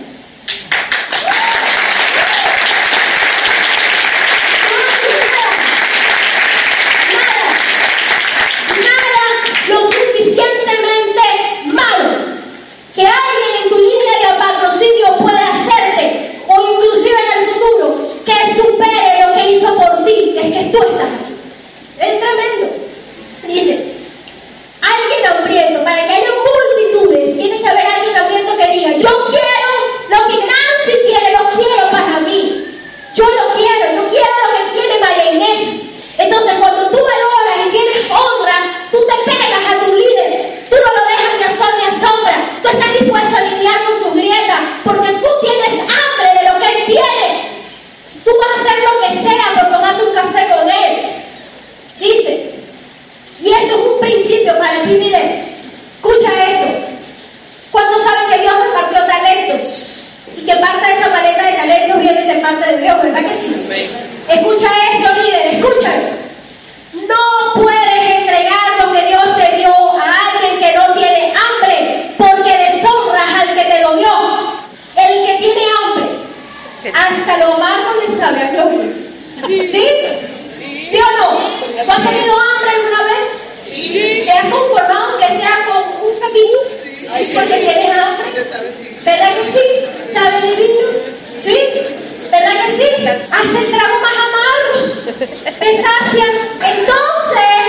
nada 8.78 9.24
lo 9.68 9.84
suficientemente 9.86 11.22
malo 11.66 12.10
que 12.94 13.02
hay 13.02 13.31
Él 18.52 18.58
supere 18.58 19.26
lo 19.26 19.34
que 19.34 19.50
hizo 19.52 19.74
por 19.76 20.04
ti, 20.04 20.34
que 20.34 20.40
es 20.40 20.52
que 20.52 20.72
tú 20.72 20.78
estás 20.82 21.08
aquí. 21.20 21.34
Es 21.98 22.20
tremendo. 22.20 22.74
Dice, 23.46 23.94
alguien 24.80 25.26
hambriento, 25.26 25.84
para 25.84 26.04
que 26.04 26.12
haya 26.12 26.28
multitudes, 26.32 27.36
tiene 27.36 27.62
que 27.62 27.68
haber 27.68 27.86
alguien 27.86 28.16
hambriento 28.16 28.56
que 28.56 28.72
diga, 28.72 28.90
yo 28.92 29.26
quiero 29.26 29.70
lo 30.08 30.28
que 30.28 30.46
Nancy 30.46 30.98
quiere, 31.06 31.32
lo 31.32 31.50
quiero 31.50 31.90
para 31.90 32.20
mí. 32.20 32.66
Yo 33.14 33.24
lo 33.24 33.51
escucha 54.80 56.30
esto. 56.48 56.68
¿Cuántos 57.70 58.02
saben 58.02 58.30
que 58.30 58.38
Dios 58.42 58.54
repartió 58.64 59.06
talentos? 59.06 59.62
Y 60.36 60.44
que 60.44 60.56
parte 60.56 60.86
de 60.86 60.98
esa 60.98 61.10
paleta 61.10 61.44
de 61.44 61.52
talentos 61.52 62.00
viene 62.00 62.34
de 62.34 62.40
parte 62.40 62.72
de 62.72 62.82
Dios, 62.82 63.02
¿verdad 63.02 63.20
que 63.20 63.34
sí? 63.36 63.68
Escucha 64.28 64.70
esto, 64.92 65.14
líder, 65.14 65.54
escucha. 65.54 65.90
No 66.92 67.62
puedes 67.62 68.14
entregar 68.14 68.84
lo 68.84 68.92
que 68.92 69.06
Dios 69.06 69.22
te 69.36 69.56
dio 69.56 69.70
a 69.70 70.14
alguien 70.30 70.60
que 70.60 70.78
no 70.78 70.94
tiene 70.94 71.32
hambre, 71.34 72.14
porque 72.18 72.56
deshonras 72.56 73.40
al 73.40 73.54
que 73.54 73.64
te 73.64 73.80
lo 73.80 73.96
dio. 73.96 74.52
El 74.96 75.26
que 75.26 75.34
tiene 75.38 75.62
hambre, 75.78 76.08
hasta 76.94 77.38
lo 77.38 77.58
malo 77.58 78.00
le 78.00 78.20
sabe 78.20 78.42
a 78.42 78.50
gloria. 78.50 78.84
¿Sí? 79.46 79.70
¿Sí? 80.58 80.98
O 80.98 81.18
no? 81.18 81.40
¿Cuánto 81.86 82.10
tenido 82.10 82.34
hambre? 82.34 82.51
¿Te 83.92 84.30
has 84.30 84.44
conformado 84.44 85.18
que 85.18 85.26
sea 85.36 85.66
con 85.66 86.06
un 86.06 86.18
pepino? 86.18 86.58
Porque 87.34 87.58
tienes 87.58 87.90
hambre. 87.90 88.32
¿Verdad 89.04 89.30
que 89.34 89.52
sí? 89.52 90.14
¿Sabe 90.14 90.36
divino? 90.46 90.88
¿Sí? 91.38 91.58
¿Verdad 92.30 92.52
que 92.66 92.76
sí? 92.78 93.06
Hasta 93.06 93.58
el 93.58 93.70
trago 93.70 94.00
más 94.00 94.16
amargo. 94.24 94.78
Te 95.58 95.82
sacian. 95.82 96.34
Entonces, 96.54 97.62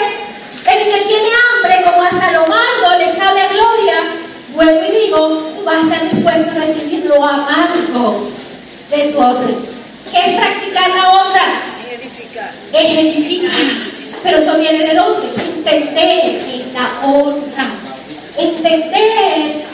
el 0.72 0.94
que 0.94 1.02
tiene 1.08 1.30
hambre, 1.44 1.84
como 1.84 2.04
hasta 2.04 2.32
lo 2.32 2.46
amargo 2.46 2.98
le 2.98 3.16
sabe 3.18 3.42
a 3.42 3.48
gloria, 3.50 4.04
vuelvo 4.54 4.86
y 4.86 4.92
digo, 4.92 5.52
tú 5.58 5.64
vas 5.66 5.76
a 5.76 5.82
estar 5.82 6.10
dispuesto 6.10 6.52
a 6.52 6.54
recibir 6.54 7.06
lo 7.06 7.16
amargo 7.16 8.30
de 8.90 9.04
tu 9.12 9.20
hombre. 9.20 9.56
¿Qué 10.10 10.20
es 10.20 10.38
practicar 10.38 10.90
la 10.90 11.12
honra? 11.12 11.46
Edificar. 11.92 12.52
Es 12.72 12.98
edificar. 12.98 13.93
Pero 14.24 14.38
eso 14.38 14.58
viene 14.58 14.88
de 14.88 14.96
dónde? 14.96 15.28
Entender 15.28 16.42
en 16.48 16.74
la 16.74 17.06
honra. 17.06 17.70
Entender 18.38 19.66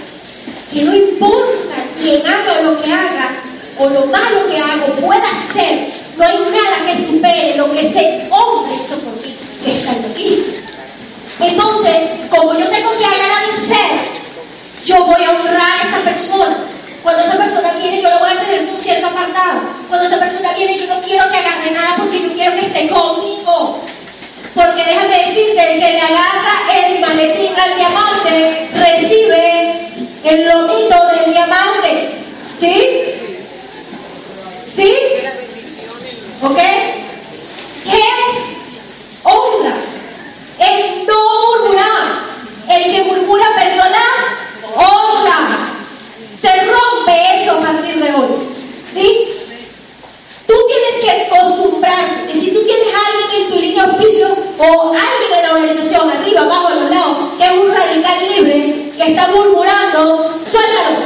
que 0.71 0.83
no 0.83 0.95
importa 0.95 1.75
quién 2.01 2.25
haga 2.25 2.61
lo 2.61 2.81
que 2.81 2.91
haga 2.91 3.37
o 3.77 3.89
lo 3.89 4.05
malo 4.07 4.47
que 4.47 4.57
hago 4.57 4.87
pueda 4.95 5.23
hacer, 5.23 5.87
no 6.17 6.25
hay 6.25 6.37
nada 6.37 6.85
que 6.85 7.05
supere 7.05 7.55
lo 7.55 7.71
que 7.71 7.87
ese 7.87 8.27
hombre 8.29 8.75
hizo 8.75 8.97
por 8.99 9.13
mí, 9.21 9.35
que 9.63 9.77
está 9.77 9.91
en 9.91 10.11
aquí. 10.11 10.45
Entonces, 11.39 12.11
como 12.29 12.57
yo 12.59 12.67
tengo 12.67 12.91
que 12.97 13.05
agradecer, 13.05 14.19
yo 14.83 15.05
voy 15.05 15.23
a 15.23 15.29
honrar 15.29 15.79
a 15.79 15.87
esa 15.87 16.11
persona. 16.11 16.57
Cuando 17.01 17.23
esa 17.23 17.37
persona 17.37 17.71
viene, 17.79 18.01
yo 18.01 18.09
lo 18.09 18.19
voy 18.19 18.31
a 18.31 18.39
tener 18.41 18.67
su 18.67 18.75
cierto 18.83 19.07
apartado. 19.07 19.61
Cuando 19.87 20.07
esa 20.07 20.19
persona 20.19 20.53
viene, 20.53 20.77
yo 20.77 20.87
no 20.87 21.01
quiero 21.01 21.29
que 21.31 21.37
agarre 21.37 21.71
nada 21.71 21.95
porque 21.97 22.21
yo 22.21 22.33
quiero 22.33 22.55
que 22.55 22.65
esté 22.65 22.89
conmigo. 22.89 23.81
Porque 24.55 24.83
déjame 24.83 25.25
decirte, 25.25 25.73
el 25.73 25.79
que 25.79 25.91
le 25.91 26.01
agarra 26.01 26.59
el 26.75 26.99
maletín 26.99 27.51
al 27.57 27.75
diamante, 27.75 28.69
recibe 28.73 29.89
el 30.23 30.47
lomito 30.47 30.97
del 31.07 31.31
diamante. 31.31 32.09
¿Sí? 32.57 33.01
¿Sí? 34.75 34.95
¿Ok? 36.41 36.57
¿Qué 37.83 37.91
es 37.91 39.23
honra? 39.23 39.75
Es 40.59 41.07
no 41.07 41.59
murmurar. 41.59 42.19
El 42.69 42.91
que 42.91 43.03
murmura 43.03 43.45
perdió 43.55 43.83
la 43.83 44.75
honra. 44.75 45.69
Se 46.41 46.49
rompe 46.65 47.43
eso 47.43 47.51
a 47.53 47.59
partir 47.59 47.95
de 48.03 48.13
hoy. 48.13 48.29
¿Sí? 48.93 49.29
Tú 50.47 50.55
tienes 50.67 51.03
que 51.03 51.25
acostumbrarte. 51.25 52.33
Si 52.33 52.51
tú 52.51 52.63
tienes 52.65 52.87
a 52.93 52.97
alguien 53.07 53.43
en 53.43 53.49
tu 53.49 53.59
línea 53.59 53.85
de 53.85 53.91
auspicio 53.91 54.48
o 54.59 54.93
alguien 54.93 55.33
en 55.37 55.43
la 55.43 55.53
organización, 55.53 56.11
arriba, 56.11 56.41
abajo, 56.41 56.67
a 56.67 56.75
los 56.75 56.89
lados, 56.91 57.17
que 57.37 57.45
es 57.45 57.51
un 57.51 57.71
radical 57.71 58.17
libre, 58.29 58.91
que 58.95 59.03
está 59.05 59.29
murmurando, 59.29 60.33
suéltalo. 60.51 61.05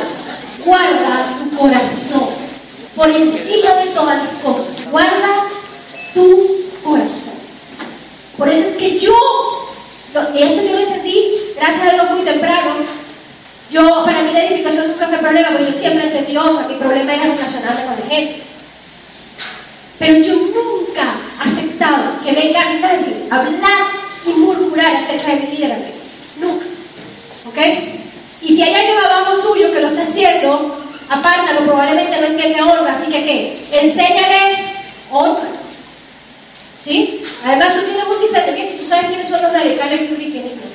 Guarda 0.66 1.38
tu 1.38 1.58
corazón 1.58 2.30
por 2.95 3.10
encima 3.12 3.74
de 3.76 3.91
todas 3.93 4.18
las 4.18 4.30
cosas. 4.43 4.89
Guarda 4.89 5.43
tu 6.14 6.66
corazón. 6.84 7.34
Por 8.38 8.49
eso 8.49 8.70
es 8.70 8.78
que 8.78 8.97
yo, 8.97 9.14
y 10.34 10.41
esto 10.41 10.64
yo 10.64 10.72
lo 10.72 10.80
entendí, 10.80 11.36
gracias 11.56 11.93
a 11.93 11.95
Dios, 11.95 12.12
muy 12.12 12.22
temprano. 12.22 12.72
Yo, 13.70 14.04
para 14.04 14.24
mí 14.24 14.34
la 14.34 14.45
edificación 14.45 14.88
nunca 14.88 15.08
fue 15.08 15.18
problema, 15.20 15.49
porque 15.49 15.72
yo 15.72 15.80
siempre 15.80 16.06
entendí, 16.06 16.38
oh, 16.38 16.62
mi 16.68 16.76
problema 16.76 17.14
era 17.14 17.24
relacionarme 17.24 17.86
con 17.86 17.99
la 17.99 18.16
gente. 18.16 18.43
Pero 20.00 20.18
yo 20.20 20.34
nunca 20.34 21.16
he 21.44 21.50
aceptado 21.50 22.20
que 22.24 22.32
venga 22.32 22.74
nadie 22.76 23.28
a 23.30 23.39
hablar 23.39 24.04
y 24.26 24.34
murmurar 24.34 24.96
acerca 24.96 25.36
de 25.36 25.41
mi. 25.41 25.58
Nunca. 26.38 26.66
¿Ok? 27.48 27.58
Y 28.41 28.56
si 28.56 28.62
hay 28.64 28.76
alguien 28.76 28.98
abajo 28.98 29.38
tuyo 29.39 29.72
que 29.72 29.80
lo 29.80 29.89
está 29.89 30.04
haciendo, 30.04 30.78
apártalo, 31.10 31.62
probablemente 31.66 32.20
no 32.20 32.28
entiende 32.28 32.62
honra, 32.62 32.96
así 32.96 33.12
que 33.12 33.24
¿qué? 33.24 33.68
Enséñale 33.72 34.74
honra. 35.12 35.50
¿Sí? 36.84 37.24
Además 37.46 37.76
tú 37.76 37.82
tienes 37.86 38.04
un 38.06 38.24
y 38.24 38.78
tú 38.78 38.88
sabes 38.88 39.06
quiénes 39.08 39.30
son 39.30 39.41
los 39.41 39.54
radicales 39.54 40.10
puritanitos. 40.10 40.66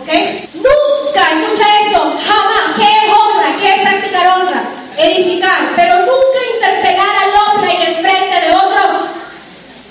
¿Ok? 0.00 0.08
Nunca, 0.54 1.22
escucha 1.32 1.66
esto, 1.84 2.00
jamás, 2.00 2.76
¿qué 2.76 2.82
es 2.82 3.12
honra? 3.12 3.56
¿Qué 3.60 3.68
es 3.68 3.80
practicar 3.82 4.38
honra? 4.38 4.83
Edificar, 4.96 5.72
pero 5.76 5.98
nunca 6.00 6.38
interpelar 6.54 7.08
al 7.22 7.56
hombre 7.56 7.74
en 7.74 7.82
el 7.82 7.94
frente 7.96 8.46
de 8.46 8.54
otros. 8.54 9.10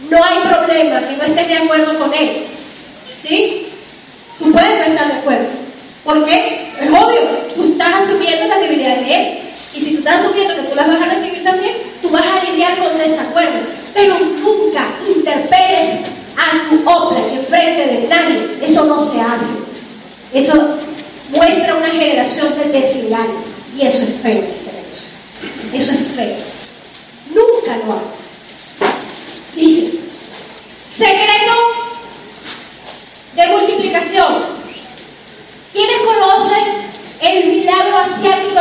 No 0.09 0.23
hay 0.23 0.39
problema 0.41 0.99
que 1.07 1.17
no 1.17 1.23
estés 1.23 1.47
de 1.47 1.57
acuerdo 1.57 1.99
con 1.99 2.13
él. 2.13 2.45
¿Sí? 3.21 3.67
Tú 4.39 4.51
puedes 4.51 4.79
no 4.79 4.93
estar 4.93 5.07
de 5.07 5.19
acuerdo. 5.19 5.47
¿Por 6.03 6.25
qué? 6.25 6.71
Es 6.81 6.89
obvio, 6.89 7.21
tú 7.55 7.71
estás 7.71 8.01
asumiendo 8.01 8.47
las 8.47 8.59
debilidades 8.59 9.05
de 9.05 9.15
él. 9.15 9.39
Y 9.73 9.79
si 9.79 9.91
tú 9.93 9.97
estás 9.99 10.23
asumiendo 10.23 10.55
que 10.55 10.61
tú 10.63 10.75
las 10.75 10.87
vas 10.87 11.01
a 11.01 11.13
recibir 11.13 11.43
también, 11.43 11.75
tú 12.01 12.09
vas 12.09 12.23
a 12.23 12.43
lidiar 12.49 12.77
con 12.77 12.97
desacuerdos. 12.97 13.69
Pero 13.93 14.15
nunca 14.19 14.87
interpeles 15.07 16.01
a 16.37 16.69
tu 16.69 16.89
hombre 16.89 17.33
en 17.33 17.45
frente 17.45 17.85
de 17.85 18.07
nadie. 18.07 18.47
Eso 18.61 18.85
no 18.85 19.11
se 19.11 19.19
hace. 19.19 19.63
Eso 20.33 20.77
muestra 21.29 21.75
una 21.75 21.89
generación 21.89 22.47
de 22.57 22.79
desiguales. 22.79 23.43
Y 23.77 23.87
eso 23.87 24.03
es 24.03 24.13
feo. 24.21 24.62
Eso 25.73 25.91
es 25.91 26.07
feo. 26.15 26.37
Nunca 27.29 27.77
lo 27.77 27.93
hagas. 27.93 28.93
Dice, 29.55 29.99
secreto 30.97 31.53
de 33.35 33.47
multiplicación. 33.47 34.63
¿Quiénes 35.71 36.01
conocen 36.03 36.63
el 37.21 37.45
milagro 37.47 37.97
asiático 37.97 38.52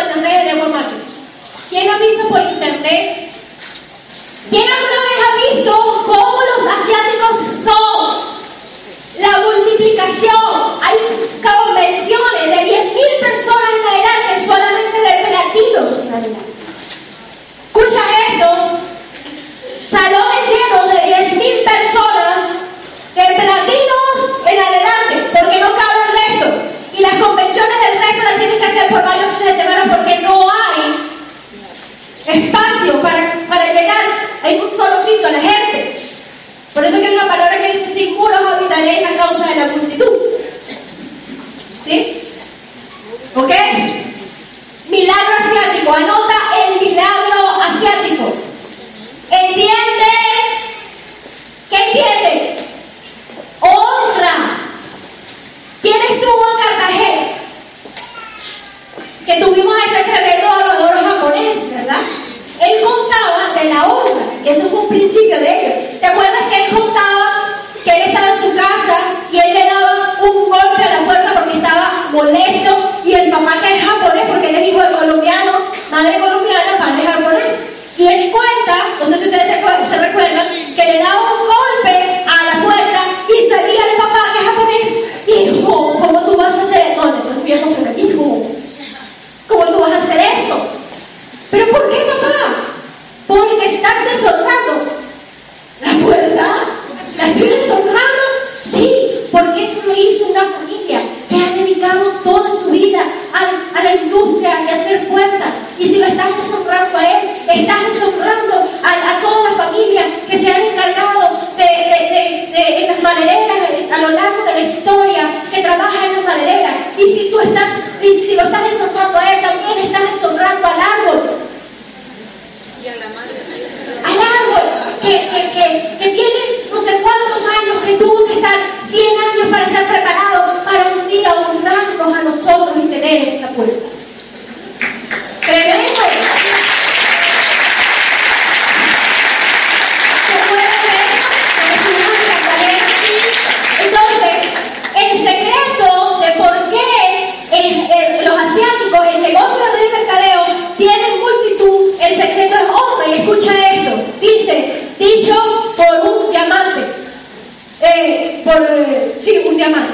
por, 158.45 158.67
eh, 158.71 159.21
sí, 159.25 159.43
un 159.47 159.57
diamante. 159.57 159.93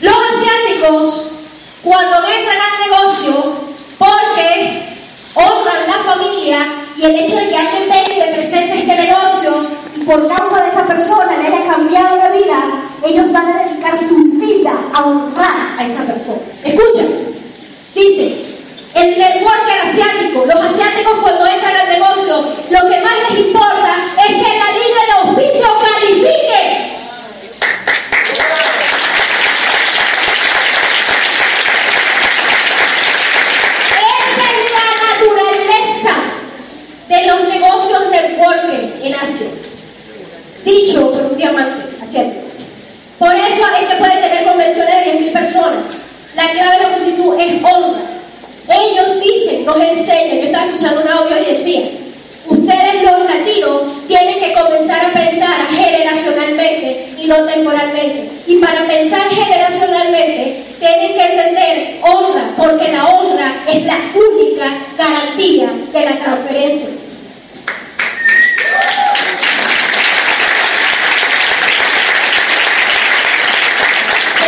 Los 0.00 0.14
asiáticos, 0.14 1.32
cuando 1.82 2.16
entran 2.28 2.58
al 2.60 2.90
negocio, 2.90 3.54
porque 3.98 4.82
honran 5.34 5.86
la 5.86 6.12
familia 6.12 6.66
y 6.96 7.04
el 7.04 7.16
hecho 7.16 7.36
de 7.36 7.48
que 7.48 7.56
alguien 7.56 7.88
venga 7.88 8.14
y 8.14 8.20
represente 8.20 8.78
este 8.78 8.94
negocio, 8.94 9.66
y 9.96 10.04
por 10.04 10.28
causa 10.28 10.62
de 10.62 10.68
esa 10.68 10.86
persona 10.86 11.36
le 11.38 11.48
haya 11.48 11.66
cambiado 11.66 12.16
la 12.16 12.28
vida, 12.30 12.82
ellos 13.04 13.32
van 13.32 13.50
a 13.50 13.64
dedicar 13.64 13.98
su 14.08 14.16
vida 14.38 14.72
a 14.92 15.04
honrar 15.04 15.78
a 15.78 15.86
esa 15.86 16.02
persona. 16.02 16.40
Escuchen, 16.64 17.34
dice, 17.94 18.46
el 18.94 19.18
networker 19.18 19.78
asiático, 19.90 20.44
los 20.46 20.72
asiáticos 20.72 21.18
cuando 21.20 21.46
entran 21.46 21.76
al 21.76 21.88
negocio, 21.88 22.40
lo 22.70 22.90
que 22.90 23.00
más 23.00 23.14
les 23.30 23.40
importa 23.40 23.94
es 24.18 24.26
que 24.26 24.58
la 24.58 24.70
liga 24.72 25.02
de 25.06 25.30
oficio 25.30 25.75
Dicen, 49.66 49.78
nos 49.78 49.98
enseñan, 49.98 50.38
yo 50.38 50.44
estaba 50.44 50.66
escuchando 50.66 51.00
un 51.00 51.08
audio 51.08 51.38
y 51.38 51.54
decía, 51.56 51.82
ustedes 52.46 53.02
los 53.02 53.24
latinos 53.24 53.82
tienen 54.06 54.38
que 54.38 54.52
comenzar 54.52 55.06
a 55.06 55.12
pensar 55.12 55.66
generacionalmente 55.70 57.08
y 57.18 57.26
no 57.26 57.44
temporalmente. 57.44 58.30
Y 58.46 58.56
para 58.56 58.86
pensar 58.86 59.28
generacionalmente, 59.28 60.62
tienen 60.78 61.14
que 61.14 61.20
entender 61.20 62.00
honra, 62.02 62.52
porque 62.56 62.92
la 62.92 63.06
honra 63.06 63.56
es 63.66 63.84
la 63.84 63.98
única 64.14 64.72
garantía 64.96 65.68
de 65.92 66.00
la 66.00 66.16
transferencia. 66.16 66.88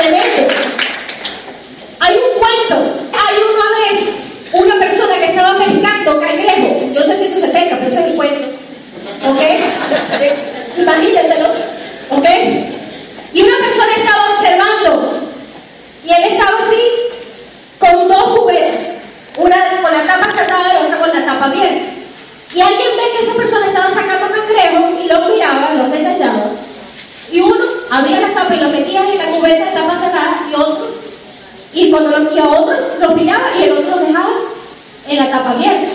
Tremendo. 0.01 0.55
Hay 1.99 2.14
un 2.14 2.39
cuento. 2.39 2.95
Hay 3.12 3.37
una 3.37 4.01
vez 4.01 4.19
una 4.53 4.79
persona 4.79 5.14
que 5.19 5.27
estaba 5.27 5.59
pescando 5.59 6.21
cangrejo. 6.21 6.93
Yo 6.95 7.01
no 7.01 7.07
sé 7.07 7.16
si 7.19 7.25
eso 7.27 7.41
se 7.41 7.49
pesca, 7.49 7.77
pero 7.77 7.89
eso 7.89 8.01
es 8.01 8.07
el 8.07 8.14
cuento. 8.14 8.49
¿Ok? 9.25 9.41
Eh, 9.41 9.61
Imagínatelo. 10.77 11.49
¿Ok? 12.11 12.27
Y 13.33 13.43
una 13.43 13.59
persona 13.59 13.93
estaba 13.97 14.31
observando. 14.31 15.21
Y 16.05 16.13
él 16.13 16.33
estaba 16.33 16.59
así, 16.59 16.83
con 17.79 18.09
dos 18.09 18.39
cubetas. 18.39 18.81
Una 19.37 19.83
con 19.83 19.93
la 19.93 20.07
tapa 20.07 20.31
cerrada 20.37 20.73
y 20.73 20.87
otra 20.87 20.99
con 20.99 21.09
la 21.09 21.27
tapa 21.27 21.45
abierta. 21.47 21.91
Y 22.55 22.61
alguien 22.61 22.97
ve 22.97 23.03
que 23.17 23.25
esa 23.25 23.35
persona 23.35 23.67
estaba 23.67 23.89
sacando 23.91 24.29
cangrejo 24.35 25.01
y 25.03 25.07
lo 25.07 25.29
miraba, 25.29 25.75
lo 25.75 25.89
detallaba. 25.91 26.51
Y 27.31 27.41
uno 27.41 27.65
abría 27.91 28.21
la 28.21 28.35
tapa 28.35 28.55
y 28.55 28.61
lo 28.61 28.69
metía 28.71 29.01
en 29.01 29.19
la 29.19 29.27
cubeta 29.27 29.67
de 29.67 29.73
tapa 29.73 30.01
cerrada 30.01 30.47
y 30.51 30.55
otro 30.55 30.99
y 31.73 31.91
cuando 31.91 32.19
lo 32.19 32.35
y 32.35 32.39
a 32.39 32.49
otro 32.49 32.77
lo 33.01 33.15
miraba 33.15 33.51
y 33.59 33.65
el 33.65 33.73
otro 33.73 33.91
lo 33.91 34.07
dejaba 34.07 34.33
en 35.07 35.17
la 35.17 35.31
tapa 35.31 35.51
abierta. 35.51 35.89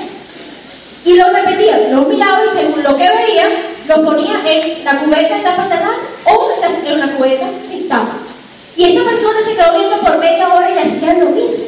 Y 1.06 1.16
lo 1.16 1.30
repetía, 1.30 1.78
lo 1.90 2.02
miraba 2.04 2.46
y 2.46 2.58
según 2.58 2.84
lo 2.84 2.96
que 2.96 3.10
veía, 3.10 3.50
lo 3.88 4.04
ponía 4.04 4.42
en 4.46 4.84
la 4.86 5.00
cubeta 5.00 5.36
de 5.38 5.44
tapa 5.44 5.66
cerrada 5.66 5.96
o 6.26 6.50
en 6.86 7.00
la- 7.00 7.14
cubeta 7.16 7.48
sin 7.70 7.88
tapa. 7.90 8.14
Y 8.76 8.86
esta 8.86 9.04
persona 9.10 9.40
se 9.46 9.56
quedó 9.56 9.78
viendo 9.80 9.98
por 10.02 10.18
media 10.18 10.48
hora 10.54 10.70
y 10.72 10.78
hacía 10.80 11.14
lo 11.14 11.28
mismo. 11.30 11.66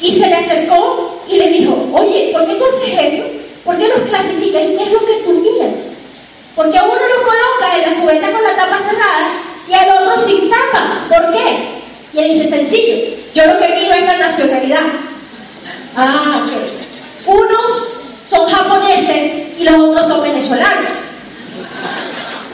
Y 0.00 0.12
se 0.20 0.26
le 0.26 0.34
acercó 0.34 1.20
y 1.28 1.36
le 1.36 1.48
dijo, 1.48 1.88
oye, 1.92 2.30
¿por 2.32 2.46
qué 2.46 2.54
tú 2.54 2.64
haces 2.66 3.12
eso? 3.14 3.24
¿Por 3.64 3.78
qué 3.78 3.88
los 3.88 4.08
clasificas? 4.08 4.62
¿Y 4.62 4.76
qué 4.76 4.82
es 4.84 4.92
lo 4.92 5.04
que 5.06 5.22
tú 5.24 5.30
miras? 5.32 5.76
Porque 6.54 6.78
a 6.78 6.82
uno 6.84 6.94
lo 6.94 7.22
coloca 7.24 7.76
en 7.76 7.90
la 7.94 8.00
cubeta 8.02 8.32
con 8.32 8.42
la 8.42 8.56
tapa 8.56 8.78
cerrada 8.78 9.28
y 9.68 9.72
al 9.74 9.90
otro 10.02 10.24
sin 10.26 10.50
tapa. 10.50 11.04
¿Por 11.08 11.30
qué? 11.32 11.68
Y 12.12 12.18
él 12.18 12.34
dice, 12.34 12.48
sencillo, 12.50 13.16
yo 13.34 13.46
lo 13.46 13.58
que 13.58 13.68
miro 13.74 13.94
es 13.94 14.02
la 14.04 14.16
nacionalidad. 14.18 14.82
Ah, 15.96 16.44
ok. 16.44 17.28
Unos 17.28 17.96
son 18.26 18.50
japoneses 18.50 19.58
y 19.58 19.64
los 19.64 19.78
otros 19.78 20.08
son 20.08 20.22
venezolanos. 20.22 20.90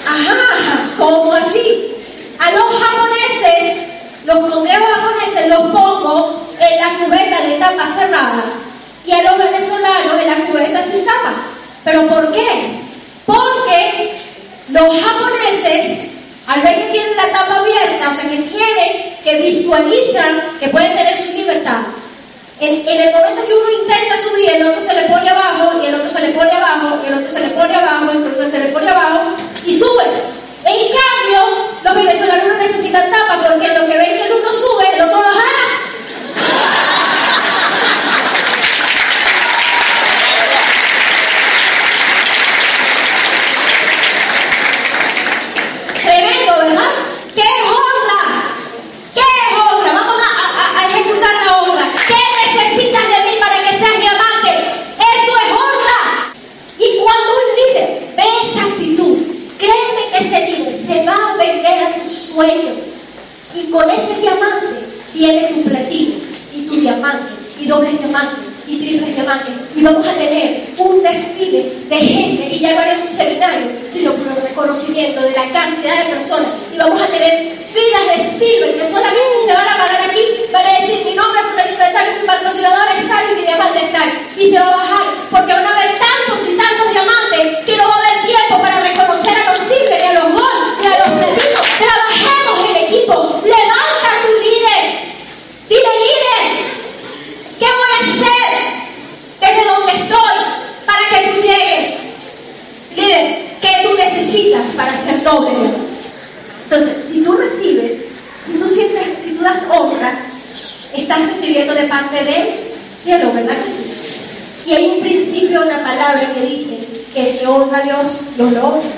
Ajá, 0.06 0.90
¿cómo 0.98 1.32
así? 1.34 1.94
A 2.38 2.50
los 2.52 2.64
japoneses, 2.82 3.88
los 4.24 4.38
congrejos 4.50 4.88
japoneses 4.94 5.48
los 5.48 5.60
pongo 5.72 6.46
en 6.60 6.80
la 6.80 7.04
cubeta 7.04 7.42
de 7.42 7.54
tapa 7.56 7.94
cerrada 7.94 8.44
y 9.04 9.12
a 9.12 9.22
los 9.22 9.38
venezolanos 9.38 10.20
en 10.20 10.26
la 10.26 10.46
cubeta 10.46 10.84
sin 10.84 11.04
tapa. 11.04 11.32
¿Pero 11.84 12.08
por 12.08 12.32
qué? 12.32 12.80
Porque 13.26 14.16
los 14.68 15.00
japoneses, 15.00 16.08
al 16.46 16.60
ver 16.62 16.76
que 16.76 16.92
tienen 16.92 17.16
la 17.16 17.28
tapa 17.28 17.56
abierta, 17.56 18.10
o 18.10 18.14
sea, 18.14 18.30
que 18.30 18.38
tienen, 18.38 19.16
que 19.24 19.36
visualizan 19.36 20.58
que 20.60 20.68
pueden 20.68 20.96
tener 20.96 21.18
su 21.18 21.32
libertad, 21.32 21.80
en, 22.60 22.88
el 22.88 23.12
momento 23.14 23.44
que 23.46 23.54
uno 23.54 23.70
intenta 23.82 24.16
subir, 24.18 24.50
el 24.52 24.66
otro 24.66 24.82
se 24.82 24.94
le 24.94 25.02
pone 25.02 25.30
abajo, 25.30 25.80
y 25.82 25.86
el 25.86 25.94
otro 25.94 26.10
se 26.10 26.20
le 26.20 26.28
pone 26.30 26.50
abajo, 26.50 26.98
y 27.04 27.06
el 27.08 27.14
otro 27.14 27.30
se 27.30 27.40
le 27.40 27.48
pone 27.50 27.74
abajo, 27.76 28.06
y 28.12 28.16
el 28.16 28.26
otro 28.32 28.50
se 28.50 28.58
le 28.58 28.66
pone 28.66 28.90
abajo, 28.90 29.20
y 29.64 29.78
subes. 29.78 30.18
En 30.64 30.88
cambio, 30.98 31.68
los 31.84 31.94
venezolanos 31.94 32.46
no 32.48 32.54
necesitan 32.58 33.10
tapa, 33.12 33.42
porque 33.46 33.68
lo 33.68 33.86
que 33.86 33.96
ven 33.96 34.16
que 34.16 34.22
el 34.26 34.32
uno 34.32 34.52
sube, 34.52 34.94
el 34.96 35.00
otro 35.02 35.16
lo 35.18 35.28
jala. 35.28 36.78
Tremendo, 46.02 46.52
¿verdad? 46.58 46.90
¿Qué 47.34 47.40
es 47.40 47.62
honra? 47.66 48.42
¿Qué 49.14 49.20
es 49.20 49.58
honra? 49.58 49.92
Vamos 49.92 50.16
a, 50.22 50.30
a- 50.62 50.78
a 50.80 50.88
ejecutar 50.88 51.34
la 51.46 51.56
honra. 51.58 51.86
¿Qué 52.06 52.14
necesitas 52.56 53.02
de 53.02 53.30
mí 53.30 53.36
para 53.40 53.62
que 53.62 53.78
seas 53.78 53.98
mi 53.98 54.06
amante? 54.06 54.70
Eso 54.98 55.32
es 55.44 55.50
honra. 55.50 56.32
Y 56.78 56.98
cuando 56.98 57.30
un 57.32 57.56
líder 57.56 58.08
ve 58.16 58.24
esa 58.44 58.62
actitud, 58.66 59.18
créeme 59.58 60.10
que 60.12 60.18
ese 60.18 60.46
líder 60.52 60.86
se 60.86 61.04
va 61.04 61.14
a 61.14 61.36
vender 61.36 61.78
a 61.84 61.94
tus 62.02 62.12
sueños. 62.12 62.84
Con 63.70 63.90
ese 63.90 64.20
diamante 64.20 64.66
viene 65.12 65.48
tu 65.48 65.62
platino 65.62 66.14
y 66.54 66.62
tu 66.62 66.74
diamante 66.76 67.32
y 67.60 67.66
dobles 67.66 67.98
diamantes 67.98 68.44
y 68.66 68.78
triples 68.78 69.14
diamantes. 69.14 69.54
Y 69.74 69.82
vamos 69.82 70.06
a 70.06 70.14
tener 70.14 70.68
un 70.78 71.02
desfile 71.02 71.72
de 71.88 71.96
gente 71.96 72.48
y 72.50 72.58
ya 72.60 72.72
no 72.74 72.80
haremos 72.80 73.10
un 73.10 73.16
seminario, 73.16 73.66
sino 73.92 74.12
por 74.12 74.26
el 74.26 74.42
reconocimiento 74.42 75.20
de 75.20 75.32
la 75.32 75.50
cantidad 75.52 76.04
de 76.04 76.14
personas. 76.14 76.48
Y 76.72 76.78
vamos 76.78 77.00
a 77.02 77.06
tener 77.06 77.52
filas 77.72 78.16
de 78.16 78.38
silver 78.38 78.74
que 78.74 78.90
solamente 78.90 79.36
se 79.46 79.52
van 79.52 79.68
a 79.68 79.78
parar 79.78 80.10
aquí 80.10 80.22
para 80.52 80.80
decir 80.80 81.04
mi 81.04 81.14
nombre 81.14 81.40
es 81.58 81.92
tal, 81.92 82.20
mi 82.20 82.26
patrocinador 82.26 82.88
es 82.96 83.08
tal 83.08 83.32
y 83.32 83.34
mi 83.36 83.42
diamante 83.42 83.78
es. 83.78 84.42
Y 84.42 84.50
se 84.50 84.58
va 84.58 84.72
a 84.72 84.76
bajar 84.76 85.06
porque 85.30 85.52
van 85.52 85.66
a 85.66 85.70
haber 85.70 85.98
tantos 85.98 86.46
y 86.48 86.56
tantos 86.56 86.90
diamantes 86.90 87.64
que 87.64 87.76
no 87.76 87.88
va 87.88 87.94
a 87.94 87.98
haber 87.98 88.26
tiempo 88.26 88.62
para 88.62 88.80
reconocer 88.80 89.34
a 89.36 89.52
los 89.52 89.58
silver 89.68 90.00
y 90.00 90.06
a 90.06 90.12
los 90.14 90.32
gold 90.32 90.82
y 90.82 90.86
a 90.86 90.98
los 90.98 91.08
platinos. 91.18 91.66
Trabajemos 91.78 92.70
en 92.70 92.76
equipo. 92.76 93.42
Levanta 93.44 94.10
tu 94.22 94.30
líder. 94.42 94.84
Dile 95.68 95.92
líder. 96.04 96.68
¿Qué 97.58 97.66
voy 97.66 97.90
a 97.92 98.00
hacer 98.06 98.48
desde 99.40 99.64
donde 99.64 99.92
estoy 99.92 100.36
para 100.86 101.08
que 101.10 101.28
tú 101.28 101.40
llegues? 101.42 101.94
Líder, 102.94 103.58
¿qué 103.60 103.68
tú 103.82 103.96
necesitas 104.58 104.76
para 104.76 105.04
ser 105.04 105.24
doble? 105.24 105.70
Entonces, 106.64 106.96
si 107.10 107.22
tú 107.22 107.32
recibes, 107.32 108.04
si 108.46 108.52
tú 108.58 108.68
sientes, 108.68 109.24
si 109.24 109.30
tú 109.30 109.42
das 109.42 109.62
honra, 109.70 110.18
estás 110.94 111.26
recibiendo 111.32 111.74
de 111.74 111.84
parte 111.84 112.24
del 112.24 112.48
cielo, 113.02 113.32
¿verdad 113.32 113.56
que 113.56 113.70
sí? 113.70 114.70
Y 114.70 114.74
hay 114.74 114.86
un 114.86 115.00
principio, 115.00 115.62
una 115.62 115.82
palabra 115.82 116.34
que 116.34 116.40
dice 116.40 116.78
que 117.14 117.30
el 117.30 117.38
que 117.38 117.46
honra 117.46 117.78
a 117.78 117.82
Dios, 117.82 118.12
lo 118.36 118.44
honra. 118.46 118.90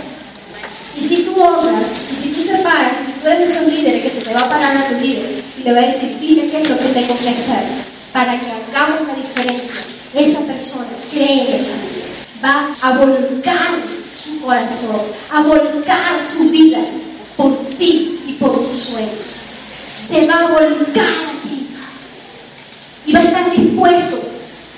Y 0.96 1.08
si 1.08 1.22
tú 1.22 1.40
honras, 1.40 1.84
y 2.12 2.24
si 2.24 2.30
tú 2.32 2.52
te 2.52 2.58
paras, 2.58 2.92
tú 3.22 3.28
eres 3.28 3.52
esos 3.52 3.68
líderes 3.68 4.02
que 4.02 4.10
se 4.10 4.20
te 4.20 4.34
va 4.34 4.40
a 4.40 4.48
parar 4.48 4.76
a 4.76 4.88
tu 4.88 4.94
líder 4.96 5.42
y 5.58 5.62
le 5.62 5.72
va 5.72 5.78
a 5.78 5.86
decir, 5.86 6.18
dile 6.18 6.50
qué 6.50 6.62
es 6.62 6.68
lo 6.68 6.78
que 6.78 6.86
tengo 6.86 7.16
que 7.18 7.28
hacer 7.28 7.64
para 8.12 8.38
que 8.40 8.46
hagamos 8.50 9.06
la 9.06 9.14
diferencia, 9.14 9.80
esa 10.14 10.40
persona, 10.40 10.88
créeme, 11.12 11.60
va 12.42 12.74
a 12.82 12.98
volcar 12.98 13.78
su 14.22 14.40
corazón, 14.40 15.02
a 15.30 15.42
volcar 15.42 16.20
su 16.36 16.50
vida 16.50 16.78
por 17.36 17.56
ti 17.78 18.20
y 18.26 18.32
por 18.34 18.52
tus 18.66 18.78
sueños. 18.78 19.12
Se 20.08 20.26
va 20.26 20.34
a 20.34 20.46
volcar 20.48 21.04
a 21.04 21.42
ti 21.42 21.68
y 23.06 23.12
va 23.12 23.20
a 23.20 23.24
estar 23.24 23.50
dispuesto 23.50 24.22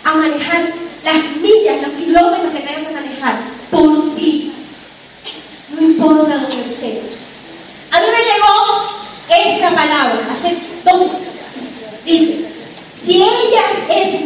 a 0.05 0.15
manejar 0.15 0.75
las 1.05 1.37
millas, 1.37 1.83
los 1.83 1.93
kilómetros 1.93 2.53
que 2.53 2.61
tengas 2.61 2.87
que 2.87 2.95
manejar 2.95 3.41
por 3.71 4.15
ti. 4.15 4.53
No 5.71 5.81
importa 5.81 6.39
dónde 6.39 6.73
estés. 6.73 6.99
A 7.91 8.01
mí 8.01 8.07
me 8.07 8.19
llegó 8.19 9.57
esta 9.57 9.75
palabra 9.75 10.21
hace 10.31 10.57
dos 10.85 11.13
meses. 11.13 11.29
Dice, 12.05 12.47
si 13.05 13.23
ella 13.23 13.63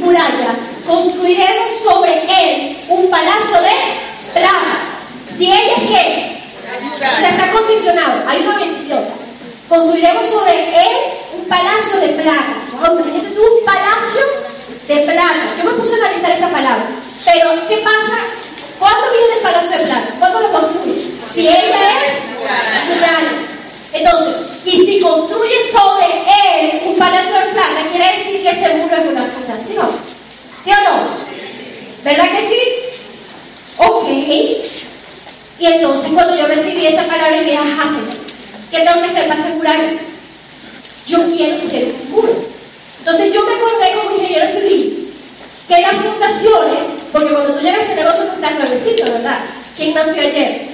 muralla, 0.07 0.55
construiremos 0.87 1.83
sobre 1.83 2.23
él 2.23 2.77
un 2.89 3.11
palacio 3.11 3.61
de 3.61 4.41
plata. 4.41 4.96
Si 5.37 5.45
ella 5.45 5.73
es 5.77 5.91
qué? 5.91 6.37
O 6.95 6.99
sea, 6.99 7.31
está 7.31 7.51
condicionado. 7.53 8.23
Hay 8.27 8.41
una 8.43 8.57
bendición. 8.57 9.05
Construiremos 9.69 10.29
sobre 10.29 10.53
él 10.53 10.97
un 11.37 11.45
palacio 11.49 12.01
de 12.01 12.09
plata. 12.09 12.55
Wow, 12.73 12.99
imagínate 12.99 13.35
tú 13.35 13.43
un 13.43 13.65
palacio 13.65 14.23
de 14.89 14.97
plata. 15.03 15.55
Yo 15.59 15.65
me 15.65 15.77
puse 15.79 15.95
a 15.95 16.07
analizar 16.07 16.31
esta 16.33 16.49
palabra. 16.49 16.87
Pero, 17.25 17.69
¿qué 17.69 17.77
pasa? 17.79 18.19
¿Cuándo 18.79 19.11
viene 19.13 19.35
el 19.37 19.43
palacio 19.43 19.79
de 19.79 19.85
plata? 19.85 20.09
¿Cuándo 20.19 20.41
lo 20.41 20.53
construye? 20.53 21.11
Si 21.35 21.49
ella 21.49 22.07
es 22.07 22.95
muralla. 22.95 23.33
Entonces, 23.93 24.37
y 24.65 24.71
si 24.85 25.01
construye 25.01 25.71
sobre 25.73 26.07
él 26.51 26.83
un 26.87 26.97
palacio 26.97 27.35
de 27.35 27.53
plata, 27.53 27.89
quiere 27.91 28.19
decir 28.19 28.43
que 28.43 28.51
ese 28.51 28.75
muro 28.75 28.97
es 28.97 29.07
una 29.11 29.27
fundación. 29.27 29.91
¿Sí 30.65 30.71
o 30.71 30.91
no? 30.91 31.09
¿Verdad 32.05 32.31
que 32.31 32.49
sí? 32.49 32.61
Ok. 33.79 34.86
Y 35.59 35.67
entonces 35.67 36.11
cuando 36.13 36.37
yo 36.37 36.47
recibí 36.47 36.87
esa 36.87 37.05
palabra, 37.05 37.41
dije, 37.41 37.57
ajá, 37.57 37.85
Señor, 37.85 38.17
¿qué 38.71 38.81
tengo 38.81 39.03
que 39.03 39.11
hacer 39.11 39.29
para 39.29 39.43
asegurar? 39.43 39.77
Yo 41.07 41.19
quiero 41.31 41.61
ser 41.69 41.95
un. 42.13 42.47
Entonces 42.99 43.33
yo 43.33 43.45
me 43.47 43.55
acordé 43.55 43.95
como 43.95 44.17
ingeniero 44.17 44.49
civil 44.49 45.15
que 45.69 45.81
las 45.81 45.95
fundaciones, 45.97 46.85
porque 47.13 47.33
cuando 47.33 47.55
tú 47.55 47.61
llegas 47.61 47.81
a 47.81 47.83
este 47.83 47.95
negocio 47.95 48.25
tú 48.25 48.35
estás 48.35 48.59
nuevecito, 48.59 49.05
¿verdad? 49.05 49.39
¿Quién 49.77 49.95
nació 49.95 50.23
ayer? 50.23 50.69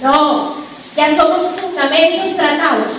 No, 0.00 0.56
ya 0.96 1.16
somos 1.16 1.60
fundamentos 1.60 2.36
tratados. 2.36 2.94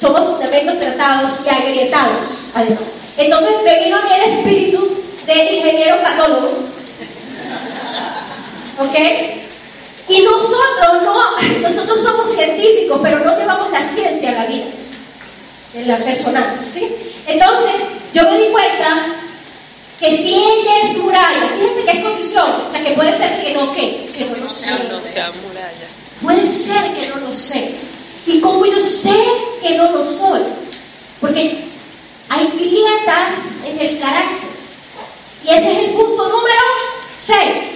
Somos 0.00 0.20
fundamentos 0.20 0.80
tratados 0.80 1.40
y 1.44 1.48
agrietados. 1.48 2.28
Entonces 3.16 3.54
me 3.64 3.84
vino 3.84 3.96
a 3.96 4.02
mí 4.02 4.10
el 4.14 4.30
espíritu 4.32 5.02
del 5.26 5.54
ingeniero 5.54 6.02
patólogo. 6.02 6.52
¿Ok? 8.78 9.45
Y 10.08 10.22
nosotros 10.22 11.02
no, 11.02 11.40
nosotros 11.60 12.00
somos 12.00 12.32
científicos, 12.32 13.00
pero 13.02 13.18
no 13.20 13.36
llevamos 13.36 13.70
la 13.72 13.88
ciencia 13.88 14.30
a 14.30 14.34
la 14.34 14.46
vida, 14.46 14.66
en 15.74 15.88
la 15.88 15.96
personal, 15.98 16.60
¿sí? 16.72 16.94
Entonces, 17.26 17.74
yo 18.14 18.22
me 18.30 18.38
di 18.38 18.52
cuenta 18.52 19.06
que 19.98 20.16
si 20.18 20.34
ella 20.34 20.82
es 20.84 20.96
muralla, 20.98 21.48
fíjate 21.58 21.84
que 21.84 21.98
es 21.98 22.04
condición, 22.04 22.46
o 22.68 22.70
sea, 22.70 22.84
que 22.84 22.92
puede 22.92 23.16
ser 23.18 23.42
que 23.42 23.52
no, 23.52 23.72
que, 23.74 24.10
que 24.16 24.24
no 24.26 24.36
lo 24.36 24.48
sé. 24.48 24.66
No 24.88 25.00
sea 25.00 25.32
muralla. 25.42 25.88
Puede 26.22 26.42
ser 26.64 26.94
que 26.94 27.08
no 27.08 27.16
lo 27.16 27.34
sé. 27.34 27.74
Y 28.26 28.40
como 28.40 28.64
yo 28.66 28.80
sé 28.80 29.16
que 29.60 29.76
no 29.76 29.90
lo 29.90 30.04
soy, 30.04 30.42
porque 31.20 31.64
hay 32.28 32.46
grietas 32.48 33.34
en 33.64 33.80
el 33.80 33.98
carácter. 33.98 34.50
Y 35.44 35.50
ese 35.50 35.72
es 35.72 35.88
el 35.88 35.94
punto 35.94 36.28
número 36.28 36.60
6. 37.24 37.75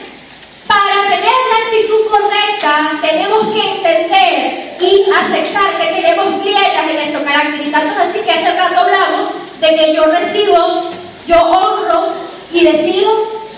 Para 0.70 1.02
tener 1.10 1.38
la 1.50 1.66
actitud 1.66 2.06
correcta, 2.08 2.92
tenemos 3.02 3.52
que 3.52 3.70
entender 3.70 4.76
y 4.80 5.04
aceptar 5.10 5.76
que 5.80 6.00
tenemos 6.00 6.44
grietas 6.44 6.90
en 6.90 6.94
nuestro 6.94 7.24
carácter. 7.24 7.66
Y 7.66 7.72
tanto 7.72 8.00
así 8.00 8.20
que 8.20 8.30
hace 8.30 8.56
rato 8.56 8.78
hablamos 8.78 9.32
de 9.60 9.68
que 9.74 9.92
yo 9.92 10.04
recibo, 10.04 10.88
yo 11.26 11.40
honro 11.40 12.12
y 12.52 12.64
decido 12.64 13.10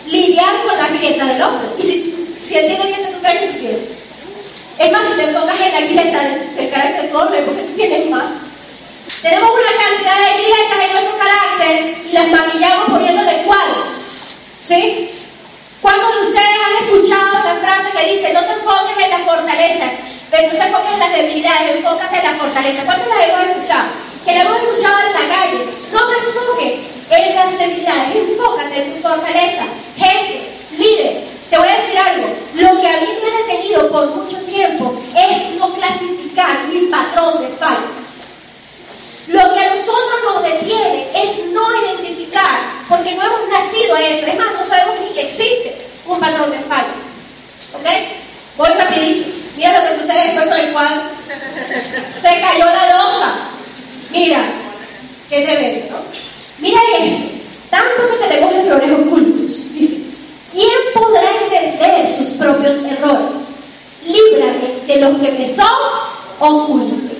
lidiar 0.06 0.62
con 0.66 0.74
las 0.74 0.90
grietas 0.94 1.28
del 1.28 1.42
hombre. 1.42 1.68
Y 1.78 1.82
si, 1.82 2.56
él 2.56 2.66
tiene 2.66 2.84
grietas, 2.92 3.12
tú 3.12 3.20
traes. 3.20 3.42
Es 4.78 4.90
más, 4.90 5.02
si 5.06 5.12
te 5.12 5.24
enfocas 5.24 5.60
en 5.60 5.72
la 5.72 5.80
grieta 5.82 6.18
del, 6.56 6.70
carácter 6.70 7.14
hombre, 7.14 7.42
porque 7.42 7.62
tú 7.62 7.74
tienes 7.74 8.08
más. 8.08 8.24
Tenemos 9.20 9.50
una 9.50 9.84
cantidad 9.84 10.16
de 10.16 10.42
grietas 10.42 10.78
en 10.82 10.92
nuestro 10.92 11.18
carácter 11.18 11.94
y 12.08 12.12
las 12.12 12.28
maquillamos 12.28 12.88
poniéndole 12.88 13.42
cuadros. 13.42 13.88
¿Sí? 14.66 15.10
¿Cuántos 15.82 16.14
de 16.14 16.28
ustedes 16.28 16.58
han 16.64 16.84
escuchado 16.84 17.32
la 17.42 17.56
frase 17.56 17.90
que 17.90 18.14
dice, 18.14 18.32
no 18.32 18.44
te 18.46 18.52
enfoques 18.52 19.04
en 19.04 19.10
la 19.10 19.18
fortaleza, 19.26 19.90
pero 20.30 20.48
tú 20.48 20.56
te 20.56 20.62
enfoques 20.62 20.92
en 20.92 20.98
las 21.00 21.12
debilidades, 21.12 21.76
enfócate 21.76 22.18
en 22.18 22.24
la 22.24 22.38
fortaleza? 22.38 22.84
¿Cuántos 22.84 23.08
la 23.08 23.24
hemos 23.24 23.46
escuchado? 23.48 23.88
Que 24.24 24.32
la 24.32 24.40
hemos 24.42 24.62
escuchado 24.62 24.96
en 25.00 25.12
la 25.12 25.34
calle. 25.34 25.58
No 25.92 26.00
te 26.06 26.14
enfoques 26.22 26.78
en 27.10 27.34
las 27.34 27.58
debilidades, 27.58 28.14
enfócate 28.14 28.80
en 28.80 28.94
tu 28.94 29.08
fortaleza. 29.08 29.64
Gente, 29.96 30.50
líder, 30.78 31.24
te 31.50 31.58
voy 31.58 31.68
a 31.68 31.76
decir 31.76 31.98
algo. 31.98 32.28
Lo 32.54 32.80
que 32.80 32.88
a 32.88 33.00
mí 33.00 33.08
me 33.20 33.28
ha 33.28 33.38
detenido 33.42 33.90
por 33.90 34.06
mucho 34.14 34.38
tiempo 34.44 34.94
es 35.16 35.56
no 35.56 35.74
clasificar 35.74 36.64
mi 36.68 36.86
patrón 36.86 37.42
de 37.42 37.48
fallas. 37.56 37.90
Lo 39.28 39.54
que 39.54 39.60
a 39.60 39.74
nosotros 39.74 40.20
nos 40.24 40.42
detiene 40.42 41.08
es 41.14 41.46
no 41.52 41.62
identificar, 41.84 42.72
porque 42.88 43.14
no 43.14 43.22
hemos 43.22 43.48
nacido 43.48 43.94
a 43.94 44.00
eso. 44.00 44.26
Es 44.26 44.36
más, 44.36 44.48
no 44.58 44.66
sabemos 44.66 45.00
ni 45.00 45.14
que 45.14 45.28
existe 45.28 45.86
un 46.06 46.18
patrón 46.18 46.50
de 46.50 46.58
falla. 46.60 46.94
¿Ok? 47.74 47.86
Voy 48.56 48.68
rapidito. 48.68 49.28
Mira 49.56 49.80
lo 49.80 49.88
que 49.88 50.02
sucede 50.02 50.26
después 50.26 50.48
con 50.48 50.58
el 50.58 50.72
cuadro. 50.72 51.02
Se 52.22 52.40
cayó 52.40 52.64
la 52.64 52.86
losa. 52.90 53.34
Mira, 54.10 54.44
qué 55.28 55.42
tremendo, 55.42 55.94
¿no? 55.94 56.02
Mira 56.58 56.80
esto. 56.98 57.28
Tanto 57.70 58.08
que 58.10 58.28
tenemos 58.28 58.54
errores 58.54 58.92
ocultos. 58.92 59.72
Dice, 59.72 60.00
¿quién 60.52 60.70
podrá 60.94 61.30
entender 61.42 62.16
sus 62.16 62.28
propios 62.36 62.76
errores? 62.84 63.32
Líbrame 64.04 64.80
de 64.86 64.96
los 64.96 65.18
que 65.20 65.32
me 65.32 65.56
son 65.56 65.78
ocultos. 66.38 67.12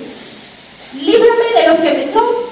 Líbrame 0.93 1.53
de 1.55 1.67
los 1.67 1.75
que 1.77 1.91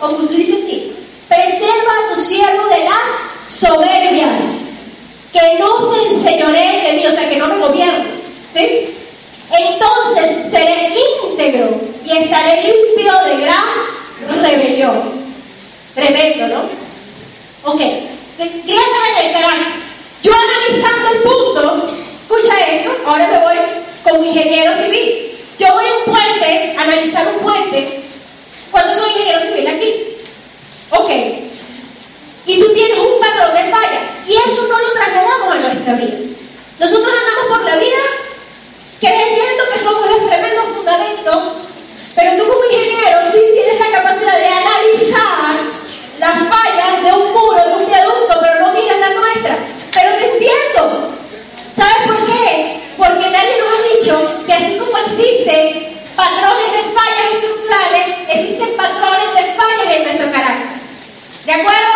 me 0.01 0.07
son 0.07 0.15
ocultos. 0.15 0.37
Dice 0.37 0.53
así, 0.53 0.93
preserva 1.27 1.91
a 1.91 2.13
tu 2.13 2.21
siervo 2.21 2.67
de 2.67 2.79
las 2.79 3.59
soberbias, 3.59 4.41
que 5.31 5.59
no 5.59 5.93
se 5.93 6.13
enseñoreen 6.13 6.83
de 6.83 6.93
mí, 6.93 7.07
o 7.07 7.13
sea, 7.13 7.29
que 7.29 7.37
no 7.37 7.47
me 7.47 7.57
gobiernen. 7.57 8.21
¿Sí? 8.53 8.95
Entonces 9.51 10.51
seré 10.51 10.93
íntegro 11.29 11.79
y 12.05 12.17
estaré 12.17 12.63
limpio 12.63 13.13
de 13.25 13.41
gran 13.41 14.41
rebelión. 14.41 15.21
Tremendo, 15.93 16.47
¿no? 16.47 16.61
Ok, 17.69 17.79
grietas 18.39 19.19
en 19.19 19.25
el 19.25 19.33
carácter. 19.33 19.67
Yo 20.23 20.31
analizando 20.33 21.09
el 21.11 21.21
punto, 21.21 21.89
escucha 22.21 22.59
esto, 22.61 22.91
ahora 23.05 23.27
me 23.27 23.39
voy 23.39 23.57
como 24.03 24.23
ingeniero 24.23 24.75
civil. 24.77 25.37
Yo 25.59 25.67
voy 25.73 25.85
a 25.85 25.97
un 25.97 26.13
puente, 26.13 26.75
analizar 26.77 27.27
un 27.27 27.39
puente, 27.43 28.00
cuando 28.71 28.93
soy 28.93 29.09
ingeniero 29.09 29.39
civil 29.41 29.67
aquí. 29.67 30.17
Ok. 30.91 31.09
Y 32.45 32.59
tú 32.59 32.73
tienes 32.73 32.97
un 32.97 33.19
patrón 33.19 33.53
de 33.53 33.71
falla. 33.71 34.01
Y 34.27 34.35
eso 34.35 34.67
no 34.67 34.79
lo 34.79 34.93
trasladamos 34.93 35.55
a 35.55 35.59
nuestra 35.59 35.93
vida. 35.93 36.17
Nosotros 36.79 37.13
andamos 37.13 37.57
por 37.57 37.65
la 37.69 37.77
vida 37.77 37.99
creyendo 38.99 39.63
que 39.73 39.79
somos 39.79 40.09
los 40.09 40.29
tremendos 40.29 40.65
fundamentos, 40.75 41.37
pero 42.15 42.37
tú 42.37 42.51
como 42.51 42.63
ingeniero 42.65 43.19
sí 43.31 43.39
tienes 43.53 43.79
la 43.79 43.97
capacidad 43.97 44.37
de 44.37 44.47
analizar 44.47 45.55
las 46.19 46.33
fallas 46.49 47.03
de 47.03 47.11
un 47.13 47.33
muro, 47.33 47.63
de 47.65 47.73
un 47.83 47.87
viaducto, 47.87 48.39
pero 48.39 48.59
no 48.59 48.73
miras 48.73 48.99
la 48.99 49.09
nuestra. 49.09 49.57
Pero 49.91 50.17
te 50.17 50.31
entiendo. 50.33 51.13
¿Sabes 51.75 51.97
por 52.05 52.25
qué? 52.27 52.81
Porque 52.97 53.29
nadie 53.29 53.57
nos 53.59 53.79
ha 53.79 53.95
dicho 53.95 54.45
que 54.45 54.53
así 54.53 54.77
como 54.77 54.97
existen 54.97 55.97
patrones 56.15 56.71
de 56.73 56.83
fallas 56.93 57.33
estructurales, 57.33 57.60
existen 58.29 58.75
patrones 58.77 59.33
de 59.35 59.53
fallas 59.53 59.95
en 59.95 60.03
nuestro 60.03 60.31
carácter. 60.31 60.81
¿De 61.45 61.53
acuerdo? 61.53 61.93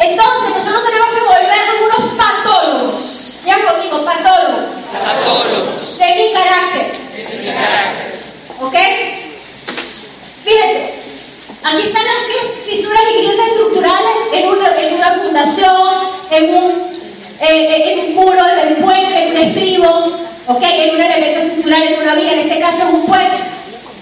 Entonces 0.00 0.50
nosotros 0.56 0.84
tenemos 0.84 1.08
que 1.08 1.20
volvernos 1.20 1.76
unos 1.84 2.18
patólogos. 2.18 3.00
Ya 3.44 3.64
conmigo, 3.64 4.04
patólogos. 4.04 4.64
Patólogos. 4.92 5.98
De 5.98 6.14
mi 6.14 6.32
carácter. 6.32 6.92
De 7.12 7.36
mi 7.36 7.52
carácter. 7.52 8.20
¿Ok? 8.60 8.76
Fíjate, 10.44 10.94
aquí 11.62 11.82
están 11.82 12.04
las 12.04 12.66
fisuras 12.66 13.02
y 13.10 13.18
grietas 13.18 13.46
estructurales 13.48 14.12
en 14.32 14.48
una, 14.48 14.68
en 14.80 14.94
una 14.94 15.12
fundación, 15.12 16.10
en 16.30 16.54
un, 16.54 16.92
eh, 17.40 17.92
en 17.92 17.98
un 18.00 18.14
muro 18.14 18.44
del 18.44 18.76
puente, 18.76 19.22
en 19.22 19.30
un 19.30 19.36
estribo, 19.36 19.88
¿ok? 20.46 20.62
En 20.62 20.94
un 20.94 21.00
elemento 21.00 21.40
estructural, 21.40 21.82
en 21.82 22.02
una 22.02 22.14
vía, 22.14 22.32
en 22.32 22.40
este 22.40 22.60
caso 22.60 22.78
es 22.78 22.94
un 22.94 23.06
puente. 23.06 23.59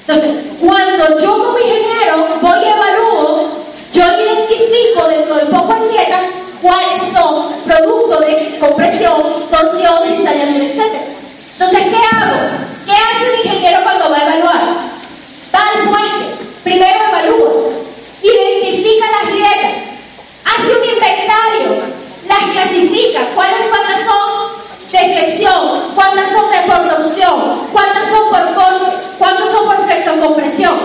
Entonces, 0.09 0.37
cuando 0.59 1.19
yo 1.19 1.37
como 1.37 1.59
ingeniero 1.59 2.27
voy 2.41 2.59
y 2.65 2.69
evalúo, 2.71 3.49
yo 3.93 4.05
identifico 4.05 5.07
dentro 5.07 5.35
de 5.35 5.45
grietas 5.87 6.23
cuáles 6.63 7.13
son 7.15 7.53
productos 7.67 8.21
de 8.21 8.59
compresión, 8.59 9.51
torsión, 9.51 10.09
cizallamiento, 10.17 10.83
etc. 10.83 10.95
Entonces, 11.53 11.79
¿qué 11.79 12.17
hago? 12.17 12.37
¿Qué 12.87 12.93
hace 12.93 13.31
un 13.31 13.37
ingeniero 13.45 13.83
cuando 13.83 14.09
va 14.09 14.17
a 14.17 14.23
evaluar? 14.23 14.69
Va 15.55 15.61
al 15.75 15.89
puente, 15.91 16.43
primero 16.65 17.01
evalúa, 17.07 17.53
identifica 18.23 19.11
las 19.11 19.29
grietas, 19.31 19.73
hace 20.47 20.75
un 20.75 20.85
inventario, 20.89 21.83
las 22.27 22.51
clasifica, 22.51 23.27
cuáles 23.35 23.69
cuántas 23.69 24.07
son 24.07 24.48
deflexión, 24.91 25.93
cuántas 25.95 26.31
son 26.33 26.51
de 26.51 26.67
conducción, 26.67 27.69
cuántas 27.73 28.09
son 28.11 28.29
por 28.31 28.55
corte, 28.55 28.97
cuántas 29.19 29.51
son 29.51 29.67
por 29.67 29.85
flexocompresión. 29.85 30.79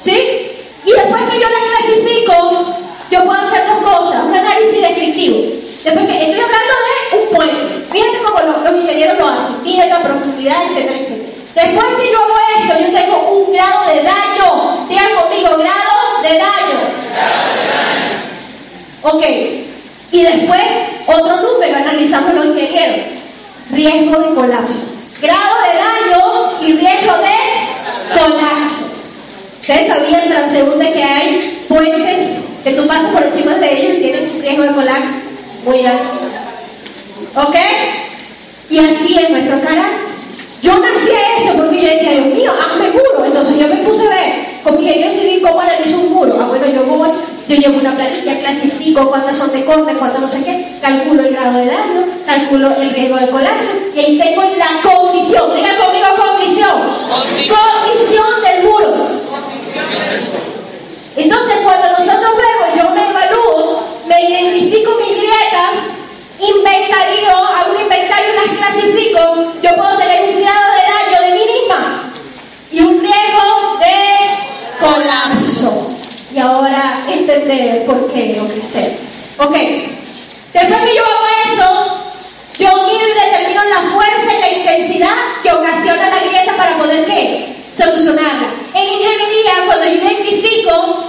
¿Sí? 0.00 0.50
Y 0.84 0.92
después 0.92 1.22
que 1.30 1.40
yo 1.40 1.48
las 1.48 1.80
clasifico, 1.80 2.76
yo 3.10 3.24
puedo 3.24 3.40
hacer 3.40 3.66
dos 3.68 3.90
cosas, 3.90 4.24
un 4.24 4.34
análisis 4.34 4.80
descriptivo. 4.80 5.38
Después 5.84 6.06
que 6.06 6.14
estoy 6.14 6.40
hablando 6.40 6.74
de 6.84 7.18
un 7.18 7.28
puente, 7.34 7.86
fíjate 7.92 8.18
cómo 8.24 8.40
los, 8.40 8.82
ingenieros 8.82 9.18
lo 9.18 9.28
hacen, 9.28 9.56
fíjate 9.62 9.88
la 9.88 10.02
profundidad, 10.02 10.56
etcétera, 10.70 10.98
etcétera. 10.98 11.26
Después 11.54 11.86
que 11.96 12.12
yo 12.12 12.18
hago 12.18 12.34
esto, 12.58 12.78
yo 12.80 12.92
tengo 12.92 13.30
un 13.30 13.52
grado 13.52 13.86
de 13.86 14.02
daño. 14.02 14.86
Digan 14.88 15.14
conmigo, 15.14 15.56
grado 15.56 16.22
de 16.22 16.38
daño. 16.38 16.78
Grado 17.14 17.42
de 17.46 17.68
daño. 17.68 18.16
Ok. 19.02 19.75
Y 20.12 20.22
después, 20.22 20.62
otro 21.06 21.36
número, 21.42 21.76
analizamos 21.76 22.34
los 22.34 22.46
ingenieros. 22.46 23.06
Riesgo 23.70 24.18
de 24.18 24.34
colapso. 24.34 24.84
Grado 25.20 25.56
de 25.62 25.78
daño 25.78 26.52
y 26.62 26.72
riesgo 26.72 27.12
de 27.18 28.18
colapso. 28.18 28.86
Ustedes 29.60 29.88
sabían, 29.88 30.28
transeúnte, 30.28 30.92
que 30.92 31.02
hay 31.02 31.64
puentes 31.68 32.38
que 32.62 32.72
tú 32.72 32.86
pasas 32.86 33.10
por 33.12 33.22
encima 33.22 33.54
de 33.56 33.78
ellos 33.78 33.98
y 33.98 34.02
tienen 34.02 34.30
un 34.30 34.40
riesgo 34.40 34.62
de 34.62 34.74
colapso 34.74 35.10
muy 35.64 35.84
alto. 35.84 36.04
¿Ok? 37.34 37.56
Y 38.70 38.78
así 38.78 39.18
es 39.18 39.30
nuestro 39.30 39.60
carácter. 39.60 40.06
Yo 40.62 40.72
nací 40.78 41.12
a 41.12 41.38
esto 41.38 41.56
porque 41.56 41.80
yo 41.80 41.88
decía, 41.88 42.10
Dios 42.12 42.26
mío, 42.26 42.52
hazme 42.58 42.90
muro. 42.90 43.24
Entonces 43.24 43.58
yo 43.58 43.68
me 43.68 43.76
puse 43.76 44.06
a 44.06 44.10
ver 44.10 44.32
con 44.64 44.78
mi 44.78 44.86
ingeniero 44.86 45.12
civil 45.12 45.42
cómo 45.42 45.60
analizo 45.60 45.98
un 45.98 46.12
muro. 46.12 46.36
Ah, 46.40 46.46
bueno, 46.48 46.66
yo 46.66 46.84
voy, 46.84 47.08
yo 47.48 47.54
llevo 47.54 47.78
una 47.78 47.94
planilla, 47.94 48.38
clasifico 48.40 49.08
cuántas 49.08 49.36
son 49.36 49.52
de 49.52 49.64
corte, 49.64 49.94
cuántas 49.94 50.20
no 50.20 50.28
sé 50.28 50.42
qué, 50.42 50.76
calculo 50.80 51.22
el 51.22 51.32
grado 51.32 51.58
de 51.58 51.66
daño, 51.66 52.06
calculo 52.26 52.74
el 52.76 52.90
riesgo 52.90 53.16
de 53.16 53.28
colapso 53.28 53.70
y 53.94 53.98
ahí 54.00 54.18
tengo 54.18 54.42
la 54.42 54.80
condición. 54.82 55.54
Diga 55.54 55.76
conmigo 55.76 56.06
condición. 56.16 56.82
Condición 57.48 58.42
del 58.42 58.64
muro. 58.64 58.94
Entonces 61.16 61.56
cuando 61.62 61.88
nosotros 61.90 62.32
vemos, 62.36 62.76
yo 62.76 62.90
me 62.90 63.10
evalúo, 63.10 63.82
me 64.06 64.28
identifico 64.28 64.96
mis 64.96 65.16
grietas, 65.16 65.70
inventario, 66.40 67.30
hago 67.30 67.74
un 67.74 67.80
inventario 67.80 68.34
las 68.34 68.56
clasifico, 68.58 69.52
yo 69.62 69.74
puedo 69.76 69.98
tener 69.98 70.34
un 70.34 70.42
grado 70.42 70.72
de 70.72 70.82
daño 70.92 71.30
de 71.30 71.38
mí 71.38 71.52
misma 71.52 72.12
y 72.72 72.80
un 72.80 73.00
riesgo 73.00 73.78
de 73.78 74.84
colapso. 74.84 75.45
Y 76.36 76.38
ahora 76.38 77.02
entender 77.08 77.86
por 77.86 78.12
qué 78.12 78.36
lo 78.36 78.46
que. 78.46 78.60
Ok, 79.38 79.56
después 80.52 80.78
que 80.80 80.94
yo 80.94 81.02
hago 81.02 81.26
eso, 81.50 82.02
yo 82.58 82.86
mido 82.86 83.08
y 83.08 83.24
determino 83.24 83.64
la 83.64 83.90
fuerza 83.94 84.34
y 84.36 84.40
la 84.40 84.52
intensidad 84.52 85.16
que 85.42 85.50
ocasiona 85.50 86.10
la 86.10 86.18
grieta 86.18 86.54
para 86.58 86.76
poder 86.76 87.06
¿qué? 87.06 87.56
solucionarla. 87.74 88.50
En 88.74 88.84
ingeniería, 88.86 89.64
cuando 89.64 89.86
yo 89.86 89.94
identifico 89.94 91.04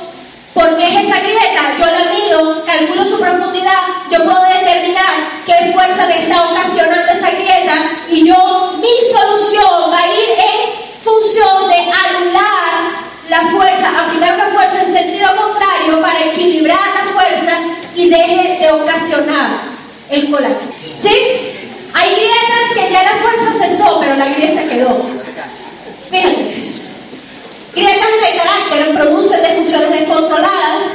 por 0.53 0.77
qué 0.77 0.95
es 0.95 1.05
esa 1.05 1.19
grieta, 1.19 1.75
yo 1.77 1.85
la 1.87 2.13
mido, 2.13 2.65
calculo 2.65 3.03
su 3.03 3.19
profundidad, 3.19 3.83
yo 4.09 4.23
puedo 4.23 4.41
determinar 4.45 5.43
qué 5.45 5.73
fuerza 5.73 6.07
me 6.07 6.23
está 6.23 6.41
ocasionando 6.49 7.11
esa 7.11 7.31
grieta 7.31 7.91
y 8.09 8.25
yo, 8.25 8.77
mi 8.77 9.13
solución 9.13 9.91
va 9.91 10.03
a 10.03 10.07
ir 10.07 10.29
en 10.39 11.03
función 11.03 11.69
de 11.69 11.75
anular 11.75 12.46
la 13.29 13.41
fuerza, 13.51 13.99
aplicar 13.99 14.35
una 14.35 14.49
fuerza 14.49 14.83
en 14.83 14.93
sentido 14.93 15.27
contrario 15.35 16.01
para 16.01 16.25
equilibrar 16.25 16.79
la 16.95 17.13
fuerza 17.13 17.59
y 17.95 18.09
deje 18.09 18.59
de 18.59 18.71
ocasionar 18.71 19.61
el 20.09 20.31
colapso. 20.31 20.67
¿Sí? 20.97 21.11
Hay 21.93 22.11
grietas 22.11 22.73
que 22.73 22.93
ya 22.93 23.03
la 23.03 23.17
fuerza 23.21 23.65
cesó, 23.65 23.99
pero 23.99 24.15
la 24.15 24.27
grieta 24.33 24.63
quedó. 24.63 25.05
Fíjate. 26.09 26.67
Grietas 27.75 28.07
de 28.21 28.37
carácter 28.37 28.95
producen 28.95 29.41
de 29.41 29.55
funciones 29.55 29.91
descontroladas 29.91 30.87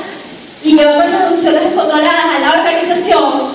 y 0.65 0.77
llevamos 0.77 1.05
esas 1.05 1.29
funciones 1.29 1.63
descontroladas 1.63 2.25
a 2.37 2.39
la 2.41 2.51
organización 2.61 3.53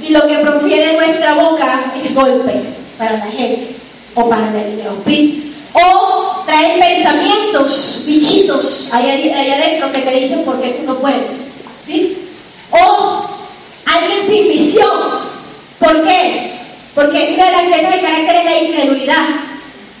y 0.00 0.10
lo 0.10 0.26
que 0.26 0.38
profiere 0.38 0.94
nuestra 0.94 1.34
boca 1.34 1.92
es 2.02 2.14
golpe 2.14 2.62
para 2.96 3.12
la 3.18 3.26
gente 3.26 3.76
o 4.14 4.28
para 4.28 4.48
el 4.48 4.86
auspicio. 4.86 5.53
O 5.74 6.42
traen 6.46 6.78
pensamientos, 6.78 8.02
bichitos 8.06 8.88
ahí, 8.92 9.10
ahí 9.30 9.50
adentro 9.50 9.90
que 9.90 9.98
te 9.98 10.10
dicen 10.12 10.44
por 10.44 10.60
qué 10.60 10.70
tú 10.70 10.84
no 10.84 10.98
puedes. 10.98 11.30
¿Sí? 11.84 12.28
O 12.70 13.28
alguien 13.84 14.26
sin 14.26 14.48
visión. 14.48 15.34
¿Por 15.78 16.04
qué? 16.04 16.60
Porque 16.94 17.34
una 17.34 17.46
de 17.46 17.52
las 17.52 17.62
grietas 17.64 17.94
de 17.94 18.00
carácter 18.00 18.36
es 18.36 18.44
la 18.44 18.58
incredulidad. 18.60 19.24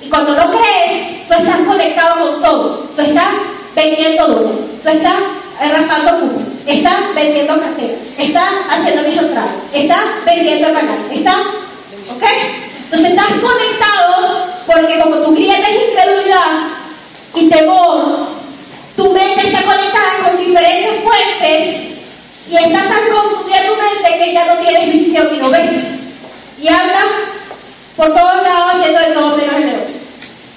Y 0.00 0.08
cuando 0.08 0.34
no 0.34 0.50
crees, 0.50 1.26
tú 1.26 1.34
estás 1.34 1.58
conectado 1.66 2.24
con 2.24 2.42
todo. 2.42 2.88
Tú 2.94 3.02
estás 3.02 3.28
vendiendo 3.74 4.28
dólares. 4.28 4.58
Tú 4.82 4.88
estás 4.88 5.16
raspando 5.60 6.20
cupo. 6.20 6.40
Estás 6.66 7.14
vendiendo 7.14 7.60
cartera. 7.60 7.94
Estás 8.16 8.50
haciendo 8.70 9.02
mission 9.02 9.28
travel. 9.30 9.54
Estás 9.72 10.04
vendiendo 10.24 10.72
canal. 10.72 10.98
Estás. 11.12 11.38
¿Ok? 12.14 12.24
Entonces 12.94 13.10
estás 13.10 13.40
conectado 13.40 14.46
porque 14.66 15.00
como 15.00 15.16
tu 15.16 15.34
grieta 15.34 15.68
es 15.68 15.88
incredulidad 15.88 16.68
y 17.34 17.48
temor, 17.48 18.28
tu 18.94 19.12
mente 19.12 19.48
está 19.48 19.64
conectada 19.64 20.18
con 20.22 20.38
diferentes 20.38 21.02
fuentes 21.02 21.98
y 22.48 22.54
está 22.54 22.88
tan 22.88 23.10
confundida 23.12 23.66
tu 23.66 23.74
mente 23.74 24.24
que 24.24 24.32
ya 24.32 24.44
no 24.44 24.58
tienes 24.58 24.92
visión 24.92 25.28
y 25.34 25.38
no 25.38 25.50
ves. 25.50 25.72
Y 26.62 26.68
anda 26.68 27.00
por 27.96 28.14
todos 28.14 28.42
lados 28.44 28.74
haciendo 28.74 29.00
de 29.00 29.06
todo 29.06 29.36
menos 29.38 29.56
generoso. 29.56 29.98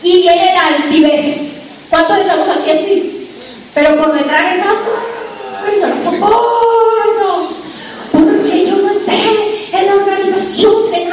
Y 0.04 0.22
viene 0.22 0.54
la 0.54 0.68
altivez. 0.68 1.38
¿Cuántos 1.90 2.20
estamos 2.20 2.50
aquí 2.56 2.70
así? 2.70 3.30
Pero 3.74 4.00
por 4.00 4.14
detrás 4.14 4.58
está, 4.58 4.76
ay, 5.66 5.80
no 5.82 5.88
lo 5.88 6.04
soporto. 6.04 7.50
Porque 8.12 8.68
yo 8.68 8.76
no 8.76 8.92
entré 8.92 9.70
en 9.72 9.88
la 9.88 9.96
organización 9.96 10.92
de 10.92 11.07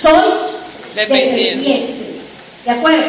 soy 0.00 0.32
dependiente. 0.94 1.94
¿De 2.64 2.70
acuerdo? 2.70 3.04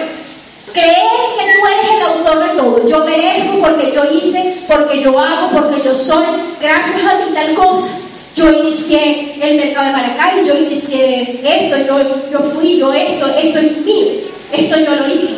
Crees 0.73 0.87
que 0.87 1.53
tú 1.53 1.67
eres 1.67 1.95
el 1.97 2.01
autor 2.03 2.39
de 2.39 2.57
todo. 2.57 2.87
Yo 2.87 3.05
merezco 3.05 3.59
porque 3.59 3.91
yo 3.93 4.03
hice, 4.05 4.55
porque 4.67 5.01
yo 5.01 5.19
hago, 5.19 5.49
porque 5.51 5.81
yo 5.83 5.93
soy. 5.95 6.25
Gracias 6.61 7.03
a 7.03 7.15
mi 7.17 7.33
tal 7.33 7.53
cosa. 7.55 7.89
Yo 8.35 8.49
inicié 8.49 9.33
el 9.41 9.57
mercado 9.57 9.87
de 9.87 9.91
Maracay, 9.91 10.45
yo 10.45 10.55
inicié 10.55 11.41
esto, 11.43 11.77
yo, 11.85 12.31
yo 12.31 12.39
fui, 12.51 12.77
yo 12.77 12.93
esto, 12.93 13.27
esto 13.27 13.59
es 13.59 13.77
mío, 13.79 14.11
esto 14.53 14.79
yo 14.79 14.95
lo 14.95 15.13
hice. 15.13 15.35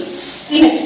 Dime, 0.51 0.85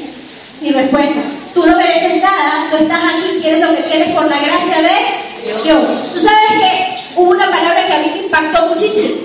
mi 0.62 0.70
respuesta, 0.70 1.20
tú 1.52 1.66
no 1.66 1.76
mereces 1.76 2.22
nada, 2.22 2.70
tú 2.70 2.78
estás 2.78 3.00
aquí, 3.04 3.40
tienes 3.42 3.60
lo 3.60 3.76
que 3.76 3.82
tienes 3.82 4.14
por 4.14 4.24
la 4.24 4.38
gracia 4.38 4.80
de 4.80 5.62
Dios. 5.62 5.84
Tú 6.14 6.20
sabes 6.20 6.62
que 6.62 7.20
hubo 7.20 7.30
una 7.30 7.50
palabra 7.50 7.86
que 7.86 7.92
a 7.92 7.98
mí 7.98 8.10
me 8.14 8.22
impactó 8.22 8.68
muchísimo, 8.68 9.20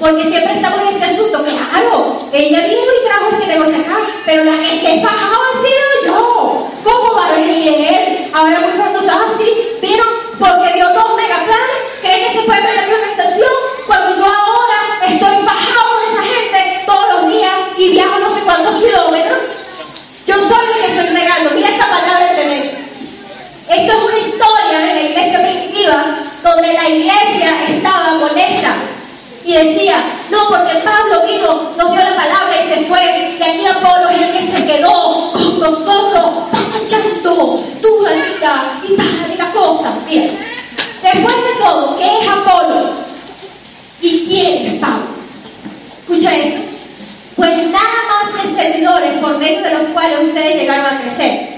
porque 0.00 0.24
siempre 0.30 0.54
estamos 0.54 0.80
en 0.80 0.88
este 0.94 1.04
asunto, 1.04 1.44
claro, 1.44 2.16
ella 2.32 2.60
vino 2.62 2.80
y 2.80 3.06
trajo 3.06 3.28
este 3.32 3.46
negocio 3.48 3.80
acá, 3.80 3.98
pero 4.24 4.44
la 4.44 4.56
que 4.56 4.80
se 4.80 5.02
fajaba 5.02 5.36
ha 5.36 5.62
sido 5.62 6.08
yo. 6.08 6.66
¿Cómo 6.82 7.14
va 7.14 7.28
a 7.28 7.32
venir 7.34 7.68
él? 7.68 8.30
Ahora 8.32 8.60
muy 8.60 8.70
pronto 8.70 8.98
así, 9.00 9.68
vino 9.82 10.02
porque 10.38 10.72
dio 10.72 10.88
dos 10.94 11.16
megaplanes, 11.16 11.80
cree 12.00 12.26
que 12.26 12.32
se 12.32 12.46
puede 12.46 12.62
ver 12.62 12.76
la 12.76 12.94
organización 12.94 13.50
cuando 13.86 14.16
yo 14.16 14.24
ahora 14.24 15.06
estoy 15.06 15.44
bajado 15.44 15.98
de 15.98 16.12
esa 16.12 16.22
gente 16.22 16.84
todos 16.86 17.12
los 17.12 17.32
días 17.32 17.52
y 17.76 17.90
viajo 17.90 18.18
no 18.20 18.30
sé 18.30 18.40
cuántos 18.40 18.82
kilómetros. 18.82 19.38
Yo 20.26 20.34
soy 20.36 20.66
el 20.66 20.80
que 20.80 20.98
estoy 20.98 21.14
regando. 21.14 21.50
Mira 21.50 21.68
esta 21.68 21.90
palabra 21.90 22.34
tremenda. 22.34 22.78
Esto 23.68 23.92
es 23.92 23.98
una 23.98 24.18
historia 24.18 24.78
de 24.78 24.94
la 24.94 25.00
iglesia 25.02 25.40
primitiva 25.40 26.04
donde 26.42 26.72
la 26.72 26.88
iglesia 26.88 27.64
estaba 27.68 28.14
molesta 28.14 28.76
y 29.44 29.52
decía, 29.54 30.02
no, 30.30 30.48
porque 30.48 30.74
Pablo 30.84 31.26
vino, 31.26 31.70
nos 31.76 31.92
dio 31.92 32.04
la 32.04 32.16
palabra 32.16 32.62
y 32.62 32.68
se 32.68 32.84
fue, 32.86 33.36
y 33.38 33.42
aquí 33.42 33.66
Apolo 33.66 34.08
es 34.10 34.20
el 34.20 34.32
que 34.32 34.56
se 34.56 34.66
quedó 34.66 35.32
con 35.32 35.60
nosotros, 35.60 36.30
tu 37.80 38.00
vida 38.00 38.16
y 38.16 38.40
tal, 38.40 38.80
y 38.86 39.36
la 39.36 39.50
cosa. 39.52 39.92
Bien, 40.06 40.38
después 41.02 41.36
de 41.36 41.64
todo, 41.64 41.98
¿qué 41.98 42.04
es 42.04 42.30
Apolo? 42.30 42.90
¿Y 44.02 44.26
quién 44.26 44.66
es 44.66 44.80
Pablo? 44.80 45.06
Escucha 46.00 46.36
esto. 46.36 46.60
Pues 47.36 47.50
nada 47.68 48.00
más 48.08 48.42
de 48.42 48.54
servidores 48.54 49.12
por 49.20 49.38
medio 49.38 49.62
de 49.62 49.70
los 49.70 49.82
cuales 49.92 50.18
ustedes 50.28 50.56
llegaron 50.56 50.86
a 50.86 51.00
crecer. 51.00 51.56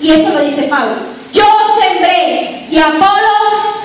Y 0.00 0.10
esto 0.12 0.30
lo 0.30 0.44
dice 0.44 0.62
Pablo. 0.62 0.96
Yo 1.32 1.44
sembré 1.80 2.66
y 2.70 2.78
Apolo 2.78 3.30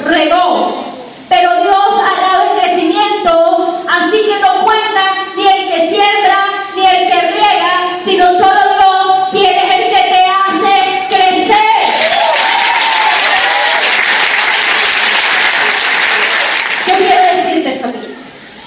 regó, 0.06 0.97
pero 1.30 1.50
Dios 1.62 1.88
ha 2.06 2.22
dado 2.22 2.54
el 2.54 2.62
crecimiento, 2.62 3.86
así 3.90 4.18
que 4.18 4.40
no 4.40 4.64
cuenta 4.64 5.04
ni 5.36 5.48
el 5.48 5.68
que 5.68 5.80
siembra 5.90 6.40
ni 6.76 6.86
el 6.86 7.08
que 7.08 7.22
riega, 7.22 8.00
sino 8.06 8.26
solo 8.26 8.62
Dios, 8.78 9.30
quien 9.32 9.58
es 9.58 9.76
el 9.76 9.84
que 9.90 10.02
te 10.14 10.22
hace 10.26 10.76
crecer. 11.10 11.58
¿Qué 16.86 16.94
quiero 16.94 17.22
decirte, 17.36 17.80
familia? 17.80 18.16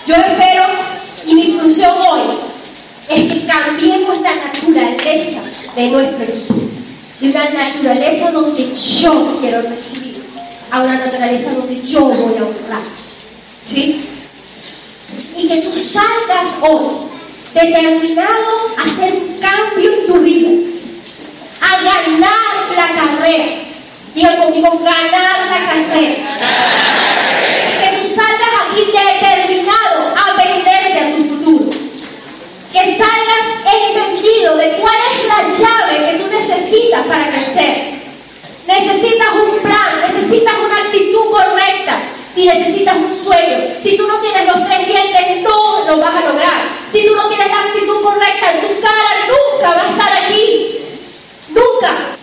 Yo 0.07 0.15
espero, 0.15 0.65
y 1.27 1.35
mi 1.35 1.59
función 1.59 1.95
hoy, 1.99 2.39
es 3.09 3.33
que 3.33 3.47
cambiemos 3.47 4.21
la 4.21 4.35
naturaleza 4.35 5.41
de 5.75 5.89
nuestro 5.89 6.25
equipo. 6.25 6.55
De 7.21 7.31
una 7.31 7.51
naturaleza 7.51 8.31
donde 8.31 8.75
yo 8.75 9.39
quiero 9.41 9.63
recibir, 9.63 10.10
a 10.71 10.81
una 10.81 10.97
naturaleza 10.97 11.53
donde 11.53 11.83
yo 11.83 12.01
voy 12.01 12.35
a 12.39 12.45
honrar. 12.45 12.83
¿Sí? 13.67 14.05
Y 15.37 15.49
que 15.49 15.57
tú 15.63 15.73
salgas 15.73 16.49
hoy 16.61 17.11
determinado 17.55 18.75
a 18.79 18.83
hacer 18.83 19.15
un 19.15 19.41
cambio 19.41 19.93
en 19.93 20.07
tu 20.07 20.19
vida, 20.21 20.51
a 21.61 21.83
ganar 21.83 22.77
la 22.77 23.01
carrera. 23.01 23.47
Diga 24.15 24.39
conmigo, 24.39 24.79
ganar 24.79 25.47
la 25.51 25.67
carrera. 25.67 26.15
Que 27.81 27.97
tú 27.97 28.15
salgas 28.15 28.51
aquí 28.67 28.85
determinado 28.87 30.15
a 30.17 30.37
venderte 30.37 30.99
a 30.99 31.17
tu 31.17 31.25
futuro. 31.25 31.71
Que 32.73 32.97
salgas 32.97 33.51
entendido 33.73 34.57
de 34.57 34.77
cuál 34.81 34.97
es 35.11 35.27
la 35.27 35.59
llave 35.59 36.11
que 36.11 36.19
tú 36.19 36.31
necesitas 36.31 37.07
para 37.07 37.31
crecer. 37.31 38.01
Necesitas 38.71 39.33
un 39.33 39.59
plan, 39.59 40.01
necesitas 40.01 40.55
una 40.65 40.77
actitud 40.85 41.31
correcta 41.33 42.03
y 42.37 42.47
necesitas 42.47 42.97
un 42.97 43.13
sueño. 43.13 43.59
Si 43.81 43.97
tú 43.97 44.07
no 44.07 44.21
tienes 44.21 44.47
los 44.47 44.65
tres 44.65 44.87
dientes, 44.87 45.43
no 45.43 45.85
lo 45.87 45.97
vas 45.97 46.15
a 46.15 46.27
lograr. 46.27 46.69
Si 46.93 47.05
tú 47.05 47.17
no 47.17 47.29
tienes 47.29 47.49
la 47.49 47.63
actitud 47.63 48.01
correcta, 48.01 48.61
tu 48.61 48.81
cara 48.81 49.27
nunca 49.27 49.71
va 49.75 49.83
a 49.83 49.91
estar 49.91 50.25
aquí. 50.25 50.79
Nunca. 51.49 52.17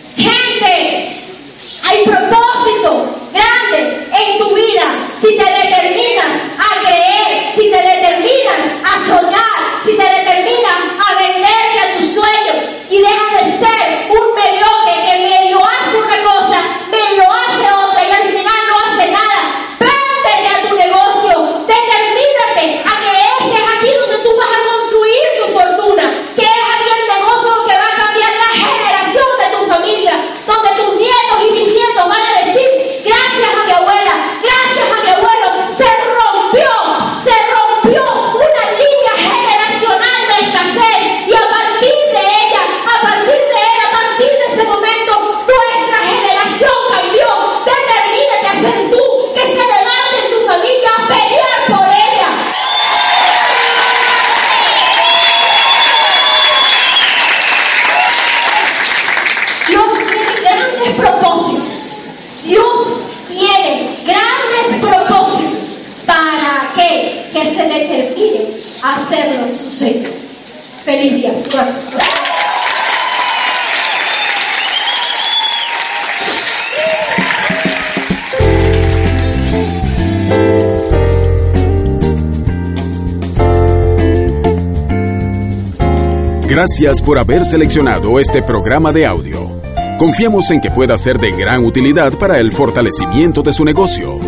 Gracias 86.58 87.00
por 87.00 87.20
haber 87.20 87.44
seleccionado 87.44 88.18
este 88.18 88.42
programa 88.42 88.90
de 88.90 89.06
audio. 89.06 89.48
Confiamos 89.96 90.50
en 90.50 90.60
que 90.60 90.72
pueda 90.72 90.98
ser 90.98 91.16
de 91.16 91.30
gran 91.30 91.64
utilidad 91.64 92.18
para 92.18 92.40
el 92.40 92.50
fortalecimiento 92.50 93.42
de 93.42 93.52
su 93.52 93.64
negocio. 93.64 94.18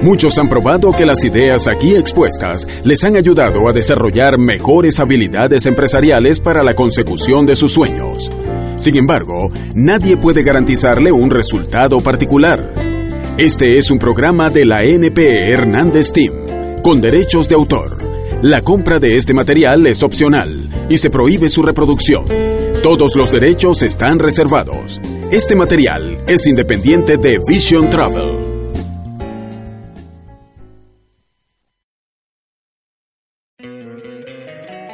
Muchos 0.00 0.38
han 0.38 0.48
probado 0.48 0.92
que 0.92 1.04
las 1.04 1.24
ideas 1.24 1.66
aquí 1.66 1.96
expuestas 1.96 2.68
les 2.84 3.02
han 3.02 3.16
ayudado 3.16 3.68
a 3.68 3.72
desarrollar 3.72 4.38
mejores 4.38 5.00
habilidades 5.00 5.66
empresariales 5.66 6.38
para 6.38 6.62
la 6.62 6.74
consecución 6.74 7.44
de 7.44 7.56
sus 7.56 7.72
sueños. 7.72 8.30
Sin 8.76 8.96
embargo, 8.96 9.50
nadie 9.74 10.16
puede 10.16 10.44
garantizarle 10.44 11.10
un 11.10 11.28
resultado 11.28 12.00
particular. 12.02 12.72
Este 13.36 13.78
es 13.78 13.90
un 13.90 13.98
programa 13.98 14.48
de 14.48 14.64
la 14.64 14.84
NPE 14.84 15.50
Hernández 15.50 16.12
Team, 16.12 16.34
con 16.84 17.00
derechos 17.00 17.48
de 17.48 17.56
autor. 17.56 17.98
La 18.42 18.62
compra 18.62 19.00
de 19.00 19.16
este 19.16 19.34
material 19.34 19.88
es 19.88 20.04
opcional 20.04 20.59
y 20.90 20.98
se 20.98 21.08
prohíbe 21.08 21.48
su 21.48 21.62
reproducción. 21.62 22.26
Todos 22.82 23.14
los 23.14 23.32
derechos 23.32 23.82
están 23.82 24.18
reservados. 24.18 25.00
Este 25.30 25.54
material 25.54 26.22
es 26.26 26.46
independiente 26.46 27.16
de 27.16 27.40
Vision 27.46 27.88
Travel. 27.88 28.50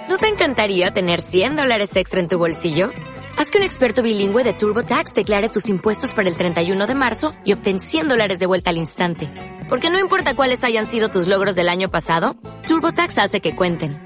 ¿No 0.09 0.19
te 0.19 0.29
encantaría 0.29 0.93
tener 0.93 1.21
100 1.21 1.57
dólares 1.57 1.97
extra 1.97 2.21
en 2.21 2.29
tu 2.29 2.39
bolsillo? 2.39 2.91
Haz 3.39 3.51
que 3.51 3.59
un 3.59 3.65
experto 3.65 4.03
bilingüe 4.03 4.45
de 4.45 4.53
TurboTax 4.55 5.13
declare 5.15 5.49
tus 5.49 5.69
impuestos 5.69 6.13
para 6.13 6.29
el 6.29 6.37
31 6.37 6.87
de 6.87 6.95
marzo 6.95 7.33
y 7.45 7.53
obtén 7.53 7.81
100 7.81 8.09
dólares 8.09 8.39
de 8.39 8.47
vuelta 8.47 8.71
al 8.71 8.77
instante. 8.79 9.31
Porque 9.69 9.91
no 9.91 9.99
importa 9.99 10.35
cuáles 10.35 10.65
hayan 10.65 10.87
sido 10.87 11.09
tus 11.09 11.27
logros 11.27 11.55
del 11.55 11.69
año 11.69 11.91
pasado, 11.91 12.37
TurboTax 12.67 13.19
hace 13.19 13.41
que 13.41 13.55
cuenten. 13.55 14.06